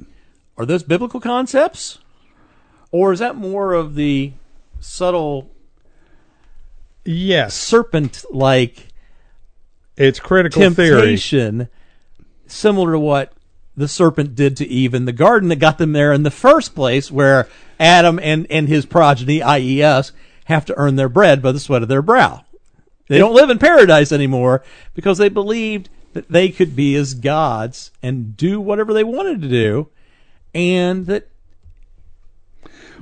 Are 0.59 0.67
those 0.67 0.83
biblical 0.83 1.21
concepts? 1.21 2.01
Or 2.91 3.13
is 3.13 3.21
that 3.21 3.37
more 3.37 3.73
of 3.73 3.95
the 3.95 4.33
subtle 4.81 5.49
Yes. 7.05 7.55
serpent 7.55 8.25
like 8.33 8.89
It's 9.97 10.19
critical 10.19 10.61
theory. 10.71 11.01
temptation 11.01 11.69
similar 12.49 12.93
to 12.93 12.99
what 12.99 13.33
the 13.77 13.87
serpent 13.87 14.35
did 14.35 14.57
to 14.57 14.67
Eve 14.67 14.93
in 14.93 15.05
the 15.05 15.13
garden 15.13 15.49
that 15.51 15.57
got 15.57 15.79
them 15.79 15.93
there 15.93 16.13
in 16.13 16.25
the 16.25 16.31
first 16.33 16.75
place 16.75 17.13
where 17.13 17.47
Adam 17.79 18.19
and, 18.21 18.47
and 18.51 18.69
his 18.69 18.87
progeny, 18.87 19.41
i.e. 19.41 19.83
us, 19.85 20.11
have 20.47 20.65
to 20.65 20.77
earn 20.77 20.97
their 20.97 21.09
bread 21.09 21.43
by 21.43 21.53
the 21.53 21.61
sweat 21.61 21.83
of 21.83 21.89
their 21.89 22.03
brow. 22.03 22.45
They 23.09 23.19
don't 23.19 23.35
live 23.35 23.51
in 23.51 23.59
paradise 23.59 24.11
anymore 24.11 24.65
because 24.95 25.19
they 25.19 25.29
believed 25.29 25.89
that 26.17 26.29
they 26.29 26.49
could 26.49 26.75
be 26.75 26.95
as 26.97 27.15
gods 27.15 27.91
and 28.03 28.37
do 28.37 28.61
whatever 28.61 28.93
they 28.93 29.05
wanted 29.05 29.41
to 29.43 29.49
do 29.49 29.89
and 30.55 31.07
that 31.07 31.29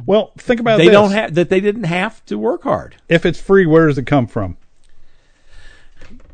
Well, 0.07 0.33
think 0.39 0.61
about 0.61 0.79
they 0.79 0.87
this. 0.87 0.93
don't 0.93 1.13
have 1.13 1.35
that 1.35 1.49
they 1.49 1.61
didn't 1.61 1.85
have 1.85 2.25
to 2.27 2.37
work 2.37 2.65
hard. 2.65 2.97
if 3.09 3.25
it's 3.25 3.41
free, 3.41 3.65
where 3.67 3.87
does 3.87 3.97
it 3.99 4.07
come 4.07 4.27
from? 4.27 4.57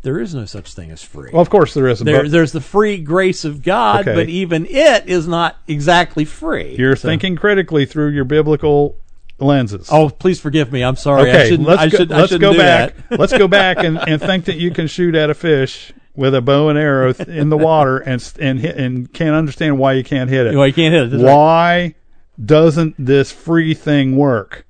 There 0.03 0.18
is 0.18 0.35
no 0.35 0.47
such 0.47 0.72
thing 0.72 0.91
as 0.91 1.03
free. 1.03 1.28
Well, 1.31 1.43
of 1.43 1.51
course 1.51 1.74
there 1.74 1.87
isn't. 1.87 2.07
there, 2.07 2.26
there's 2.26 2.53
the 2.53 2.61
free 2.62 2.97
grace 2.99 3.45
of 3.45 3.62
God, 3.62 4.09
Okay. 4.09 4.14
but 4.14 4.28
even 4.31 4.64
it 4.64 5.07
is 5.09 5.28
not 5.28 5.57
exactly 5.68 6.24
free. 6.24 6.74
you're 6.78 6.97
So- 6.97 7.07
thinking 7.09 7.37
critically 7.37 7.85
through 7.85 8.09
your 8.12 8.24
biblical 8.24 8.97
lenses. 9.39 9.89
Oh, 9.93 10.09
please 10.09 10.41
forgive 10.41 10.72
me. 10.72 10.83
I'm 10.83 10.97
sorry. 10.97 11.31
I 11.31 11.35
okay. 11.35 11.49
shouldn't, 11.51 11.68
let's 11.68 11.83
I 11.83 11.89
go, 11.91 11.99
should, 11.99 12.09
let's 12.11 12.37
go 12.39 12.53
do 12.53 12.59
back. 12.59 12.95
that. 13.11 13.20
let's 13.20 13.37
go 13.37 13.47
back 13.47 13.76
and, 13.85 13.99
and 13.99 14.20
think 14.22 14.47
that 14.47 14.57
you 14.57 14.70
can 14.70 14.87
shoot 14.87 15.14
at 15.14 15.28
a 15.28 15.35
fish 15.35 15.93
with 16.14 16.34
a 16.34 16.40
bow 16.40 16.68
and 16.68 16.78
arrow 16.78 17.12
th- 17.12 17.28
in 17.40 17.48
the 17.48 17.56
water 17.58 17.98
and 17.98 18.32
and 18.38 18.58
hit, 18.61 18.76
and 18.76 19.12
can't 19.12 19.34
understand 19.34 19.78
why 19.78 19.92
you 19.94 20.04
can't 20.04 20.28
hit 20.30 20.46
it. 20.46 20.54
Well, 20.56 20.66
you 20.66 20.72
can't 20.72 20.92
hit 20.94 21.04
it 21.04 21.11
that's 21.11 21.22
right. 21.22 21.34
Why 21.34 21.94
doesn't 22.42 22.94
this 22.98 23.32
free 23.32 23.74
thing 23.74 24.16
work? 24.16 24.66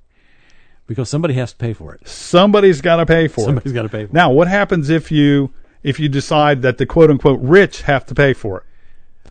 because 0.87 1.09
somebody 1.09 1.35
has 1.35 1.53
to 1.53 1.57
pay 1.57 1.73
for 1.73 1.95
it. 1.95 2.09
Somebody's 2.09 2.81
got 2.81 2.97
to 2.97 3.07
pay 3.07 3.29
for 3.29 3.43
Somebody's 3.43 3.45
it. 3.45 3.45
Somebody's 3.45 3.73
got 3.75 3.83
to 3.83 3.89
pay 3.89 4.05
for 4.07 4.11
it. 4.11 4.13
Now, 4.13 4.33
what 4.33 4.49
happens 4.49 4.91
if 4.91 5.13
you 5.13 5.53
if 5.85 6.01
you 6.01 6.09
decide 6.09 6.63
that 6.63 6.79
the 6.79 6.85
quote 6.87 7.11
unquote 7.11 7.39
rich 7.41 7.83
have 7.83 8.05
to 8.07 8.15
pay 8.15 8.33
for 8.33 8.59
it? 8.59 8.65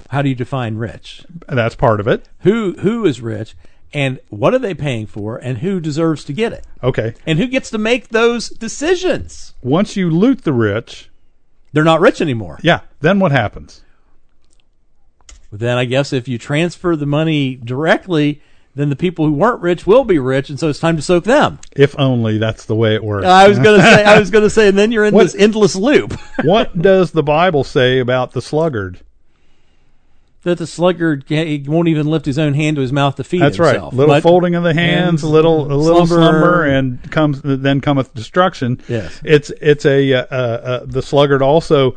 How 0.09 0.21
do 0.21 0.29
you 0.29 0.35
define 0.35 0.75
rich? 0.75 1.25
That's 1.49 1.75
part 1.75 1.99
of 1.99 2.07
it. 2.07 2.29
Who 2.43 2.75
who 2.79 3.05
is 3.05 3.19
rich, 3.19 3.55
and 3.93 4.21
what 4.29 4.53
are 4.53 4.59
they 4.59 4.73
paying 4.73 5.05
for, 5.05 5.35
and 5.35 5.57
who 5.57 5.81
deserves 5.81 6.23
to 6.25 6.33
get 6.33 6.53
it, 6.53 6.65
Okay. 6.81 7.13
and 7.25 7.37
who 7.39 7.47
gets 7.47 7.69
to 7.71 7.77
make 7.77 8.07
those 8.07 8.47
decisions? 8.47 9.53
Once 9.61 9.97
you 9.97 10.09
loot 10.09 10.43
the 10.45 10.53
rich, 10.53 11.09
They're 11.73 11.83
not 11.83 12.01
rich 12.01 12.19
anymore. 12.21 12.59
yeah, 12.63 12.81
then 13.01 13.19
what 13.19 13.31
happens? 13.31 13.83
Then 15.51 15.77
I 15.77 15.85
guess 15.85 16.13
if 16.13 16.27
you 16.27 16.37
transfer 16.37 16.95
the 16.95 17.05
money 17.07 17.55
directly, 17.55 18.41
then 18.75 18.89
the 18.89 18.95
people 18.95 19.25
who 19.25 19.33
weren't 19.33 19.61
rich 19.61 19.87
will 19.87 20.03
be 20.03 20.19
rich, 20.19 20.49
and 20.49 20.59
so 20.59 20.69
it's 20.69 20.79
time 20.79 20.95
to 20.95 21.01
soak 21.01 21.23
them. 21.23 21.59
If 21.75 21.97
only 21.99 22.37
that's 22.37 22.65
the 22.65 22.75
way 22.75 22.93
it 22.95 23.03
works. 23.03 23.25
I 23.25 23.47
was 23.47 23.57
gonna 23.57 23.81
say, 23.81 24.03
I 24.03 24.19
was 24.19 24.29
gonna 24.29 24.49
say, 24.49 24.67
and 24.67 24.77
then 24.77 24.91
you're 24.91 25.05
in 25.05 25.13
What- 25.15 25.23
this 25.23 25.35
endless 25.35 25.75
loop 25.75 26.13
what 26.43 26.79
does 26.81 27.11
the 27.11 27.23
Bible 27.23 27.63
say 27.63 27.99
about 27.99 28.31
the 28.31 28.41
sluggard? 28.41 28.99
That 30.43 30.57
the 30.57 30.65
sluggard 30.67 31.25
he 31.27 31.63
won't 31.67 31.87
even 31.89 32.07
lift 32.07 32.25
his 32.25 32.39
own 32.39 32.53
hand 32.53 32.75
to 32.77 32.81
his 32.81 32.93
mouth 32.93 33.15
to 33.17 33.23
feed 33.23 33.41
That's 33.41 33.57
himself. 33.57 33.91
right. 33.91 33.97
Little 33.97 34.15
But- 34.15 34.23
folding 34.23 34.55
of 34.55 34.63
the 34.63 34.73
hands, 34.73 35.21
a 35.23 35.27
little 35.27 35.71
a 35.71 35.75
little 35.75 36.05
slumber. 36.07 36.25
slumber, 36.31 36.63
and 36.63 37.11
comes 37.11 37.41
then 37.43 37.81
cometh 37.81 38.13
destruction. 38.13 38.79
Yes. 38.87 39.19
It's 39.23 39.49
it's 39.61 39.85
a 39.85 40.13
uh, 40.13 40.25
uh, 40.31 40.33
uh, 40.35 40.85
the 40.85 41.01
sluggard 41.01 41.41
also 41.41 41.95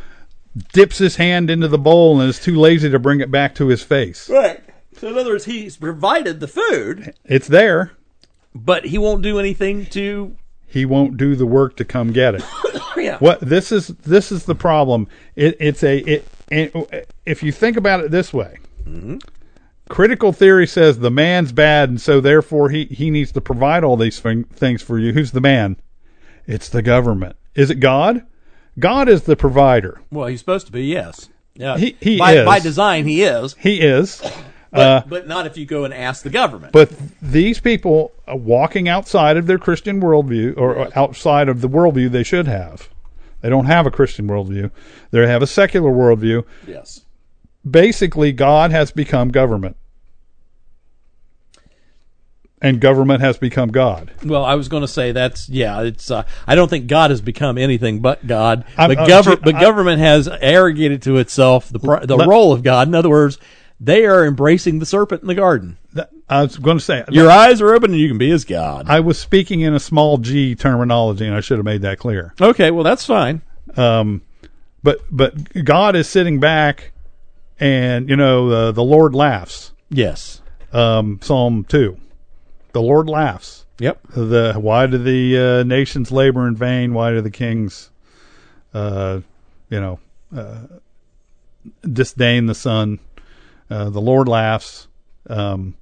dips 0.72 0.98
his 0.98 1.16
hand 1.16 1.48
into 1.50 1.68
the 1.68 1.78
bowl 1.78 2.20
and 2.20 2.28
is 2.28 2.38
too 2.40 2.58
lazy 2.58 2.90
to 2.90 2.98
bring 2.98 3.20
it 3.20 3.30
back 3.30 3.54
to 3.54 3.68
his 3.68 3.82
face. 3.82 4.28
Right. 4.28 4.60
So 4.98 5.08
in 5.08 5.16
other 5.16 5.30
words, 5.30 5.46
he's 5.46 5.76
provided 5.78 6.40
the 6.40 6.48
food, 6.48 7.14
It's 7.24 7.48
there. 7.48 7.92
but 8.54 8.84
he 8.86 8.98
won't 8.98 9.22
do 9.22 9.38
anything 9.38 9.86
to. 9.86 10.36
He 10.66 10.84
won't 10.84 11.16
do 11.16 11.36
the 11.36 11.46
work 11.46 11.76
to 11.76 11.84
come 11.84 12.12
get 12.12 12.34
it. 12.34 12.42
Yeah. 12.94 13.16
What 13.18 13.40
this 13.40 13.72
is 13.72 13.88
this 13.88 14.30
is 14.30 14.44
the 14.44 14.54
problem. 14.54 15.08
It, 15.34 15.56
it's 15.58 15.82
a 15.82 15.98
it, 16.00 16.28
it. 16.58 16.72
Oh, 16.74 16.88
eh, 16.92 17.02
if 17.26 17.42
you 17.42 17.52
think 17.52 17.76
about 17.76 18.00
it 18.00 18.10
this 18.10 18.32
way, 18.32 18.58
mm-hmm. 18.84 19.18
critical 19.88 20.32
theory 20.32 20.66
says 20.66 20.98
the 20.98 21.10
man's 21.10 21.52
bad, 21.52 21.88
and 21.88 22.00
so 22.00 22.20
therefore 22.20 22.70
he 22.70 22.86
he 22.86 23.10
needs 23.10 23.32
to 23.32 23.40
provide 23.40 23.84
all 23.84 23.96
these 23.96 24.20
thing, 24.20 24.44
things 24.44 24.82
for 24.82 24.98
you. 24.98 25.12
Who's 25.12 25.32
the 25.32 25.40
man? 25.40 25.76
It's 26.46 26.68
the 26.68 26.82
government. 26.82 27.36
Is 27.54 27.70
it 27.70 27.76
God? 27.76 28.26
God 28.78 29.08
is 29.08 29.22
the 29.22 29.36
provider. 29.36 30.00
Well, 30.10 30.26
he's 30.26 30.40
supposed 30.40 30.66
to 30.66 30.72
be. 30.72 30.84
Yes. 30.84 31.28
Yeah. 31.54 31.76
He- 31.76 31.96
he 32.00 32.18
by, 32.18 32.32
is. 32.32 32.46
by 32.46 32.58
design. 32.58 33.06
He 33.06 33.22
is, 33.22 33.54
He 33.58 33.80
is. 33.80 34.20
but, 34.70 34.80
uh, 34.80 35.02
but 35.06 35.28
not 35.28 35.46
if 35.46 35.56
you 35.56 35.66
go 35.66 35.84
and 35.84 35.92
ask 35.92 36.22
the 36.24 36.30
government. 36.30 36.72
But 36.72 36.90
these 37.20 37.60
people 37.60 38.12
uh, 38.26 38.36
walking 38.36 38.88
outside 38.88 39.36
of 39.36 39.46
their 39.46 39.58
Christian 39.58 40.00
worldview 40.00 40.56
or 40.56 40.88
outside 40.98 41.48
of 41.48 41.60
the 41.60 41.68
worldview 41.68 42.10
they 42.10 42.22
should 42.22 42.46
have. 42.46 42.88
They 43.42 43.50
don't 43.50 43.66
have 43.66 43.86
a 43.86 43.90
Christian 43.90 44.26
worldview. 44.28 44.70
They 45.10 45.26
have 45.26 45.42
a 45.42 45.46
secular 45.46 45.90
worldview. 45.90 46.44
yes. 46.66 47.04
Basically, 47.68 48.32
God 48.32 48.72
has 48.72 48.90
become 48.90 49.28
government. 49.28 49.76
And 52.60 52.80
government 52.80 53.20
has 53.22 53.38
become 53.38 53.70
God. 53.70 54.12
Well, 54.24 54.44
I 54.44 54.54
was 54.54 54.68
going 54.68 54.82
to 54.82 54.88
say 54.88 55.10
that's 55.10 55.48
yeah. 55.48 55.82
It's 55.82 56.10
uh, 56.12 56.22
I 56.46 56.54
don't 56.54 56.68
think 56.68 56.86
God 56.86 57.10
has 57.10 57.20
become 57.20 57.58
anything 57.58 57.98
but 58.00 58.24
God. 58.24 58.64
I'm- 58.78 58.88
but 58.90 58.98
I'm 59.00 59.08
government, 59.08 59.56
I- 59.56 59.60
government 59.60 59.98
has 59.98 60.28
arrogated 60.28 61.02
to 61.02 61.16
itself 61.18 61.68
the 61.70 61.80
the 62.04 62.16
Let- 62.16 62.28
role 62.28 62.52
of 62.52 62.62
God. 62.62 62.86
In 62.86 62.94
other 62.94 63.10
words, 63.10 63.38
they 63.80 64.06
are 64.06 64.24
embracing 64.24 64.78
the 64.78 64.86
serpent 64.86 65.22
in 65.22 65.28
the 65.28 65.34
garden. 65.34 65.76
I 66.28 66.42
was 66.42 66.56
going 66.56 66.78
to 66.78 66.84
say, 66.84 67.04
Your 67.10 67.30
eyes 67.30 67.60
are 67.60 67.74
open, 67.74 67.90
and 67.90 68.00
you 68.00 68.08
can 68.08 68.18
be 68.18 68.30
as 68.30 68.44
God. 68.44 68.88
I 68.88 69.00
was 69.00 69.18
speaking 69.18 69.60
in 69.60 69.74
a 69.74 69.80
small 69.80 70.18
g 70.18 70.54
terminology, 70.54 71.26
and 71.26 71.34
I 71.34 71.40
should 71.40 71.58
have 71.58 71.64
made 71.64 71.82
that 71.82 71.98
clear. 71.98 72.34
okay, 72.40 72.70
well 72.70 72.84
that's 72.84 73.04
fine. 73.04 73.42
Um, 73.76 74.22
but 74.82 75.00
but 75.10 75.64
God 75.64 75.94
is 75.94 76.08
sitting 76.08 76.40
back, 76.40 76.92
and 77.60 78.08
you 78.08 78.16
know 78.16 78.48
uh, 78.48 78.72
the 78.72 78.82
Lord 78.84 79.14
laughs. 79.14 79.72
Yes. 79.90 80.40
Um, 80.72 81.20
Psalm 81.22 81.64
two, 81.68 81.98
the 82.72 82.80
Lord 82.82 83.08
laughs. 83.08 83.66
Yep. 83.78 84.00
The 84.14 84.54
why 84.56 84.86
do 84.86 84.96
the 84.98 85.38
uh, 85.38 85.62
nations 85.64 86.10
labor 86.10 86.46
in 86.46 86.56
vain? 86.56 86.94
Why 86.94 87.10
do 87.10 87.20
the 87.20 87.30
kings, 87.30 87.90
uh, 88.72 89.20
you 89.68 89.80
know, 89.80 89.98
uh, 90.34 90.66
disdain 91.82 92.46
the 92.46 92.54
son? 92.54 93.00
Uh, 93.72 93.90
the 93.90 94.00
Lord 94.00 94.28
laughs. 94.28 94.88
Um, 95.28 95.74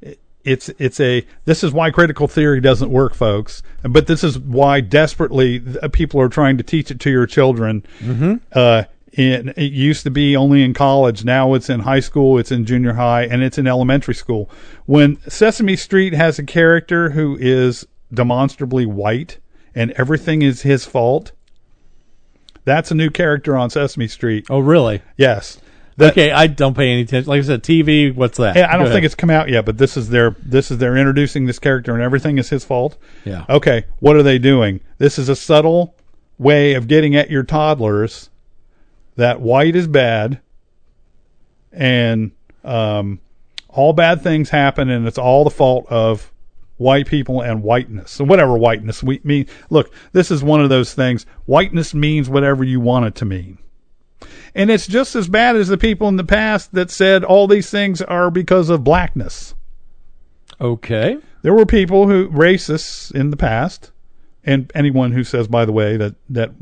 it- 0.00 0.18
it's 0.44 0.68
it's 0.78 0.98
a 1.00 1.24
this 1.44 1.62
is 1.62 1.72
why 1.72 1.90
critical 1.90 2.26
theory 2.28 2.60
doesn't 2.60 2.90
work, 2.90 3.14
folks. 3.14 3.62
But 3.82 4.06
this 4.08 4.24
is 4.24 4.38
why 4.38 4.80
desperately 4.80 5.60
people 5.92 6.20
are 6.20 6.28
trying 6.28 6.56
to 6.58 6.64
teach 6.64 6.90
it 6.90 6.98
to 7.00 7.10
your 7.10 7.26
children. 7.26 7.84
Mm-hmm. 8.00 8.34
Uh, 8.52 8.84
in, 9.12 9.50
it 9.56 9.72
used 9.72 10.02
to 10.04 10.10
be 10.10 10.34
only 10.36 10.62
in 10.64 10.72
college. 10.74 11.24
Now 11.24 11.54
it's 11.54 11.68
in 11.70 11.80
high 11.80 12.00
school, 12.00 12.38
it's 12.38 12.50
in 12.50 12.64
junior 12.64 12.94
high, 12.94 13.24
and 13.24 13.42
it's 13.42 13.58
in 13.58 13.66
elementary 13.66 14.14
school. 14.14 14.50
When 14.86 15.18
Sesame 15.28 15.76
Street 15.76 16.12
has 16.14 16.38
a 16.38 16.44
character 16.44 17.10
who 17.10 17.36
is 17.38 17.86
demonstrably 18.12 18.86
white 18.86 19.38
and 19.74 19.90
everything 19.92 20.40
is 20.42 20.62
his 20.62 20.86
fault, 20.86 21.32
that's 22.64 22.90
a 22.90 22.94
new 22.94 23.10
character 23.10 23.56
on 23.56 23.70
Sesame 23.70 24.08
Street. 24.08 24.46
Oh, 24.48 24.60
really? 24.60 25.02
Yes. 25.16 25.58
Okay, 26.00 26.30
I 26.30 26.46
don't 26.46 26.74
pay 26.74 26.90
any 26.90 27.02
attention. 27.02 27.28
Like 27.28 27.40
I 27.40 27.42
said, 27.42 27.62
TV. 27.62 28.14
What's 28.14 28.38
that? 28.38 28.56
Yeah, 28.56 28.68
I 28.68 28.72
don't 28.72 28.82
Go 28.84 28.84
think 28.86 28.92
ahead. 28.98 29.04
it's 29.04 29.14
come 29.14 29.30
out 29.30 29.48
yet, 29.48 29.64
but 29.64 29.78
this 29.78 29.96
is 29.96 30.08
their 30.08 30.36
this 30.42 30.70
is 30.70 30.78
they're 30.78 30.96
introducing 30.96 31.46
this 31.46 31.58
character 31.58 31.92
and 31.94 32.02
everything 32.02 32.38
is 32.38 32.48
his 32.50 32.64
fault. 32.64 32.96
Yeah. 33.24 33.44
Okay, 33.48 33.84
what 34.00 34.16
are 34.16 34.22
they 34.22 34.38
doing? 34.38 34.80
This 34.98 35.18
is 35.18 35.28
a 35.28 35.36
subtle 35.36 35.94
way 36.38 36.74
of 36.74 36.88
getting 36.88 37.14
at 37.16 37.30
your 37.30 37.42
toddlers 37.42 38.30
that 39.16 39.40
white 39.40 39.76
is 39.76 39.86
bad 39.86 40.40
and 41.72 42.32
um, 42.64 43.20
all 43.68 43.92
bad 43.92 44.22
things 44.22 44.50
happen 44.50 44.88
and 44.90 45.06
it's 45.06 45.18
all 45.18 45.44
the 45.44 45.50
fault 45.50 45.86
of 45.88 46.32
white 46.76 47.06
people 47.06 47.40
and 47.40 47.62
whiteness. 47.62 48.18
and 48.18 48.28
whatever 48.28 48.56
whiteness 48.56 49.02
we 49.02 49.20
mean. 49.24 49.46
Look, 49.70 49.92
this 50.12 50.30
is 50.30 50.42
one 50.42 50.60
of 50.60 50.68
those 50.68 50.94
things. 50.94 51.24
Whiteness 51.46 51.94
means 51.94 52.28
whatever 52.28 52.64
you 52.64 52.80
want 52.80 53.06
it 53.06 53.14
to 53.16 53.24
mean. 53.24 53.58
And 54.54 54.70
it's 54.70 54.86
just 54.86 55.16
as 55.16 55.28
bad 55.28 55.56
as 55.56 55.68
the 55.68 55.78
people 55.78 56.08
in 56.08 56.16
the 56.16 56.24
past 56.24 56.72
that 56.72 56.90
said 56.90 57.24
all 57.24 57.46
these 57.46 57.70
things 57.70 58.02
are 58.02 58.30
because 58.30 58.68
of 58.68 58.84
blackness. 58.84 59.54
Okay. 60.60 61.18
There 61.42 61.54
were 61.54 61.66
people 61.66 62.06
who 62.08 62.28
racists 62.28 63.12
in 63.14 63.30
the 63.30 63.36
past, 63.36 63.90
and 64.44 64.70
anyone 64.74 65.12
who 65.12 65.24
says, 65.24 65.48
by 65.48 65.64
the 65.64 65.72
way, 65.72 65.96
that 65.96 66.14
that 66.30 66.52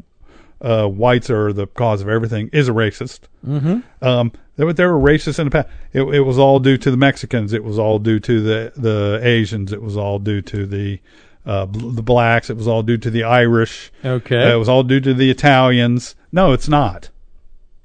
uh, 0.63 0.87
whites 0.87 1.31
are 1.31 1.53
the 1.53 1.67
cause 1.67 2.01
of 2.03 2.09
everything 2.09 2.49
is 2.53 2.69
a 2.69 2.73
racist. 2.73 3.21
Mm-hmm. 3.47 3.81
Um, 4.05 4.33
there, 4.57 4.67
were- 4.67 4.73
there 4.73 4.95
were 4.95 5.01
racists 5.13 5.39
in 5.39 5.47
the 5.47 5.51
past. 5.51 5.69
It, 5.93 6.03
it 6.03 6.21
was 6.21 6.39
all 6.39 6.61
due 6.61 6.77
to 6.79 6.91
the 6.91 6.97
Mexicans. 6.97 7.53
It 7.53 7.65
was 7.65 7.79
all 7.79 7.99
due 7.99 8.21
to 8.21 8.41
the 8.43 8.73
the 8.77 9.21
Asians. 9.23 9.73
It 9.73 9.83
was 9.83 9.97
all 9.97 10.19
due 10.19 10.41
to 10.43 10.65
the 10.67 11.01
uh, 11.45 11.67
bl- 11.67 11.91
the 11.91 12.03
blacks. 12.03 12.49
It 12.51 12.57
was 12.57 12.69
all 12.69 12.83
due 12.83 12.99
to 12.99 13.11
the 13.11 13.25
Irish. 13.25 13.93
Okay. 14.05 14.43
Uh, 14.51 14.55
it 14.55 14.59
was 14.59 14.69
all 14.69 14.83
due 14.83 15.01
to 15.01 15.13
the 15.13 15.31
Italians. 15.31 16.15
No, 16.33 16.53
it's 16.53 16.69
not. 16.69 17.11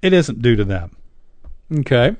It 0.06 0.14
isn't 0.14 0.42
due 0.42 0.56
to 0.56 0.64
them 0.64 0.96
Okay. 1.74 2.16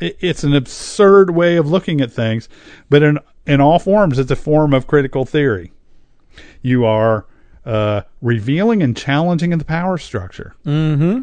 it, 0.00 0.16
it's 0.20 0.42
an 0.42 0.54
absurd 0.54 1.30
way 1.30 1.56
of 1.56 1.66
looking 1.70 2.00
at 2.00 2.10
things, 2.10 2.48
but 2.88 3.02
in 3.02 3.18
in 3.46 3.60
all 3.60 3.78
forms, 3.78 4.18
it's 4.18 4.30
a 4.30 4.36
form 4.36 4.74
of 4.74 4.86
critical 4.86 5.24
theory. 5.24 5.72
You 6.62 6.84
are 6.84 7.26
uh, 7.64 8.02
revealing 8.20 8.82
and 8.82 8.96
challenging 8.96 9.50
the 9.56 9.64
power 9.64 9.98
structure. 9.98 10.54
Mm-hmm. 10.64 11.22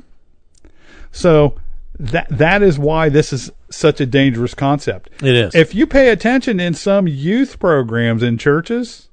So 1.12 1.56
that 2.00 2.28
that 2.30 2.62
is 2.64 2.80
why 2.80 3.10
this 3.10 3.34
is 3.34 3.52
such 3.70 4.00
a 4.02 4.06
dangerous 4.06 4.54
concept. 4.54 5.10
It 5.22 5.36
is. 5.36 5.56
If 5.56 5.76
you 5.76 5.86
pay 5.88 6.10
attention 6.10 6.60
in 6.60 6.74
some 6.74 7.08
youth 7.08 7.60
programs 7.60 8.24
in 8.24 8.38
churches, 8.38 9.10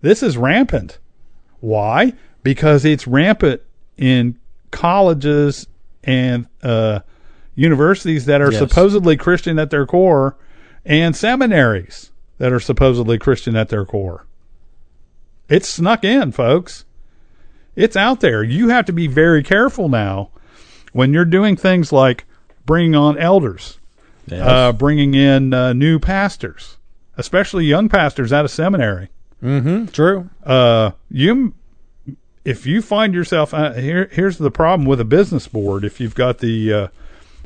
this 0.00 0.22
is 0.22 0.36
rampant. 0.36 0.98
Why? 1.60 2.14
Because 2.42 2.84
it's 2.84 3.06
rampant 3.06 3.60
in 3.98 4.38
colleges 4.70 5.66
and 6.04 6.46
uh, 6.62 7.00
universities 7.54 8.26
that 8.26 8.40
are 8.40 8.50
Yes. 8.52 8.58
supposedly 8.60 9.16
Christian 9.16 9.58
at 9.58 9.70
their 9.70 9.86
core, 9.86 10.36
and 10.84 11.14
seminaries 11.14 12.10
that 12.38 12.52
are 12.52 12.60
supposedly 12.60 13.18
Christian 13.18 13.54
at 13.56 13.68
their 13.68 13.84
core. 13.84 14.26
It's 15.48 15.68
snuck 15.68 16.04
in, 16.04 16.32
folks. 16.32 16.84
It's 17.76 17.96
out 17.96 18.20
there. 18.20 18.42
You 18.42 18.68
have 18.68 18.86
to 18.86 18.92
be 18.92 19.06
very 19.06 19.42
careful 19.42 19.88
now 19.88 20.30
when 20.92 21.12
you're 21.12 21.24
doing 21.24 21.56
things 21.56 21.92
like 21.92 22.24
bringing 22.66 22.94
on 22.94 23.18
elders 23.18 23.78
Yes. 24.26 24.46
uh, 24.46 24.72
bringing 24.72 25.14
in 25.14 25.52
uh, 25.52 25.72
new 25.72 25.98
pastors, 25.98 26.76
especially 27.16 27.64
young 27.64 27.88
pastors 27.88 28.32
out 28.32 28.44
of 28.44 28.50
seminary. 28.52 29.08
mm-hmm. 29.42 29.86
True. 29.86 30.30
Uh, 30.44 30.92
you, 31.10 31.52
if 32.44 32.66
you 32.66 32.82
find 32.82 33.14
yourself 33.14 33.52
uh, 33.52 33.74
here, 33.74 34.08
here's 34.12 34.38
the 34.38 34.50
problem 34.50 34.88
with 34.88 35.00
a 35.00 35.04
business 35.04 35.48
board. 35.48 35.84
If 35.84 36.00
you've 36.00 36.14
got 36.14 36.38
the 36.38 36.72
uh, 36.72 36.88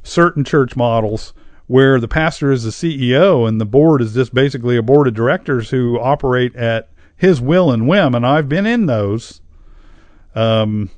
certain 0.02 0.44
church 0.44 0.76
models 0.76 1.32
where 1.66 1.98
the 1.98 2.08
pastor 2.08 2.52
is 2.52 2.64
the 2.64 2.70
CEO 2.70 3.48
and 3.48 3.60
the 3.60 3.64
board 3.64 4.02
is 4.02 4.14
just 4.14 4.34
basically 4.34 4.76
a 4.76 4.82
board 4.82 5.08
of 5.08 5.14
directors 5.14 5.70
who 5.70 5.98
operate 5.98 6.54
at 6.54 6.88
his 7.16 7.40
will 7.40 7.70
and 7.70 7.88
whim, 7.88 8.14
and 8.14 8.26
I've 8.26 8.48
been 8.48 8.66
in 8.66 8.86
those. 8.86 9.40
Um, 10.34 10.90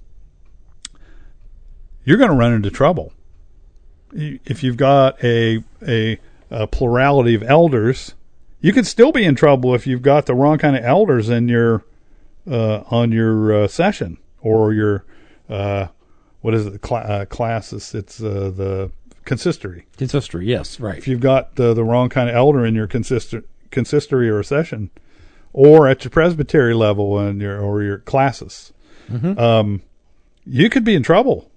you're 2.05 2.18
going 2.18 2.30
to 2.30 2.36
run 2.36 2.53
into 2.53 2.70
trouble 2.70 3.12
if 4.12 4.62
you've 4.62 4.76
got 4.76 5.22
a, 5.22 5.62
a 5.86 6.18
a 6.51 6.66
plurality 6.66 7.34
of 7.34 7.42
elders, 7.42 8.14
you 8.61 8.72
could 8.72 8.86
still 8.86 9.12
be 9.12 9.24
in 9.24 9.34
trouble 9.34 9.74
if 9.74 9.86
you've 9.86 10.03
got 10.03 10.26
the 10.26 10.34
wrong 10.34 10.59
kind 10.59 10.76
of 10.76 10.84
elders 10.84 11.28
in 11.28 11.49
your 11.49 11.84
uh, 12.51 12.82
on 12.90 13.12
your 13.12 13.64
uh, 13.64 13.68
session 13.68 14.18
or 14.40 14.72
your 14.72 15.05
uh, 15.49 15.88
what 16.40 16.55
is 16.55 16.66
it 16.66 16.80
cla- 16.80 16.99
uh, 16.99 17.24
classis? 17.26 17.94
It's 17.94 18.22
uh, 18.22 18.53
the 18.55 18.92
consistory. 19.24 19.86
Consistory. 19.97 20.47
Yes. 20.47 20.78
Right. 20.78 20.99
If 20.99 21.09
you've 21.09 21.20
got 21.20 21.59
uh, 21.59 21.74
the 21.74 21.84
wrong 21.84 22.09
kind 22.09 22.28
of 22.28 22.36
elder 22.36 22.64
in 22.64 22.74
your 22.74 22.86
consistor- 22.86 23.44
consistory 23.70 24.28
or 24.28 24.42
session, 24.42 24.90
or 25.53 25.88
at 25.88 26.05
your 26.05 26.11
presbytery 26.11 26.74
level 26.74 27.18
and 27.18 27.40
your 27.40 27.61
or 27.61 27.82
your 27.82 27.99
classis, 27.99 28.72
um, 29.38 29.82
you 30.44 30.70
could 30.70 30.84
be 30.84 30.94
in 30.94 31.03
trouble. 31.03 31.51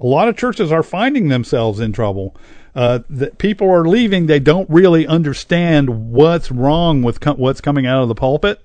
A 0.00 0.06
lot 0.06 0.28
of 0.28 0.36
churches 0.36 0.72
are 0.72 0.82
finding 0.82 1.28
themselves 1.28 1.78
in 1.78 1.92
trouble. 1.92 2.34
Uh, 2.74 3.00
that 3.10 3.38
people 3.38 3.68
are 3.68 3.86
leaving; 3.86 4.26
they 4.26 4.38
don't 4.38 4.68
really 4.70 5.06
understand 5.06 6.10
what's 6.10 6.50
wrong 6.50 7.02
with 7.02 7.24
what's 7.26 7.60
coming 7.60 7.86
out 7.86 8.02
of 8.02 8.08
the 8.08 8.14
pulpit 8.14 8.64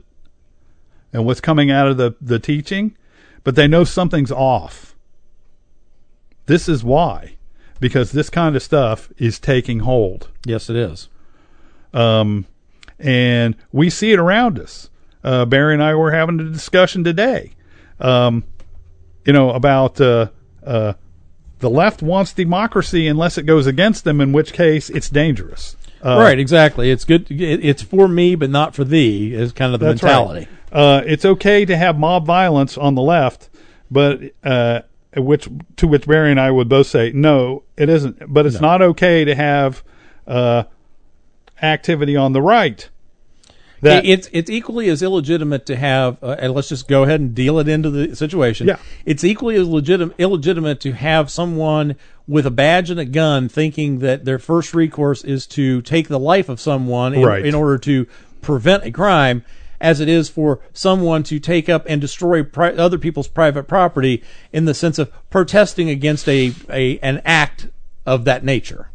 and 1.15 1.25
what's 1.25 1.41
coming 1.41 1.71
out 1.71 1.87
of 1.87 1.97
the 1.97 2.15
the 2.21 2.39
teaching, 2.39 2.95
but 3.43 3.55
they 3.55 3.67
know 3.67 3.83
something's 3.85 4.31
off. 4.31 4.95
This 6.45 6.67
is 6.69 6.83
why, 6.83 7.37
because 7.79 8.11
this 8.11 8.29
kind 8.29 8.55
of 8.55 8.61
stuff 8.61 9.09
is 9.17 9.39
taking 9.39 9.79
hold 9.79 10.29
yes, 10.45 10.69
it 10.69 10.75
is. 10.75 11.09
um, 11.93 12.45
and 12.99 13.55
we 13.71 13.89
see 13.89 14.11
it 14.11 14.19
around 14.19 14.59
us. 14.59 14.89
Uh, 15.23 15.45
Barry 15.45 15.73
and 15.73 15.83
I 15.83 15.95
were 15.95 16.11
having 16.11 16.39
a 16.39 16.49
discussion 16.49 17.03
today, 17.03 17.51
um, 17.99 18.43
you 19.25 19.33
know, 19.33 19.49
about 19.51 19.99
uh, 19.99 20.27
uh, 20.63 20.93
the 21.59 21.69
left 21.69 22.03
wants 22.03 22.31
democracy 22.33 23.07
unless 23.07 23.37
it 23.37 23.43
goes 23.43 23.65
against 23.67 24.03
them, 24.03 24.21
in 24.21 24.33
which 24.33 24.53
case 24.53 24.89
it's 24.89 25.09
dangerous. 25.09 25.75
Uh, 26.05 26.19
right. 26.19 26.37
Exactly. 26.39 26.91
It's 26.91 27.03
good. 27.03 27.29
it- 27.31 27.65
It's 27.65 27.81
for 27.81 28.07
me, 28.07 28.35
but 28.35 28.49
not 28.49 28.75
for 28.75 28.83
thee. 28.83 29.33
Is 29.33 29.51
kind 29.51 29.73
of 29.73 29.79
the 29.79 29.87
That's 29.87 30.03
mentality. 30.03 30.47
right. 30.71 30.79
Uh, 30.79 31.01
it's 31.05 31.25
okay 31.25 31.65
to 31.65 31.75
have 31.75 31.97
mob 31.97 32.25
violence 32.25 32.77
on 32.77 32.95
the 32.95 33.01
left, 33.01 33.49
but 33.89 34.19
uh, 34.43 34.81
which 35.15 35.47
to 35.77 35.87
which 35.87 36.05
Barry 36.05 36.31
and 36.31 36.39
I 36.39 36.51
would 36.51 36.67
both 36.69 36.87
say 36.87 37.11
no, 37.13 37.63
it 37.77 37.89
isn't. 37.89 38.31
But 38.33 38.45
it's 38.45 38.59
not 38.61 38.81
okay 38.81 39.23
to 39.25 39.33
have 39.35 39.83
uh, 40.27 40.63
activity 41.61 42.15
on 42.15 42.33
the 42.33 42.41
right. 42.41 42.89
That 43.85 44.05
it's 44.05 44.29
it's 44.31 44.49
equally 44.49 44.89
as 44.89 45.01
illegitimate 45.01 45.65
to 45.67 45.75
have, 45.75 46.17
uh, 46.23 46.35
and 46.39 46.53
let's 46.53 46.69
just 46.69 46.87
go 46.87 47.03
ahead 47.03 47.19
and 47.21 47.33
deal 47.33 47.59
it 47.59 47.67
into 47.67 47.89
the 47.89 48.15
situation. 48.15 48.67
Yeah. 48.67 48.77
it's 49.05 49.23
equally 49.23 49.55
as 49.55 49.67
legitimate 49.67 50.15
illegitimate 50.19 50.79
to 50.81 50.91
have 50.93 51.29
someone 51.31 51.95
with 52.27 52.45
a 52.45 52.51
badge 52.51 52.89
and 52.89 52.99
a 52.99 53.05
gun 53.05 53.47
thinking 53.49 53.99
that 53.99 54.25
their 54.25 54.39
first 54.39 54.73
recourse 54.73 55.23
is 55.23 55.45
to 55.47 55.81
take 55.83 56.07
the 56.07 56.19
life 56.19 56.49
of 56.49 56.59
someone 56.59 57.13
in, 57.13 57.21
Right. 57.21 57.45
in 57.45 57.53
order 57.55 57.77
to 57.79 58.07
prevent 58.41 58.83
a 58.83 58.91
crime, 58.91 59.43
as 59.79 59.99
it 59.99 60.09
is 60.09 60.29
for 60.29 60.59
someone 60.73 61.21
to 61.23 61.39
take 61.39 61.69
up 61.69 61.85
and 61.87 62.01
destroy 62.01 62.41
pri- 62.43 62.71
other 62.73 62.97
people's 62.97 63.27
private 63.27 63.67
property 63.67 64.23
in 64.51 64.65
the 64.65 64.73
sense 64.73 64.97
of 64.97 65.11
protesting 65.29 65.89
against 65.89 66.27
a, 66.29 66.53
a 66.69 66.97
an 66.99 67.21
act 67.25 67.67
of 68.05 68.25
that 68.25 68.43
nature. 68.43 68.89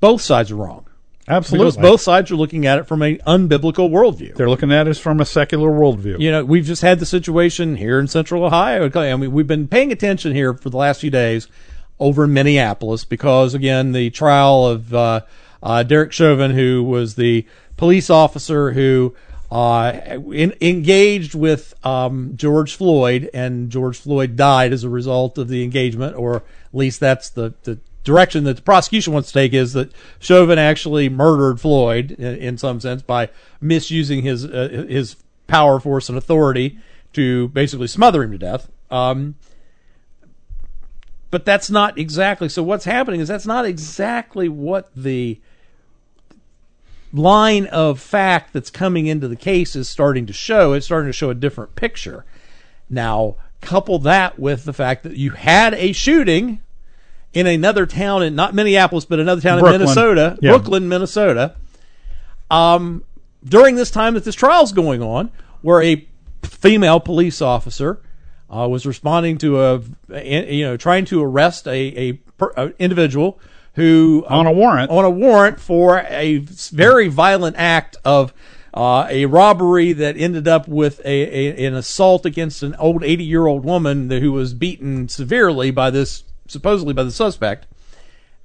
Both 0.00 0.22
sides 0.22 0.50
are 0.50 0.56
wrong. 0.56 0.83
Absolutely 1.28 1.70
Because 1.70 1.90
both 1.90 2.00
sides 2.00 2.30
are 2.30 2.36
looking 2.36 2.66
at 2.66 2.78
it 2.78 2.86
from 2.86 3.02
an 3.02 3.18
unbiblical 3.26 3.90
worldview. 3.90 4.34
they're 4.34 4.50
looking 4.50 4.72
at 4.72 4.88
us 4.88 4.98
from 4.98 5.20
a 5.20 5.24
secular 5.24 5.70
worldview. 5.70 6.20
You 6.20 6.30
know, 6.30 6.44
we've 6.44 6.64
just 6.64 6.82
had 6.82 6.98
the 6.98 7.06
situation 7.06 7.76
here 7.76 7.98
in 7.98 8.06
Central 8.06 8.44
Ohio. 8.44 8.90
I 8.94 9.16
mean, 9.16 9.32
we've 9.32 9.46
been 9.46 9.68
paying 9.68 9.92
attention 9.92 10.34
here 10.34 10.54
for 10.54 10.70
the 10.70 10.76
last 10.76 11.00
few 11.00 11.10
days 11.10 11.48
over 11.98 12.24
in 12.24 12.32
Minneapolis 12.32 13.04
because, 13.04 13.54
again, 13.54 13.92
the 13.92 14.10
trial 14.10 14.66
of 14.66 14.94
uh, 14.94 15.20
uh, 15.62 15.82
Derek 15.82 16.12
Chauvin, 16.12 16.52
who 16.52 16.82
was 16.82 17.14
the 17.14 17.46
police 17.76 18.10
officer 18.10 18.72
who 18.72 19.14
uh, 19.50 20.18
in, 20.32 20.54
engaged 20.60 21.34
with 21.34 21.74
um, 21.86 22.32
George 22.34 22.74
Floyd, 22.74 23.30
and 23.32 23.70
George 23.70 23.98
Floyd 23.98 24.36
died 24.36 24.72
as 24.72 24.84
a 24.84 24.88
result 24.88 25.38
of 25.38 25.48
the 25.48 25.62
engagement, 25.62 26.16
or 26.16 26.36
at 26.36 26.42
least 26.72 26.98
that's 26.98 27.30
the, 27.30 27.54
the 27.62 27.78
direction 28.04 28.44
that 28.44 28.56
the 28.56 28.62
prosecution 28.62 29.12
wants 29.12 29.32
to 29.32 29.34
take 29.34 29.52
is 29.52 29.72
that 29.72 29.90
Chauvin 30.20 30.58
actually 30.58 31.08
murdered 31.08 31.60
Floyd 31.60 32.12
in, 32.12 32.36
in 32.36 32.58
some 32.58 32.78
sense 32.78 33.02
by 33.02 33.30
misusing 33.60 34.22
his 34.22 34.44
uh, 34.44 34.86
his 34.88 35.16
power, 35.46 35.80
force, 35.80 36.08
and 36.08 36.16
authority 36.16 36.78
to 37.14 37.48
basically 37.48 37.86
smother 37.86 38.22
him 38.22 38.32
to 38.32 38.38
death. 38.38 38.70
Um, 38.90 39.34
but 41.30 41.44
that's 41.44 41.70
not 41.70 41.98
exactly. 41.98 42.48
So 42.48 42.62
what's 42.62 42.84
happening 42.84 43.20
is 43.20 43.28
that's 43.28 43.46
not 43.46 43.64
exactly 43.64 44.48
what 44.48 44.94
the 44.94 45.40
line 47.12 47.66
of 47.66 48.00
fact 48.00 48.52
that's 48.52 48.70
coming 48.70 49.06
into 49.06 49.26
the 49.28 49.36
case 49.36 49.74
is 49.74 49.88
starting 49.88 50.26
to 50.26 50.32
show. 50.32 50.72
It's 50.72 50.86
starting 50.86 51.08
to 51.08 51.12
show 51.12 51.30
a 51.30 51.34
different 51.34 51.74
picture. 51.74 52.24
Now, 52.88 53.36
couple 53.60 53.98
that 54.00 54.38
with 54.38 54.64
the 54.64 54.72
fact 54.72 55.02
that 55.04 55.16
you 55.16 55.30
had 55.30 55.74
a 55.74 55.92
shooting 55.92 56.60
in 57.34 57.46
another 57.46 57.84
town 57.86 58.22
in 58.22 58.34
not 58.34 58.54
Minneapolis, 58.54 59.04
but 59.04 59.18
another 59.20 59.40
town 59.40 59.58
Brooklyn. 59.58 59.74
in 59.74 59.86
Minnesota, 59.86 60.38
Yeah. 60.40 60.50
Brooklyn, 60.52 60.88
Minnesota. 60.88 61.54
Um, 62.50 63.04
during 63.44 63.74
this 63.76 63.90
time 63.90 64.14
that 64.14 64.24
this 64.24 64.34
trial's 64.34 64.72
going 64.72 65.02
on, 65.02 65.30
where 65.62 65.82
a 65.82 66.06
female 66.42 67.00
police 67.00 67.42
officer 67.42 68.00
uh, 68.54 68.68
was 68.68 68.86
responding 68.86 69.38
to 69.38 69.60
a, 69.60 69.80
you 70.22 70.64
know, 70.64 70.76
trying 70.76 71.04
to 71.06 71.22
arrest 71.22 71.66
a, 71.66 72.10
a, 72.10 72.18
a 72.56 72.72
individual 72.78 73.38
who 73.74 74.24
On 74.28 74.46
a 74.46 74.52
warrant. 74.52 74.90
on 74.90 75.04
a 75.04 75.10
warrant 75.10 75.58
for 75.58 75.98
a 76.08 76.38
very 76.38 77.08
violent 77.08 77.56
act 77.56 77.96
of 78.04 78.32
uh, 78.72 79.06
a 79.10 79.26
robbery 79.26 79.92
that 79.92 80.16
ended 80.16 80.46
up 80.46 80.68
with 80.68 81.00
a, 81.04 81.08
a 81.62 81.66
an 81.66 81.74
assault 81.74 82.24
against 82.26 82.62
an 82.62 82.74
old 82.76 83.02
80 83.02 83.24
year 83.24 83.46
old 83.46 83.64
woman 83.64 84.10
who 84.10 84.30
was 84.32 84.52
beaten 84.54 85.08
severely 85.08 85.70
by 85.72 85.90
this 85.90 86.22
supposedly 86.46 86.92
by 86.94 87.02
the 87.02 87.10
suspect 87.10 87.66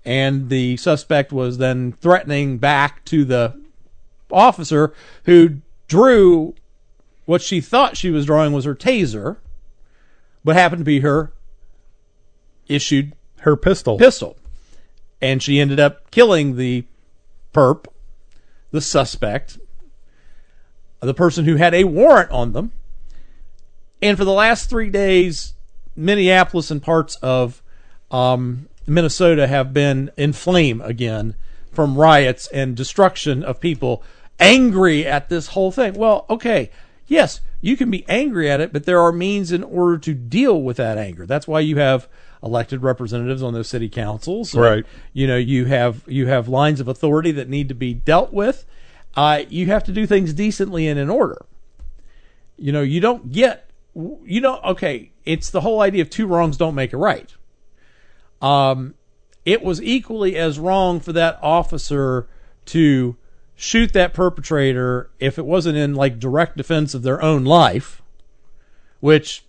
and 0.05 0.49
the 0.49 0.77
suspect 0.77 1.31
was 1.31 1.57
then 1.57 1.91
threatening 1.93 2.57
back 2.57 3.03
to 3.05 3.25
the 3.25 3.59
officer 4.31 4.93
who 5.25 5.57
drew 5.87 6.55
what 7.25 7.41
she 7.41 7.59
thought 7.59 7.97
she 7.97 8.09
was 8.09 8.25
drawing 8.25 8.53
was 8.53 8.65
her 8.65 8.75
taser 8.75 9.37
but 10.43 10.55
happened 10.55 10.79
to 10.79 10.85
be 10.85 11.01
her 11.01 11.33
issued 12.67 13.13
Her 13.39 13.55
pistol. 13.55 13.97
pistol. 13.97 14.37
And 15.21 15.43
she 15.43 15.59
ended 15.59 15.79
up 15.79 16.11
killing 16.11 16.55
the 16.55 16.85
perp, 17.53 17.85
the 18.71 18.79
suspect, 18.79 19.57
the 21.01 21.13
person 21.13 21.45
who 21.45 21.55
had 21.55 21.73
a 21.73 21.83
warrant 21.83 22.31
on 22.31 22.53
them. 22.53 22.71
And 24.01 24.17
for 24.17 24.23
the 24.23 24.31
last 24.31 24.69
three 24.69 24.89
days, 24.89 25.55
Minneapolis 25.95 26.71
and 26.71 26.81
parts 26.81 27.15
of 27.17 27.61
um, 28.11 28.67
Minnesota 28.87 29.47
have 29.47 29.73
been 29.73 30.11
in 30.17 30.33
flame 30.33 30.81
again 30.81 31.35
from 31.71 31.97
riots 31.97 32.47
and 32.47 32.75
destruction 32.75 33.43
of 33.43 33.59
people 33.59 34.03
angry 34.39 35.05
at 35.05 35.29
this 35.29 35.47
whole 35.47 35.71
thing. 35.71 35.93
Well, 35.93 36.25
okay, 36.29 36.71
yes, 37.07 37.41
you 37.61 37.75
can 37.77 37.91
be 37.91 38.05
angry 38.07 38.49
at 38.49 38.61
it, 38.61 38.73
but 38.73 38.85
there 38.85 39.01
are 39.01 39.11
means 39.11 39.51
in 39.51 39.63
order 39.63 39.97
to 39.99 40.13
deal 40.13 40.61
with 40.61 40.77
that 40.77 40.97
anger. 40.97 41.25
That's 41.25 41.47
why 41.47 41.59
you 41.59 41.77
have 41.77 42.07
elected 42.41 42.81
representatives 42.81 43.43
on 43.43 43.53
those 43.53 43.67
city 43.67 43.89
councils. 43.89 44.55
Right. 44.55 44.85
You 45.13 45.27
know, 45.27 45.37
you 45.37 45.65
have 45.65 46.03
you 46.07 46.27
have 46.27 46.47
lines 46.47 46.79
of 46.79 46.87
authority 46.87 47.31
that 47.31 47.49
need 47.49 47.67
to 47.69 47.75
be 47.75 47.93
dealt 47.93 48.33
with. 48.33 48.65
Uh, 49.15 49.43
you 49.49 49.67
have 49.67 49.83
to 49.85 49.91
do 49.91 50.07
things 50.07 50.33
decently 50.33 50.87
and 50.87 50.99
in 50.99 51.09
order. 51.09 51.45
You 52.57 52.71
know, 52.71 52.81
you 52.81 53.01
don't 53.01 53.31
get 53.31 53.69
you 53.93 54.39
don't 54.39 54.63
okay, 54.63 55.11
it's 55.25 55.49
the 55.49 55.61
whole 55.61 55.81
idea 55.81 56.01
of 56.01 56.09
two 56.09 56.27
wrongs 56.27 56.57
don't 56.57 56.75
make 56.75 56.93
a 56.93 56.97
right. 56.97 57.33
Um 58.41 58.95
it 59.45 59.63
was 59.63 59.81
equally 59.81 60.35
as 60.35 60.59
wrong 60.59 60.99
for 60.99 61.13
that 61.13 61.39
officer 61.41 62.27
to 62.65 63.15
shoot 63.55 63.93
that 63.93 64.13
perpetrator 64.13 65.09
if 65.19 65.37
it 65.37 65.45
wasn't 65.45 65.77
in 65.77 65.93
like 65.95 66.19
direct 66.19 66.55
defense 66.55 66.93
of 66.93 67.03
their 67.03 67.21
own 67.21 67.43
life, 67.43 68.01
which 68.99 69.43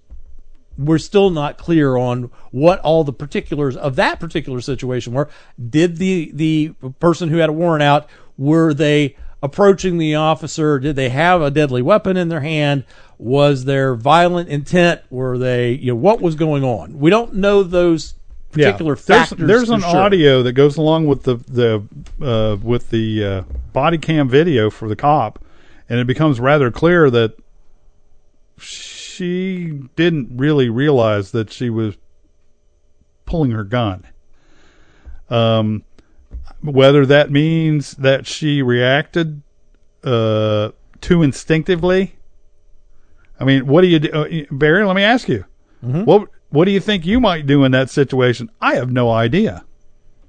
we're 0.78 0.98
still 0.98 1.30
not 1.30 1.58
clear 1.58 1.96
on 1.96 2.30
what 2.50 2.80
all 2.80 3.04
the 3.04 3.12
particulars 3.12 3.76
of 3.76 3.96
that 3.96 4.18
particular 4.18 4.60
situation 4.60 5.12
were. 5.12 5.28
Did 5.68 5.98
the 5.98 6.30
the 6.32 6.70
person 6.98 7.28
who 7.28 7.36
had 7.36 7.50
a 7.50 7.52
warrant 7.52 7.82
out 7.82 8.08
were 8.38 8.72
they 8.72 9.16
approaching 9.42 9.98
the 9.98 10.14
officer? 10.14 10.78
Did 10.78 10.96
they 10.96 11.10
have 11.10 11.42
a 11.42 11.50
deadly 11.50 11.82
weapon 11.82 12.16
in 12.16 12.28
their 12.28 12.40
hand? 12.40 12.84
Was 13.18 13.64
there 13.64 13.94
violent 13.94 14.48
intent? 14.48 15.02
Were 15.10 15.36
they 15.36 15.72
you 15.72 15.92
know 15.92 15.96
what 15.96 16.20
was 16.20 16.34
going 16.34 16.64
on? 16.64 16.98
We 16.98 17.10
don't 17.10 17.34
know 17.34 17.62
those 17.62 18.14
particular 18.52 18.94
there's, 18.94 19.06
factors. 19.06 19.46
There's 19.46 19.68
for 19.68 19.74
an 19.74 19.80
sure. 19.80 19.96
audio 19.96 20.42
that 20.42 20.52
goes 20.52 20.76
along 20.76 21.06
with 21.06 21.22
the 21.22 21.36
the 21.36 21.82
uh, 22.24 22.56
with 22.62 22.90
the 22.90 23.24
uh, 23.24 23.42
body 23.72 23.98
cam 23.98 24.28
video 24.28 24.70
for 24.70 24.88
the 24.88 24.96
cop, 24.96 25.44
and 25.88 25.98
it 25.98 26.06
becomes 26.06 26.40
rather 26.40 26.70
clear 26.70 27.10
that 27.10 27.36
she 28.58 29.80
didn't 29.96 30.36
really 30.36 30.68
realize 30.68 31.30
that 31.32 31.52
she 31.52 31.70
was 31.70 31.96
pulling 33.24 33.52
her 33.52 33.64
gun. 33.64 34.06
Um, 35.28 35.84
whether 36.62 37.06
that 37.06 37.30
means 37.30 37.92
that 37.92 38.26
she 38.26 38.62
reacted 38.62 39.42
uh, 40.04 40.70
too 41.00 41.22
instinctively. 41.22 42.16
I 43.38 43.44
mean, 43.44 43.66
what 43.66 43.82
do 43.82 43.86
you 43.86 44.00
do, 44.00 44.10
uh, 44.10 44.28
Barry? 44.50 44.84
Let 44.84 44.96
me 44.96 45.02
ask 45.02 45.28
you. 45.28 45.44
Mm-hmm. 45.84 46.04
What 46.04 46.28
what 46.50 46.64
do 46.66 46.70
you 46.70 46.80
think 46.80 47.06
you 47.06 47.20
might 47.20 47.46
do 47.46 47.64
in 47.64 47.72
that 47.72 47.90
situation? 47.90 48.50
I 48.60 48.74
have 48.74 48.90
no 48.90 49.10
idea. 49.10 49.64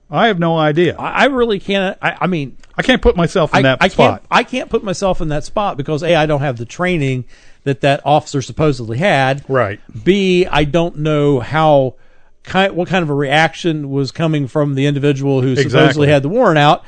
I 0.10 0.28
have 0.28 0.40
no 0.40 0.58
idea. 0.58 0.96
I, 0.98 1.24
I 1.24 1.26
really 1.26 1.60
can't. 1.60 1.98
I, 2.02 2.18
I 2.22 2.28
mean, 2.28 2.58
I 2.76 2.82
can't 2.82 3.02
put 3.02 3.16
myself 3.16 3.54
in 3.54 3.60
I, 3.60 3.62
that 3.64 3.78
I 3.82 3.88
spot. 3.88 4.20
can't. 4.22 4.28
I 4.30 4.44
can't 4.44 4.70
put 4.70 4.84
myself 4.84 5.22
in 5.22 5.30
that 5.30 5.46
spot 5.46 5.78
because 5.78 6.04
a 6.04 6.16
I 6.16 6.26
don't 6.26 6.42
have 6.42 6.58
the 6.58 6.66
training 6.66 7.26
that 7.64 7.82
that 7.82 8.02
officer 8.06 8.42
supposedly 8.42 8.98
had. 8.98 9.46
Right. 9.48 9.80
B 10.04 10.46
I 10.48 10.66
don't 10.66 10.98
know 10.98 11.40
how 11.40 11.96
kind 12.44 12.76
what 12.76 12.90
kind 12.90 13.04
of 13.04 13.10
a 13.10 13.14
reaction 13.16 13.90
was 13.90 14.12
coming 14.12 14.48
from 14.48 14.76
the 14.76 14.86
individual 14.86 15.42
who 15.42 15.56
supposedly 15.56 15.80
Exactly. 15.80 16.08
had 16.10 16.24
the 16.24 16.30
warrant 16.30 16.58
out. 16.58 16.84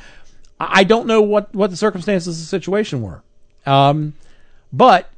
I 0.60 0.80
I 0.80 0.84
don't 0.84 1.06
know 1.06 1.22
what 1.22 1.54
what 1.54 1.70
the 1.70 1.76
circumstances 1.76 2.36
of 2.36 2.42
the 2.42 2.46
situation 2.46 3.00
were. 3.00 3.22
Um, 3.64 4.12
but 4.72 5.08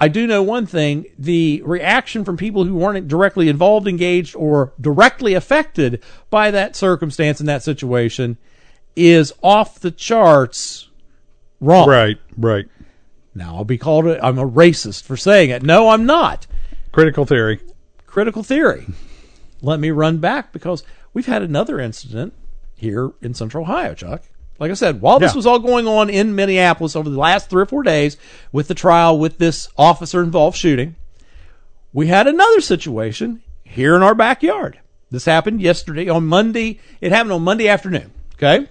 I 0.00 0.08
do 0.08 0.26
know 0.26 0.42
one 0.42 0.66
thing: 0.66 1.06
the 1.18 1.62
reaction 1.64 2.24
from 2.24 2.36
people 2.36 2.64
who 2.64 2.74
weren't 2.74 3.08
directly 3.08 3.48
involved, 3.48 3.86
engaged, 3.86 4.34
or 4.34 4.72
directly 4.80 5.34
affected 5.34 6.02
by 6.30 6.50
that 6.50 6.76
circumstance 6.76 7.40
in 7.40 7.46
that 7.46 7.62
situation 7.62 8.36
is 8.96 9.32
off 9.42 9.80
the 9.80 9.90
charts 9.90 10.88
wrong. 11.60 11.88
Right. 11.88 12.18
Right. 12.36 12.66
Now 13.34 13.56
I'll 13.56 13.64
be 13.64 13.78
called 13.78 14.06
a, 14.06 14.24
I'm 14.24 14.38
a 14.38 14.48
racist 14.48 15.04
for 15.04 15.16
saying 15.16 15.50
it. 15.50 15.62
No, 15.62 15.88
I'm 15.88 16.06
not. 16.06 16.46
Critical 16.92 17.24
theory. 17.24 17.60
Critical 18.06 18.42
theory. 18.42 18.86
Let 19.60 19.80
me 19.80 19.90
run 19.90 20.18
back 20.18 20.52
because 20.52 20.84
we've 21.12 21.26
had 21.26 21.42
another 21.42 21.80
incident 21.80 22.34
here 22.76 23.12
in 23.22 23.34
Central 23.34 23.64
Ohio, 23.64 23.94
Chuck. 23.94 24.22
Like 24.58 24.70
I 24.70 24.74
said, 24.74 25.00
while 25.00 25.18
this 25.18 25.32
Yeah. 25.32 25.36
was 25.36 25.46
all 25.46 25.58
going 25.58 25.86
on 25.88 26.08
in 26.08 26.34
Minneapolis 26.34 26.94
over 26.94 27.10
the 27.10 27.18
last 27.18 27.50
three 27.50 27.62
or 27.62 27.66
four 27.66 27.82
days 27.82 28.16
with 28.52 28.68
the 28.68 28.74
trial 28.74 29.18
with 29.18 29.38
this 29.38 29.68
officer 29.76 30.22
involved 30.22 30.56
shooting, 30.56 30.94
we 31.92 32.06
had 32.06 32.26
another 32.26 32.60
situation 32.60 33.42
here 33.64 33.96
in 33.96 34.02
our 34.02 34.14
backyard. 34.14 34.78
This 35.10 35.24
happened 35.24 35.60
yesterday 35.60 36.08
on 36.08 36.26
Monday. 36.26 36.80
It 37.00 37.12
happened 37.12 37.32
on 37.32 37.42
Monday 37.42 37.68
afternoon. 37.68 38.12
Okay. 38.34 38.68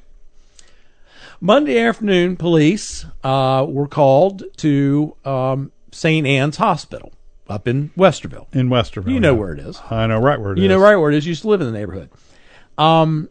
Monday 1.40 1.80
afternoon, 1.80 2.38
police 2.38 3.06
uh, 3.24 3.66
were 3.68 3.88
called 3.88 4.44
to 4.58 5.16
um, 5.26 5.72
St. 5.92 6.26
Anne's 6.26 6.58
Hospital 6.58 7.12
up 7.50 7.68
in 7.68 7.90
Westerville. 7.98 8.48
In 8.54 8.70
Westerville. 8.70 9.12
You 9.12 9.20
know 9.20 9.34
yeah. 9.34 9.40
where 9.40 9.54
it 9.54 9.60
is. 9.60 9.80
I 9.90 10.08
know 10.08 10.20
right 10.20 10.40
where 10.40 10.54
it 10.54 10.60
is. 10.60 10.64
You 10.64 10.70
know 10.70 10.80
right 10.80 10.96
where 10.96 11.12
it 11.12 11.18
is. 11.18 11.26
You 11.26 11.32
used 11.32 11.42
to 11.42 11.50
live 11.50 11.60
in 11.60 11.68
the 11.68 11.78
neighborhood. 11.78 12.10
Um, 12.78 13.30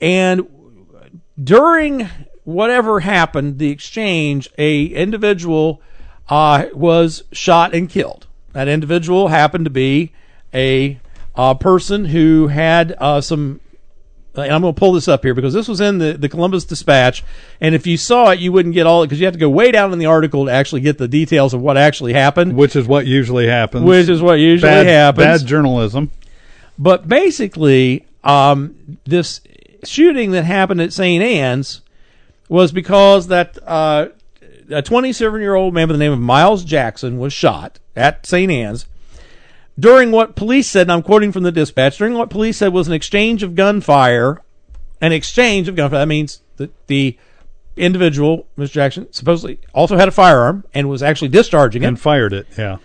and 0.00 0.46
during 1.42 2.08
whatever 2.44 3.00
happened, 3.00 3.58
the 3.58 3.70
exchange, 3.70 4.48
a 4.58 4.84
individual 4.86 5.80
uh, 6.28 6.66
was 6.72 7.24
shot 7.32 7.74
and 7.74 7.88
killed. 7.88 8.26
That 8.52 8.68
individual 8.68 9.28
happened 9.28 9.64
to 9.66 9.70
be 9.70 10.12
a 10.52 10.98
uh, 11.36 11.54
person 11.54 12.06
who 12.06 12.48
had 12.48 12.94
uh, 12.98 13.20
some. 13.20 13.60
And 14.36 14.52
I'm 14.52 14.62
going 14.62 14.74
to 14.74 14.78
pull 14.78 14.92
this 14.92 15.08
up 15.08 15.24
here 15.24 15.34
because 15.34 15.52
this 15.52 15.66
was 15.66 15.80
in 15.80 15.98
the, 15.98 16.12
the 16.12 16.28
Columbus 16.28 16.64
Dispatch. 16.64 17.24
And 17.60 17.74
if 17.74 17.84
you 17.86 17.96
saw 17.96 18.30
it, 18.30 18.38
you 18.38 18.52
wouldn't 18.52 18.74
get 18.74 18.86
all 18.86 19.02
it 19.02 19.06
because 19.08 19.18
you 19.18 19.26
have 19.26 19.34
to 19.34 19.40
go 19.40 19.50
way 19.50 19.72
down 19.72 19.92
in 19.92 19.98
the 19.98 20.06
article 20.06 20.46
to 20.46 20.52
actually 20.52 20.82
get 20.82 20.98
the 20.98 21.08
details 21.08 21.52
of 21.52 21.60
what 21.60 21.76
actually 21.76 22.12
happened, 22.12 22.54
Which 22.56 22.76
is 22.76 22.86
what 22.86 23.06
usually 23.06 23.48
happens. 23.48 23.84
which 23.84 24.08
is 24.08 24.22
what 24.22 24.34
usually 24.34 24.70
bad, 24.70 24.86
happens. 24.86 25.42
bad 25.42 25.46
journalism. 25.48 26.12
But 26.78 27.08
basically, 27.08 28.06
um, 28.22 28.98
this 29.04 29.40
shooting 29.84 30.32
that 30.32 30.44
happened 30.44 30.80
at 30.80 30.92
St. 30.92 31.22
Anne's 31.22 31.82
was 32.48 32.72
because 32.72 33.28
that 33.28 33.58
uh, 33.66 34.08
a 34.70 34.82
27 34.82 35.40
year 35.40 35.54
old 35.54 35.74
man 35.74 35.88
by 35.88 35.92
the 35.92 35.98
name 35.98 36.12
of 36.12 36.18
Miles 36.18 36.64
Jackson 36.64 37.18
was 37.18 37.32
shot 37.32 37.78
at 37.96 38.26
St. 38.26 38.50
Anne's 38.50 38.86
during 39.78 40.10
what 40.10 40.36
police 40.36 40.68
said, 40.68 40.82
and 40.82 40.92
I'm 40.92 41.02
quoting 41.02 41.32
from 41.32 41.42
the 41.42 41.52
dispatch, 41.52 41.96
during 41.98 42.14
what 42.14 42.28
police 42.28 42.58
said 42.58 42.72
was 42.72 42.86
an 42.86 42.92
exchange 42.92 43.42
of 43.42 43.54
gunfire, 43.54 44.42
an 45.00 45.12
exchange 45.12 45.68
of 45.68 45.76
gunfire. 45.76 46.00
That 46.00 46.08
means 46.08 46.42
that 46.56 46.70
the 46.86 47.16
individual, 47.76 48.46
Mr. 48.58 48.72
Jackson, 48.72 49.12
supposedly 49.12 49.58
also 49.72 49.96
had 49.96 50.08
a 50.08 50.12
firearm 50.12 50.64
and 50.74 50.88
was 50.88 51.02
actually 51.02 51.28
discharging 51.28 51.82
it 51.82 51.86
And 51.86 52.00
fired 52.00 52.32
it. 52.34 52.46
Yeah. 52.58 52.76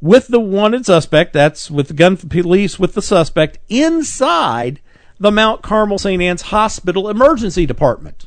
with 0.00 0.28
the 0.28 0.38
wanted 0.38 0.86
suspect. 0.86 1.32
That's 1.32 1.70
with 1.70 1.88
the 1.88 1.94
gun 1.94 2.16
police 2.16 2.78
with 2.78 2.94
the 2.94 3.02
suspect 3.02 3.58
inside 3.68 4.80
the 5.20 5.30
Mount 5.30 5.62
Carmel 5.62 5.98
St. 5.98 6.20
Anne's 6.20 6.42
Hospital 6.42 7.08
Emergency 7.08 7.66
Department 7.66 8.26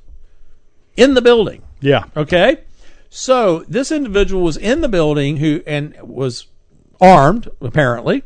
in 0.95 1.15
the 1.15 1.21
building. 1.21 1.63
Yeah. 1.81 2.05
Okay. 2.15 2.59
So 3.09 3.65
this 3.67 3.91
individual 3.91 4.43
was 4.43 4.57
in 4.57 4.81
the 4.81 4.87
building 4.87 5.37
who 5.37 5.61
and 5.67 5.95
was 6.01 6.47
armed 7.01 7.49
apparently, 7.59 8.23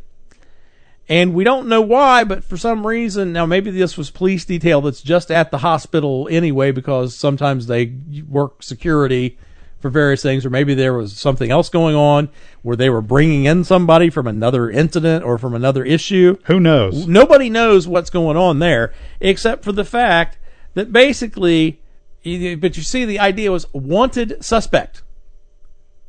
and 1.10 1.34
we 1.34 1.46
don't 1.46 1.68
know 1.68 1.82
why, 1.82 2.26
but 2.26 2.44
for 2.44 2.58
some 2.58 2.86
reason 2.86 3.34
now 3.34 3.46
maybe 3.46 3.72
this 3.72 3.98
was 3.98 4.12
police 4.12 4.46
detail 4.46 4.82
that's 4.82 5.02
just 5.02 5.32
at 5.32 5.50
the 5.50 5.60
hospital 5.60 6.28
anyway 6.30 6.72
because 6.72 7.16
sometimes 7.16 7.68
they 7.68 7.96
work 8.28 8.62
security 8.62 9.38
for 9.80 9.90
various 9.90 10.22
things, 10.22 10.46
or 10.46 10.50
maybe 10.50 10.74
there 10.74 10.94
was 10.94 11.14
something 11.14 11.52
else 11.52 11.70
going 11.70 11.96
on 11.96 12.30
where 12.62 12.76
they 12.76 12.90
were 12.90 13.02
bringing 13.02 13.46
in 13.46 13.64
somebody 13.64 14.10
from 14.10 14.28
another 14.28 14.70
incident 14.70 15.24
or 15.24 15.38
from 15.38 15.54
another 15.54 15.84
issue. 15.84 16.38
Who 16.46 16.60
knows? 16.60 17.08
nobody 17.08 17.50
knows 17.50 17.88
what's 17.88 18.10
going 18.10 18.38
on 18.38 18.60
there 18.60 18.94
except 19.20 19.64
for 19.64 19.72
the 19.72 19.86
fact 19.86 20.38
that 20.74 20.92
basically 20.92 21.80
but 22.24 22.76
you 22.76 22.84
see 22.84 23.06
the 23.06 23.20
idea 23.20 23.52
was 23.52 23.72
wanted 23.74 24.44
suspect. 24.44 25.04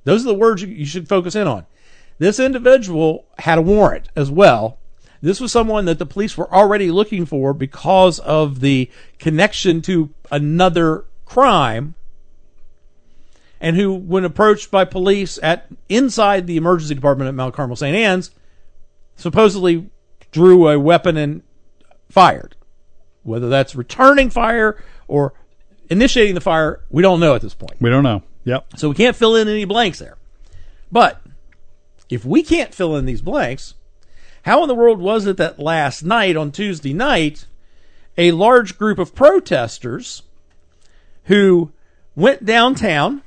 Those 0.04 0.24
are 0.24 0.28
the 0.28 0.34
words 0.34 0.62
you, 0.62 0.68
you 0.68 0.86
should 0.86 1.08
focus 1.08 1.36
in 1.36 1.46
on. 1.46 1.66
This 2.18 2.40
individual 2.40 3.26
had 3.38 3.58
a 3.58 3.62
warrant 3.62 4.08
as 4.16 4.30
well. 4.30 4.78
This 5.20 5.40
was 5.40 5.52
someone 5.52 5.84
that 5.84 5.98
the 5.98 6.06
police 6.06 6.36
were 6.36 6.52
already 6.52 6.90
looking 6.90 7.26
for 7.26 7.52
because 7.52 8.18
of 8.20 8.60
the 8.60 8.90
connection 9.18 9.82
to 9.82 10.10
another 10.30 11.04
crime 11.24 11.94
and 13.60 13.76
who 13.76 13.92
when 13.92 14.24
approached 14.24 14.70
by 14.70 14.84
police 14.84 15.38
at 15.42 15.66
inside 15.88 16.46
the 16.46 16.56
emergency 16.56 16.94
department 16.94 17.28
at 17.28 17.34
Mount 17.34 17.54
Carmel 17.54 17.76
St. 17.76 17.96
Anne's 17.96 18.30
supposedly 19.16 19.90
drew 20.30 20.68
a 20.68 20.78
weapon 20.78 21.16
and 21.16 21.42
fired. 22.08 22.54
Whether 23.22 23.48
that's 23.48 23.74
returning 23.74 24.30
fire 24.30 24.82
or 25.06 25.34
initiating 25.90 26.34
the 26.34 26.40
fire, 26.40 26.80
we 26.90 27.02
don't 27.02 27.20
know 27.20 27.34
at 27.34 27.42
this 27.42 27.54
point. 27.54 27.80
We 27.80 27.90
don't 27.90 28.04
know. 28.04 28.22
Yep. 28.44 28.78
So 28.78 28.88
we 28.88 28.94
can't 28.94 29.16
fill 29.16 29.36
in 29.36 29.48
any 29.48 29.64
blanks 29.64 29.98
there. 29.98 30.16
But 30.90 31.20
if 32.08 32.24
we 32.24 32.42
can't 32.42 32.74
fill 32.74 32.96
in 32.96 33.04
these 33.04 33.20
blanks, 33.20 33.74
how 34.42 34.62
in 34.62 34.68
the 34.68 34.74
world 34.74 35.00
was 35.00 35.26
it 35.26 35.36
that 35.36 35.58
last 35.58 36.02
night, 36.02 36.36
on 36.36 36.52
Tuesday 36.52 36.94
night, 36.94 37.46
a 38.16 38.32
large 38.32 38.78
group 38.78 38.98
of 38.98 39.14
protesters 39.14 40.22
who 41.24 41.72
went 42.16 42.44
downtown 42.44 43.22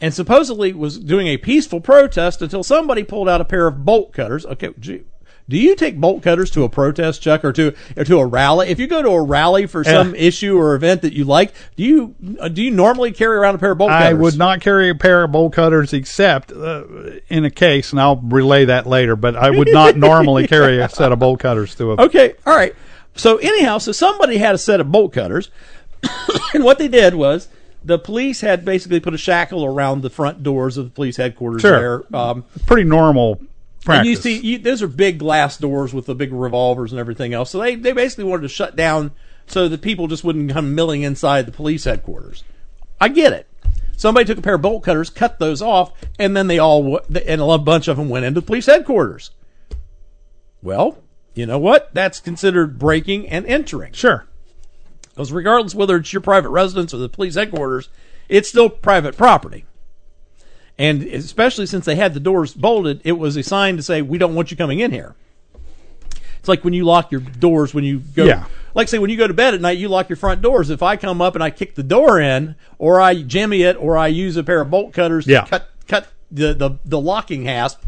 and 0.00 0.14
supposedly 0.14 0.72
was 0.72 0.98
doing 0.98 1.26
a 1.26 1.36
peaceful 1.36 1.80
protest 1.80 2.42
until 2.42 2.62
somebody 2.62 3.04
pulled 3.04 3.28
out 3.28 3.40
a 3.40 3.44
pair 3.44 3.66
of 3.66 3.84
bolt 3.84 4.12
cutters. 4.12 4.46
Okay, 4.46 4.70
gee, 4.78 5.04
do 5.50 5.58
you 5.58 5.74
take 5.74 5.98
bolt 5.98 6.22
cutters 6.22 6.48
to 6.52 6.62
a 6.62 6.68
protest, 6.68 7.20
Chuck, 7.20 7.44
or 7.44 7.52
to 7.52 7.74
or 7.96 8.04
to 8.04 8.18
a 8.20 8.24
rally? 8.24 8.68
If 8.68 8.78
you 8.78 8.86
go 8.86 9.02
to 9.02 9.08
a 9.10 9.20
rally 9.20 9.66
for 9.66 9.82
some 9.82 10.14
issue 10.14 10.56
or 10.56 10.76
event 10.76 11.02
that 11.02 11.12
you 11.12 11.24
like, 11.24 11.52
do 11.74 11.82
you 11.82 12.14
uh, 12.38 12.46
do 12.46 12.62
you 12.62 12.70
normally 12.70 13.10
carry 13.10 13.36
around 13.36 13.56
a 13.56 13.58
pair 13.58 13.72
of 13.72 13.78
bolt 13.78 13.90
cutters? 13.90 14.10
I 14.10 14.12
would 14.12 14.38
not 14.38 14.60
carry 14.60 14.90
a 14.90 14.94
pair 14.94 15.24
of 15.24 15.32
bolt 15.32 15.52
cutters 15.52 15.92
except 15.92 16.52
uh, 16.52 16.84
in 17.28 17.44
a 17.44 17.50
case, 17.50 17.90
and 17.90 18.00
I'll 18.00 18.16
relay 18.16 18.66
that 18.66 18.86
later. 18.86 19.16
But 19.16 19.34
I 19.34 19.50
would 19.50 19.72
not 19.72 19.96
normally 19.96 20.46
carry 20.46 20.78
a 20.78 20.88
set 20.88 21.10
of 21.10 21.18
bolt 21.18 21.40
cutters 21.40 21.74
to 21.74 21.92
a. 21.92 22.02
Okay, 22.04 22.34
all 22.46 22.54
right. 22.54 22.74
So 23.16 23.38
anyhow, 23.38 23.78
so 23.78 23.90
somebody 23.90 24.38
had 24.38 24.54
a 24.54 24.58
set 24.58 24.78
of 24.78 24.92
bolt 24.92 25.12
cutters, 25.12 25.50
and 26.54 26.62
what 26.62 26.78
they 26.78 26.86
did 26.86 27.16
was 27.16 27.48
the 27.84 27.98
police 27.98 28.40
had 28.42 28.64
basically 28.64 29.00
put 29.00 29.14
a 29.14 29.18
shackle 29.18 29.64
around 29.64 30.02
the 30.02 30.10
front 30.10 30.42
doors 30.42 30.76
of 30.76 30.84
the 30.86 30.90
police 30.90 31.16
headquarters 31.16 31.62
Sure. 31.62 32.04
there. 32.10 32.16
Um, 32.16 32.44
Pretty 32.66 32.84
normal 32.84 33.36
practice. 33.84 33.98
and 33.98 34.06
you 34.06 34.16
see, 34.16 34.38
you, 34.38 34.58
those 34.58 34.82
are 34.82 34.88
big 34.88 35.18
glass 35.18 35.56
doors 35.56 35.94
with 35.94 36.06
the 36.06 36.14
big 36.14 36.32
revolvers 36.32 36.92
and 36.92 36.98
everything 37.00 37.32
else. 37.32 37.50
So 37.50 37.58
they 37.58 37.76
they 37.76 37.92
basically 37.92 38.24
wanted 38.24 38.42
to 38.42 38.48
shut 38.48 38.76
down 38.76 39.12
so 39.46 39.68
that 39.68 39.80
people 39.82 40.06
just 40.08 40.22
wouldn't 40.24 40.52
come 40.52 40.74
milling 40.74 41.02
inside 41.02 41.46
the 41.46 41.52
police 41.52 41.84
headquarters. 41.84 42.44
I 43.00 43.08
get 43.08 43.32
it. 43.32 43.46
Somebody 43.96 44.24
took 44.26 44.38
a 44.38 44.42
pair 44.42 44.54
of 44.54 44.62
bolt 44.62 44.82
cutters, 44.82 45.10
cut 45.10 45.38
those 45.38 45.60
off, 45.60 45.92
and 46.18 46.36
then 46.36 46.46
they 46.46 46.58
all 46.58 46.82
w- 46.98 47.22
and 47.26 47.40
a 47.40 47.58
bunch 47.58 47.88
of 47.88 47.96
them 47.96 48.08
went 48.08 48.24
into 48.24 48.40
the 48.40 48.46
police 48.46 48.66
headquarters. 48.66 49.30
Well, 50.62 50.98
you 51.34 51.46
know 51.46 51.58
what? 51.58 51.90
That's 51.94 52.20
considered 52.20 52.78
breaking 52.78 53.28
and 53.28 53.46
entering. 53.46 53.92
sure. 53.92 54.26
Because 55.20 55.32
regardless 55.32 55.74
whether 55.74 55.96
it's 55.96 56.14
your 56.14 56.22
private 56.22 56.48
residence 56.48 56.94
or 56.94 56.96
the 56.96 57.06
police 57.10 57.34
headquarters, 57.34 57.90
it's 58.30 58.48
still 58.48 58.70
private 58.70 59.18
property. 59.18 59.66
And 60.78 61.02
especially 61.02 61.66
since 61.66 61.84
they 61.84 61.96
had 61.96 62.14
the 62.14 62.20
doors 62.20 62.54
bolted, 62.54 63.02
it 63.04 63.12
was 63.12 63.36
a 63.36 63.42
sign 63.42 63.76
to 63.76 63.82
say, 63.82 64.00
we 64.00 64.16
don't 64.16 64.34
want 64.34 64.50
you 64.50 64.56
coming 64.56 64.80
in 64.80 64.92
here. 64.92 65.14
It's 66.38 66.48
like 66.48 66.64
when 66.64 66.72
you 66.72 66.86
lock 66.86 67.12
your 67.12 67.20
doors 67.20 67.74
when 67.74 67.84
you 67.84 67.98
go. 67.98 68.24
Yeah. 68.24 68.46
Like 68.74 68.88
say 68.88 68.98
when 68.98 69.10
you 69.10 69.18
go 69.18 69.26
to 69.26 69.34
bed 69.34 69.52
at 69.52 69.60
night, 69.60 69.76
you 69.76 69.88
lock 69.90 70.08
your 70.08 70.16
front 70.16 70.40
doors. 70.40 70.70
If 70.70 70.82
I 70.82 70.96
come 70.96 71.20
up 71.20 71.34
and 71.34 71.44
I 71.44 71.50
kick 71.50 71.74
the 71.74 71.82
door 71.82 72.18
in, 72.18 72.54
or 72.78 72.98
I 72.98 73.16
jimmy 73.20 73.60
it, 73.60 73.76
or 73.76 73.98
I 73.98 74.06
use 74.06 74.38
a 74.38 74.42
pair 74.42 74.62
of 74.62 74.70
bolt 74.70 74.94
cutters 74.94 75.26
Yeah. 75.26 75.42
to 75.42 75.50
cut 75.50 75.68
cut 75.86 76.08
the, 76.30 76.54
the, 76.54 76.78
the 76.86 76.98
locking 76.98 77.44
hasp, 77.44 77.82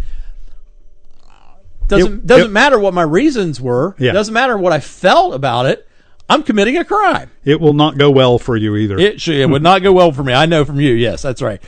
doesn't 1.89 2.12
It- 2.12 2.26
doesn't 2.26 2.49
it- 2.49 2.53
matter 2.53 2.78
what 2.78 2.93
my 2.93 3.01
reasons 3.05 3.59
were. 3.59 3.97
Yeah. 3.99 4.12
Doesn't 4.12 4.35
matter 4.35 4.59
what 4.59 4.74
I 4.74 4.80
felt 4.80 5.33
about 5.33 5.64
it. 5.64 5.89
I'm 6.29 6.43
committing 6.43 6.77
a 6.79 6.85
crime. 6.85 7.31
It 7.45 7.61
will 7.61 7.75
not 7.75 7.99
go 7.99 8.11
well 8.11 8.39
for 8.39 8.57
you 8.57 8.77
either. 8.77 8.99
It 8.99 9.20
should, 9.20 9.35
it 9.35 9.49
would 9.51 9.62
not 9.62 9.83
go 9.83 9.93
well 9.93 10.12
for 10.12 10.23
me. 10.23 10.33
I 10.33 10.47
know 10.47 10.64
from 10.64 10.81
you. 10.81 10.93
Yes, 10.93 11.23
that's 11.23 11.43
right. 11.43 11.61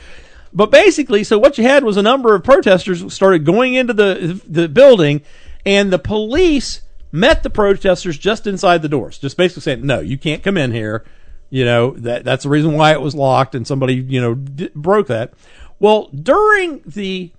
But 0.53 0.71
basically, 0.71 1.23
so 1.23 1.37
what 1.37 1.57
you 1.57 1.65
had 1.65 1.83
was 1.83 1.97
a 1.97 2.01
number 2.01 2.33
of 2.33 2.43
protesters 2.43 3.13
started 3.13 3.45
going 3.45 3.73
into 3.73 3.93
the 3.93 4.41
the 4.47 4.69
building, 4.69 5.21
and 5.65 5.91
the 5.91 5.99
police 5.99 6.81
met 7.11 7.43
the 7.43 7.49
protesters 7.49 8.17
just 8.17 8.47
inside 8.47 8.81
the 8.81 8.89
doors, 8.89 9.17
just 9.17 9.35
basically 9.37 9.61
saying, 9.61 9.85
"No, 9.85 9.99
you 9.99 10.17
can't 10.17 10.43
come 10.43 10.57
in 10.57 10.71
here." 10.71 11.03
You 11.49 11.65
know 11.65 11.91
that 11.91 12.23
that's 12.23 12.43
the 12.43 12.49
reason 12.49 12.73
why 12.73 12.93
it 12.93 13.01
was 13.01 13.13
locked, 13.13 13.53
and 13.53 13.67
somebody 13.67 13.95
you 13.95 14.21
know 14.21 14.33
d- 14.33 14.71
broke 14.73 15.07
that. 15.07 15.33
Well, 15.79 16.07
during 16.09 16.81
the 16.85 17.31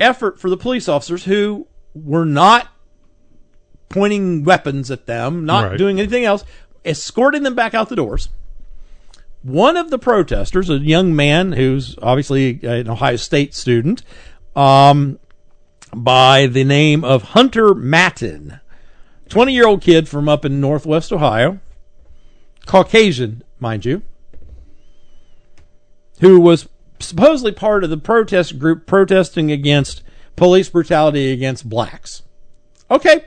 effort 0.00 0.40
for 0.40 0.50
the 0.50 0.56
police 0.56 0.88
officers 0.88 1.24
who 1.24 1.68
were 1.94 2.24
not 2.24 2.68
pointing 3.92 4.42
weapons 4.44 4.90
at 4.90 5.06
them, 5.06 5.44
not 5.44 5.70
Right. 5.70 5.78
doing 5.78 6.00
anything 6.00 6.24
else, 6.24 6.44
escorting 6.84 7.42
them 7.44 7.54
back 7.54 7.74
out 7.74 7.88
the 7.88 7.96
doors. 7.96 8.28
One 9.42 9.76
of 9.76 9.90
the 9.90 9.98
protesters, 9.98 10.70
a 10.70 10.78
young 10.78 11.14
man 11.14 11.52
who's 11.52 11.96
obviously 12.02 12.60
an 12.62 12.88
Ohio 12.88 13.16
State 13.16 13.54
student, 13.54 14.02
um, 14.56 15.18
by 15.94 16.46
the 16.46 16.64
name 16.64 17.04
of 17.04 17.22
Hunter 17.22 17.74
Matin, 17.74 18.60
20 19.28 19.52
year 19.52 19.66
old 19.66 19.82
kid 19.82 20.08
from 20.08 20.28
up 20.28 20.44
in 20.44 20.60
Northwest 20.60 21.12
Ohio, 21.12 21.58
Caucasian, 22.66 23.42
mind 23.58 23.84
you, 23.84 24.02
who 26.20 26.40
was 26.40 26.68
supposedly 27.00 27.52
part 27.52 27.82
of 27.84 27.90
the 27.90 27.96
protest 27.96 28.58
group 28.58 28.86
protesting 28.86 29.50
against 29.50 30.02
police 30.36 30.68
brutality 30.68 31.32
against 31.32 31.68
blacks. 31.68 32.22
Okay, 32.90 33.24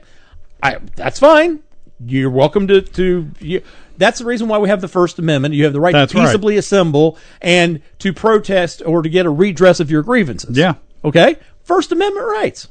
I, 0.62 0.78
that's 0.96 1.18
fine. 1.18 1.60
You're 2.04 2.30
welcome 2.30 2.66
to 2.68 2.82
to. 2.82 3.30
You, 3.40 3.62
that's 3.96 4.18
the 4.18 4.26
reason 4.26 4.48
why 4.48 4.58
we 4.58 4.68
have 4.68 4.80
the 4.80 4.88
First 4.88 5.18
Amendment. 5.18 5.54
You 5.54 5.64
have 5.64 5.72
the 5.72 5.80
right 5.80 5.92
That's 5.92 6.12
to 6.12 6.18
right. 6.18 6.58
assemble 6.58 7.18
and 7.40 7.80
to 8.00 8.12
protest 8.12 8.82
or 8.84 9.02
to 9.02 9.08
get 9.08 9.26
a 9.26 9.30
redress 9.30 9.80
of 9.80 9.90
your 9.90 10.02
grievances. 10.02 10.56
Yeah. 10.56 10.74
Okay. 11.04 11.36
First 11.62 11.92
Amendment 11.92 12.26
rights. 12.26 12.68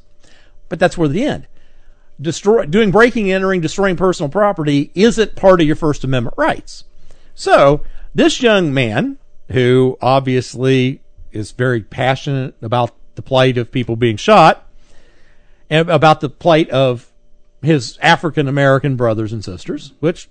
But 0.70 0.80
that's 0.80 0.98
where 0.98 1.08
the 1.08 1.24
end. 1.24 1.48
Destroy 2.22 2.66
doing 2.66 2.92
breaking, 2.92 3.32
entering, 3.32 3.62
destroying 3.62 3.96
personal 3.96 4.30
property 4.30 4.92
isn't 4.96 5.36
part 5.36 5.62
of 5.62 5.68
your 5.68 5.76
First 5.76 6.04
Amendment 6.04 6.36
rights. 6.38 6.86
So 7.34 7.82
this 8.14 8.42
young 8.42 8.74
man, 8.74 9.18
who 9.52 9.98
obviously 10.02 11.02
is 11.32 11.52
very 11.52 11.82
passionate 11.82 12.56
about 12.62 12.96
the 13.16 13.22
plight 13.22 13.58
of 13.58 13.72
people 13.72 13.96
being 13.96 14.18
shot, 14.18 14.68
and 15.70 15.90
about 15.90 16.22
the 16.22 16.30
plight 16.30 16.70
of 16.70 17.12
his 17.66 17.98
African 18.02 18.48
American 18.48 18.96
brothers 18.96 19.34
and 19.34 19.44
sisters, 19.44 19.94
which 20.00 20.30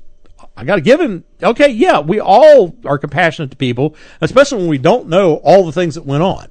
I 0.57 0.65
got 0.65 0.77
to 0.77 0.81
give 0.81 1.01
him. 1.01 1.25
Okay, 1.43 1.69
yeah, 1.69 2.01
we 2.01 2.21
all 2.21 2.77
are 2.85 2.99
compassionate 2.99 3.51
to 3.53 3.57
people, 3.57 3.95
especially 4.21 4.59
when 4.59 4.69
we 4.69 4.79
don't 4.79 5.09
know 5.09 5.37
all 5.37 5.65
the 5.65 5.73
things 5.73 5.95
that 5.95 6.07
went 6.07 6.23
on. 6.23 6.49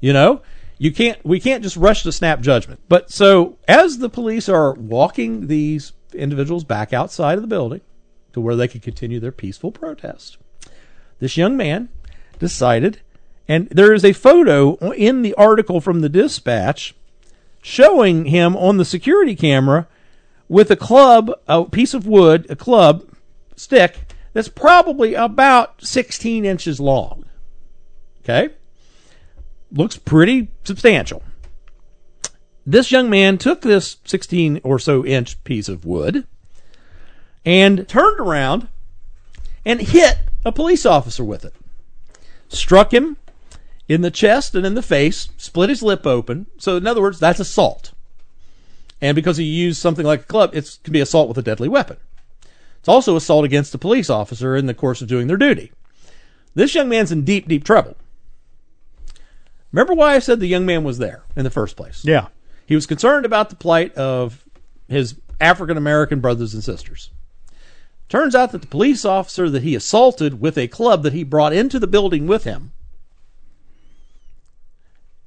You 0.00 0.12
know, 0.12 0.42
you 0.78 0.92
can't 0.92 1.24
we 1.24 1.40
can't 1.40 1.62
just 1.62 1.76
rush 1.76 2.02
to 2.02 2.12
snap 2.12 2.40
judgment. 2.40 2.80
But 2.88 3.10
so 3.10 3.58
as 3.66 3.98
the 3.98 4.08
police 4.08 4.48
are 4.48 4.74
walking 4.74 5.46
these 5.46 5.92
individuals 6.12 6.64
back 6.64 6.92
outside 6.92 7.36
of 7.36 7.42
the 7.42 7.48
building 7.48 7.80
to 8.32 8.40
where 8.40 8.56
they 8.56 8.68
could 8.68 8.82
continue 8.82 9.20
their 9.20 9.32
peaceful 9.32 9.72
protest, 9.72 10.38
this 11.18 11.36
young 11.36 11.56
man 11.56 11.88
decided, 12.38 13.00
and 13.48 13.68
there 13.70 13.92
is 13.92 14.04
a 14.04 14.12
photo 14.12 14.74
in 14.92 15.22
the 15.22 15.34
article 15.34 15.80
from 15.80 16.00
the 16.00 16.08
Dispatch 16.08 16.94
showing 17.62 18.26
him 18.26 18.54
on 18.56 18.76
the 18.76 18.84
security 18.84 19.34
camera 19.34 19.88
with 20.48 20.70
a 20.70 20.76
club, 20.76 21.30
a 21.48 21.64
piece 21.64 21.94
of 21.94 22.06
wood, 22.06 22.46
a 22.48 22.56
club 22.56 23.08
stick 23.56 23.98
that's 24.32 24.48
probably 24.48 25.14
about 25.14 25.82
16 25.82 26.44
inches 26.44 26.78
long. 26.78 27.24
Okay? 28.22 28.54
Looks 29.72 29.96
pretty 29.96 30.48
substantial. 30.64 31.22
This 32.64 32.90
young 32.90 33.08
man 33.08 33.38
took 33.38 33.62
this 33.62 33.98
16 34.04 34.60
or 34.64 34.78
so 34.78 35.04
inch 35.04 35.42
piece 35.44 35.68
of 35.68 35.84
wood 35.84 36.26
and 37.44 37.88
turned 37.88 38.18
around 38.18 38.68
and 39.64 39.80
hit 39.80 40.18
a 40.44 40.52
police 40.52 40.84
officer 40.84 41.24
with 41.24 41.44
it. 41.44 41.54
Struck 42.48 42.92
him 42.92 43.16
in 43.88 44.02
the 44.02 44.10
chest 44.10 44.54
and 44.54 44.66
in 44.66 44.74
the 44.74 44.82
face, 44.82 45.28
split 45.36 45.70
his 45.70 45.82
lip 45.82 46.06
open. 46.06 46.46
So, 46.58 46.76
in 46.76 46.86
other 46.86 47.00
words, 47.00 47.20
that's 47.20 47.40
assault. 47.40 47.92
And 49.00 49.14
because 49.14 49.36
he 49.36 49.44
used 49.44 49.80
something 49.80 50.06
like 50.06 50.22
a 50.22 50.26
club, 50.26 50.50
it 50.54 50.78
can 50.82 50.92
be 50.92 51.00
assault 51.00 51.28
with 51.28 51.38
a 51.38 51.42
deadly 51.42 51.68
weapon. 51.68 51.98
It's 52.78 52.88
also 52.88 53.16
assault 53.16 53.44
against 53.44 53.74
a 53.74 53.78
police 53.78 54.08
officer 54.08 54.56
in 54.56 54.66
the 54.66 54.74
course 54.74 55.02
of 55.02 55.08
doing 55.08 55.26
their 55.26 55.36
duty. 55.36 55.72
This 56.54 56.74
young 56.74 56.88
man's 56.88 57.12
in 57.12 57.24
deep, 57.24 57.48
deep 57.48 57.64
trouble. 57.64 57.96
Remember 59.72 59.92
why 59.92 60.14
I 60.14 60.20
said 60.20 60.40
the 60.40 60.46
young 60.46 60.64
man 60.64 60.84
was 60.84 60.98
there 60.98 61.24
in 61.34 61.44
the 61.44 61.50
first 61.50 61.76
place? 61.76 62.04
Yeah. 62.04 62.28
He 62.64 62.74
was 62.74 62.86
concerned 62.86 63.26
about 63.26 63.50
the 63.50 63.56
plight 63.56 63.94
of 63.94 64.44
his 64.88 65.16
African 65.40 65.76
American 65.76 66.20
brothers 66.20 66.54
and 66.54 66.64
sisters. 66.64 67.10
Turns 68.08 68.34
out 68.34 68.52
that 68.52 68.62
the 68.62 68.68
police 68.68 69.04
officer 69.04 69.50
that 69.50 69.62
he 69.62 69.74
assaulted 69.74 70.40
with 70.40 70.56
a 70.56 70.68
club 70.68 71.02
that 71.02 71.12
he 71.12 71.24
brought 71.24 71.52
into 71.52 71.78
the 71.78 71.86
building 71.86 72.26
with 72.26 72.44
him 72.44 72.72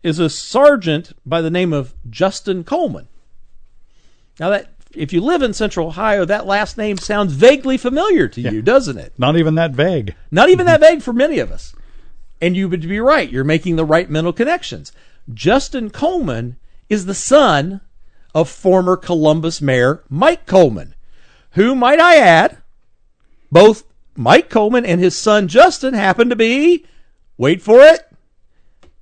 is 0.01 0.17
a 0.17 0.29
sergeant 0.29 1.11
by 1.25 1.41
the 1.41 1.51
name 1.51 1.73
of 1.73 1.93
Justin 2.09 2.63
Coleman. 2.63 3.09
Now 4.39 4.49
that 4.49 4.69
if 4.95 5.13
you 5.13 5.21
live 5.21 5.41
in 5.41 5.53
Central 5.53 5.87
Ohio, 5.87 6.25
that 6.25 6.45
last 6.45 6.77
name 6.77 6.97
sounds 6.97 7.33
vaguely 7.33 7.77
familiar 7.77 8.27
to 8.27 8.41
you, 8.41 8.61
doesn't 8.61 8.97
it? 8.97 9.13
Not 9.17 9.37
even 9.37 9.55
that 9.55 9.71
vague. 9.71 10.15
Not 10.31 10.49
even 10.49 10.65
mm-hmm. 10.65 10.81
that 10.81 10.89
vague 10.89 11.01
for 11.01 11.13
many 11.13 11.39
of 11.39 11.51
us. 11.51 11.75
And 12.41 12.55
you 12.55 12.69
would 12.69 12.81
be 12.81 12.99
right. 12.99 13.29
You're 13.29 13.43
making 13.43 13.75
the 13.75 13.85
right 13.85 14.09
mental 14.09 14.33
connections. 14.33 14.91
Justin 15.31 15.89
Coleman 15.89 16.57
is 16.87 17.05
the 17.05 17.13
son 17.13 17.81
of 18.33 18.49
former 18.49 18.95
Columbus 18.95 19.61
Mayor 19.61 20.03
Mike 20.09 20.45
Coleman, 20.45 20.95
who, 21.51 21.75
might 21.75 21.99
I 21.99 22.17
add, 22.17 22.57
both 23.51 23.83
Mike 24.15 24.49
Coleman 24.49 24.85
and 24.85 24.99
his 24.99 25.17
son 25.17 25.47
Justin 25.47 25.93
happen 25.93 26.29
to 26.29 26.35
be, 26.35 26.85
wait 27.37 27.61
for 27.61 27.79
it, 27.81 28.08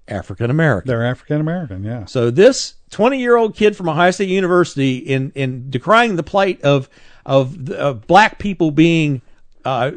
African 0.07 0.49
American. 0.49 0.87
They're 0.87 1.05
African 1.05 1.41
American, 1.41 1.83
yeah. 1.83 2.05
So 2.05 2.31
this 2.31 2.75
20 2.91 3.19
year 3.19 3.35
old 3.35 3.55
kid 3.55 3.75
from 3.75 3.89
Ohio 3.89 4.11
State 4.11 4.29
University, 4.29 4.97
in 4.97 5.31
in 5.35 5.69
decrying 5.69 6.15
the 6.15 6.23
plight 6.23 6.61
of 6.61 6.89
of, 7.25 7.69
of 7.71 8.07
black 8.07 8.39
people 8.39 8.71
being 8.71 9.21
uh, 9.65 9.91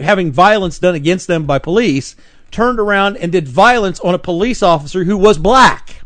having 0.00 0.32
violence 0.32 0.78
done 0.78 0.94
against 0.94 1.26
them 1.26 1.44
by 1.44 1.58
police, 1.58 2.16
turned 2.50 2.80
around 2.80 3.18
and 3.18 3.32
did 3.32 3.46
violence 3.46 4.00
on 4.00 4.14
a 4.14 4.18
police 4.18 4.62
officer 4.62 5.04
who 5.04 5.16
was 5.16 5.36
black. 5.36 6.00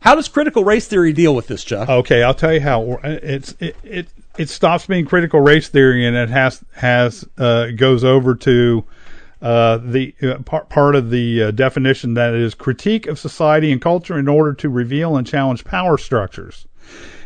How 0.00 0.14
does 0.14 0.28
critical 0.28 0.64
race 0.64 0.88
theory 0.88 1.12
deal 1.12 1.34
with 1.34 1.48
this, 1.48 1.64
Chuck? 1.64 1.88
Okay, 1.88 2.22
I'll 2.22 2.34
tell 2.34 2.54
you 2.54 2.60
how 2.60 2.98
it's 3.04 3.54
it 3.60 3.76
it, 3.82 4.08
it 4.38 4.48
stops 4.48 4.86
being 4.86 5.04
critical 5.04 5.40
race 5.40 5.68
theory 5.68 6.06
and 6.06 6.16
it 6.16 6.30
has 6.30 6.64
has 6.72 7.28
uh, 7.36 7.66
goes 7.76 8.04
over 8.04 8.34
to 8.36 8.84
uh, 9.40 9.78
the 9.78 10.14
uh, 10.22 10.38
part, 10.38 10.68
part 10.68 10.96
of 10.96 11.10
the 11.10 11.44
uh, 11.44 11.50
definition 11.52 12.14
that 12.14 12.34
is 12.34 12.54
critique 12.54 13.06
of 13.06 13.18
society 13.18 13.70
and 13.70 13.80
culture 13.80 14.18
in 14.18 14.28
order 14.28 14.52
to 14.52 14.68
reveal 14.68 15.16
and 15.16 15.26
challenge 15.26 15.64
power 15.64 15.96
structures. 15.96 16.66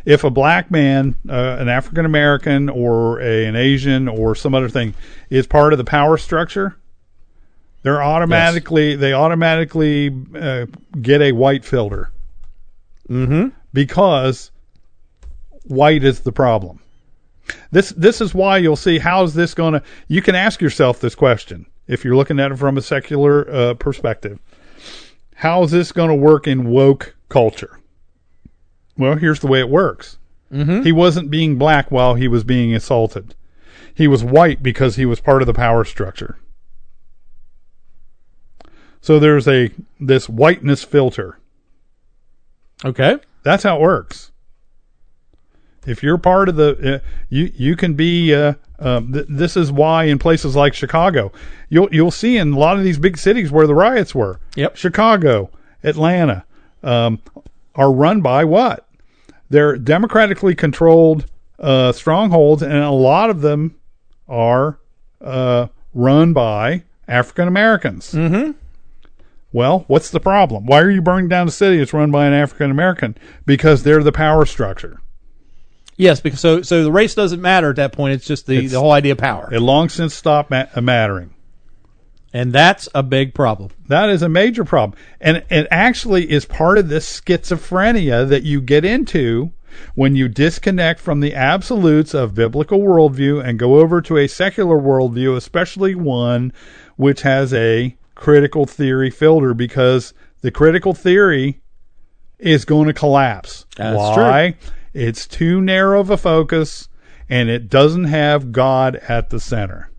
If 0.05 0.23
a 0.23 0.29
black 0.29 0.69
man, 0.69 1.15
uh, 1.27 1.57
an 1.59 1.69
African 1.69 2.05
American, 2.05 2.69
or 2.69 3.19
a, 3.21 3.45
an 3.45 3.55
Asian, 3.55 4.07
or 4.07 4.35
some 4.35 4.53
other 4.53 4.69
thing 4.69 4.93
is 5.29 5.47
part 5.47 5.73
of 5.73 5.77
the 5.77 5.85
power 5.85 6.17
structure, 6.17 6.75
they're 7.81 8.03
automatically 8.03 8.91
yes. 8.91 8.99
they 8.99 9.13
automatically 9.13 10.15
uh, 10.35 10.65
get 11.01 11.21
a 11.21 11.31
white 11.31 11.65
filter 11.65 12.11
mm-hmm. 13.09 13.49
because 13.73 14.51
white 15.63 16.03
is 16.03 16.19
the 16.21 16.31
problem. 16.31 16.79
This 17.71 17.89
this 17.89 18.21
is 18.21 18.35
why 18.35 18.57
you'll 18.57 18.75
see 18.75 18.99
how 18.99 19.23
is 19.23 19.33
this 19.33 19.53
going 19.53 19.73
to. 19.73 19.83
You 20.07 20.21
can 20.21 20.35
ask 20.35 20.61
yourself 20.61 20.99
this 20.99 21.15
question 21.15 21.65
if 21.87 22.03
you're 22.03 22.15
looking 22.15 22.39
at 22.39 22.51
it 22.51 22.57
from 22.57 22.77
a 22.77 22.81
secular 22.81 23.49
uh, 23.49 23.73
perspective. 23.75 24.39
How 25.35 25.63
is 25.63 25.71
this 25.71 25.91
going 25.91 26.09
to 26.09 26.15
work 26.15 26.47
in 26.47 26.69
woke 26.69 27.15
culture? 27.29 27.79
Well, 28.97 29.15
here's 29.15 29.39
the 29.39 29.47
way 29.47 29.59
it 29.59 29.69
works. 29.69 30.17
Mm-hmm. 30.51 30.83
He 30.83 30.91
wasn't 30.91 31.31
being 31.31 31.57
black 31.57 31.91
while 31.91 32.13
he 32.13 32.27
was 32.27 32.43
being 32.43 32.75
assaulted. 32.75 33.35
He 33.93 34.07
was 34.07 34.23
white 34.23 34.61
because 34.61 34.95
he 34.95 35.05
was 35.05 35.19
part 35.19 35.41
of 35.41 35.47
the 35.47 35.53
power 35.53 35.83
structure. 35.83 36.37
So 39.01 39.19
there's 39.19 39.47
a 39.47 39.71
this 39.99 40.29
whiteness 40.29 40.83
filter. 40.83 41.39
Okay. 42.85 43.17
That's 43.43 43.63
how 43.63 43.77
it 43.77 43.81
works. 43.81 44.31
If 45.85 46.01
you're 46.01 46.17
part 46.17 46.47
of 46.47 46.55
the, 46.55 46.95
uh, 46.95 46.99
you 47.29 47.51
you 47.55 47.75
can 47.75 47.95
be. 47.95 48.33
Uh, 48.33 48.53
um, 48.83 49.13
th- 49.13 49.25
this 49.29 49.55
is 49.55 49.71
why 49.71 50.05
in 50.05 50.19
places 50.19 50.55
like 50.55 50.73
Chicago, 50.73 51.31
you'll 51.69 51.89
you'll 51.91 52.11
see 52.11 52.37
in 52.37 52.53
a 52.53 52.59
lot 52.59 52.77
of 52.77 52.83
these 52.83 52.97
big 52.97 53.17
cities 53.17 53.51
where 53.51 53.67
the 53.67 53.75
riots 53.75 54.13
were. 54.13 54.39
Yep. 54.55 54.75
Chicago, 54.75 55.49
Atlanta, 55.83 56.43
um, 56.83 57.19
are 57.75 57.91
run 57.91 58.21
by 58.21 58.43
what? 58.43 58.87
They're 59.49 59.77
democratically 59.77 60.55
controlled 60.55 61.25
uh, 61.59 61.91
strongholds, 61.91 62.61
and 62.61 62.73
a 62.73 62.91
lot 62.91 63.29
of 63.29 63.41
them 63.41 63.75
are 64.27 64.79
uh, 65.21 65.67
run 65.93 66.33
by 66.33 66.83
African 67.07 67.47
Americans. 67.47 68.11
Mm-hmm. 68.11 68.51
Well, 69.51 69.85
what's 69.87 70.09
the 70.09 70.19
problem? 70.19 70.65
Why 70.65 70.81
are 70.81 70.89
you 70.89 71.01
burning 71.01 71.29
down 71.29 71.47
a 71.47 71.51
city 71.51 71.77
that's 71.77 71.93
run 71.93 72.09
by 72.09 72.25
an 72.25 72.33
African 72.33 72.71
American? 72.71 73.15
Because 73.45 73.83
they're 73.83 74.03
the 74.03 74.11
power 74.11 74.45
structure. 74.45 74.99
Yes, 75.95 76.19
because 76.21 76.39
so 76.39 76.61
so 76.61 76.83
the 76.83 76.91
race 76.91 77.13
doesn't 77.15 77.41
matter 77.41 77.69
at 77.69 77.75
that 77.77 77.91
point. 77.93 78.13
It's 78.13 78.25
just 78.25 78.47
the, 78.47 78.55
It's- 78.57 78.71
the 78.71 78.79
whole 78.79 78.91
idea 78.91 79.11
of 79.13 79.19
power, 79.19 79.49
It 79.51 79.59
long 79.59 79.89
since 79.89 80.13
stopped 80.13 80.49
ma- 80.49 80.65
uh, 80.75 80.81
mattering. 80.81 81.29
and 82.33 82.51
that's 82.51 82.89
a 82.95 83.03
big 83.03 83.33
problem. 83.35 83.69
That 83.89 84.09
is 84.09 84.21
a 84.23 84.29
major 84.29 84.63
problem. 84.65 84.97
And 85.21 85.43
it 85.51 85.67
actually 85.69 86.31
is 86.31 86.45
part 86.45 86.77
of 86.79 86.89
this 86.89 87.21
schizophrenia 87.21 88.27
that 88.27 88.41
you 88.43 88.59
get 88.59 88.83
into 88.85 89.51
when 89.95 90.15
you 90.15 90.27
disconnect 90.27 90.99
from 90.99 91.19
the 91.19 91.33
absolutes 91.35 92.13
of 92.15 92.33
biblical 92.35 92.79
worldview 92.79 93.43
and 93.43 93.59
go 93.59 93.75
over 93.79 94.01
to 94.01 94.17
a 94.17 94.27
secular 94.27 94.77
worldview, 94.79 95.35
especially 95.37 95.93
one 95.95 96.51
which 96.95 97.21
has 97.21 97.53
a 97.53 97.95
critical 98.15 98.65
theory 98.65 99.09
filter, 99.11 99.53
because 99.53 100.13
the 100.41 100.51
critical 100.51 100.93
theory 100.93 101.61
is 102.39 102.65
going 102.65 102.87
to 102.87 102.93
collapse. 102.93 103.65
That's 103.77 103.95
Why? 103.97 104.55
It's 104.93 105.25
too 105.27 105.61
narrow 105.61 105.99
of 105.99 106.09
a 106.09 106.17
focus 106.17 106.87
and 107.29 107.49
it 107.49 107.69
doesn't 107.69 108.05
have 108.05 108.51
God 108.51 108.95
at 109.07 109.29
the 109.29 109.39
center 109.39 109.89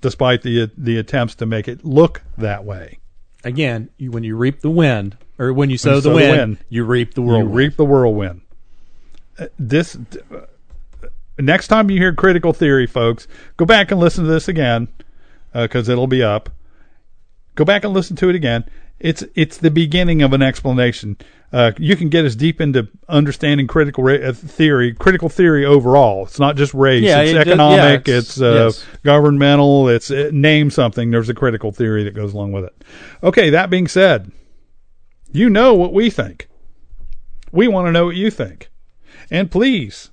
despite 0.00 0.42
the 0.42 0.70
the 0.76 0.98
attempts 0.98 1.34
to 1.36 1.46
make 1.46 1.66
it 1.68 1.84
look 1.84 2.22
that 2.38 2.64
way. 2.64 2.98
Again, 3.44 3.88
you, 3.96 4.10
when 4.10 4.24
you 4.24 4.36
reap 4.36 4.60
the 4.60 4.70
wind, 4.70 5.16
or 5.38 5.52
when 5.52 5.70
you 5.70 5.78
sow, 5.78 5.90
you 5.90 5.96
the, 5.96 6.02
sow 6.02 6.08
the 6.10 6.14
wind, 6.16 6.30
wind, 6.38 6.58
you 6.68 6.84
reap 6.84 7.14
the 7.14 7.22
You 7.22 7.26
whirlwind. 7.28 7.54
reap 7.54 7.76
the 7.76 7.84
whirlwind. 7.84 8.40
Uh, 9.38 9.46
This 9.58 9.96
uh, 9.96 10.40
next 11.38 11.68
time 11.68 11.90
you 11.90 11.98
hear 11.98 12.12
critical 12.14 12.52
theory, 12.52 12.86
folks, 12.86 13.28
go 13.56 13.64
back 13.64 13.90
and 13.90 14.00
listen 14.00 14.24
to 14.24 14.30
this 14.30 14.48
again 14.48 14.88
because 15.52 15.88
it'll 15.88 16.06
be 16.06 16.22
up. 16.22 16.50
Go 17.54 17.64
back 17.64 17.84
and 17.84 17.94
listen 17.94 18.16
to 18.16 18.28
it 18.28 18.34
again. 18.34 18.64
It's 18.98 19.22
it's 19.34 19.58
the 19.58 19.70
beginning 19.70 20.22
of 20.22 20.32
an 20.32 20.42
explanation. 20.42 21.16
Uh, 21.52 21.70
you 21.78 21.94
can 21.96 22.08
get 22.08 22.24
as 22.24 22.34
deep 22.34 22.60
into 22.60 22.88
understanding 23.08 23.66
critical 23.66 24.02
ra- 24.02 24.14
uh, 24.14 24.32
theory, 24.32 24.92
critical 24.92 25.28
theory 25.28 25.64
overall. 25.64 26.24
It's 26.26 26.40
not 26.40 26.56
just 26.56 26.74
race. 26.74 27.04
Yeah, 27.04 27.20
it's 27.20 27.30
it 27.30 27.34
does- 27.34 27.46
economic. 27.46 28.06
yeah, 28.08 28.14
it's 28.18 28.36
it's- 28.36 28.40
uh, 28.40 28.64
yes. 28.66 28.84
governmental. 29.04 29.88
It's 29.88 30.10
uh, 30.10 30.30
name 30.32 30.70
something. 30.70 31.10
There's 31.10 31.28
a 31.28 31.34
critical 31.34 31.70
theory 31.72 32.02
that 32.04 32.14
goes 32.14 32.34
along 32.34 32.52
with 32.52 32.64
it. 32.64 32.84
Okay. 33.22 33.50
That 33.50 33.70
being 33.70 33.86
said, 33.86 34.32
you 35.32 35.48
know 35.48 35.72
what 35.74 35.92
we 35.92 36.10
think. 36.10 36.48
We 37.52 37.68
want 37.68 37.86
to 37.86 37.92
know 37.92 38.06
what 38.06 38.16
you 38.16 38.30
think. 38.30 38.68
And 39.30 39.50
please 39.50 40.10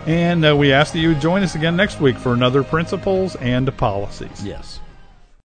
And 0.09 0.43
uh, 0.43 0.57
we 0.57 0.73
ask 0.73 0.95
that 0.95 1.01
you 1.01 1.15
join 1.15 1.43
us 1.43 1.55
again 1.55 1.77
next 1.77 2.01
week 2.01 2.17
for 2.17 2.33
another 2.33 2.65
Principles 2.65 3.37
and 3.37 3.77
Policies. 3.77 4.43
Yes. 4.43 4.81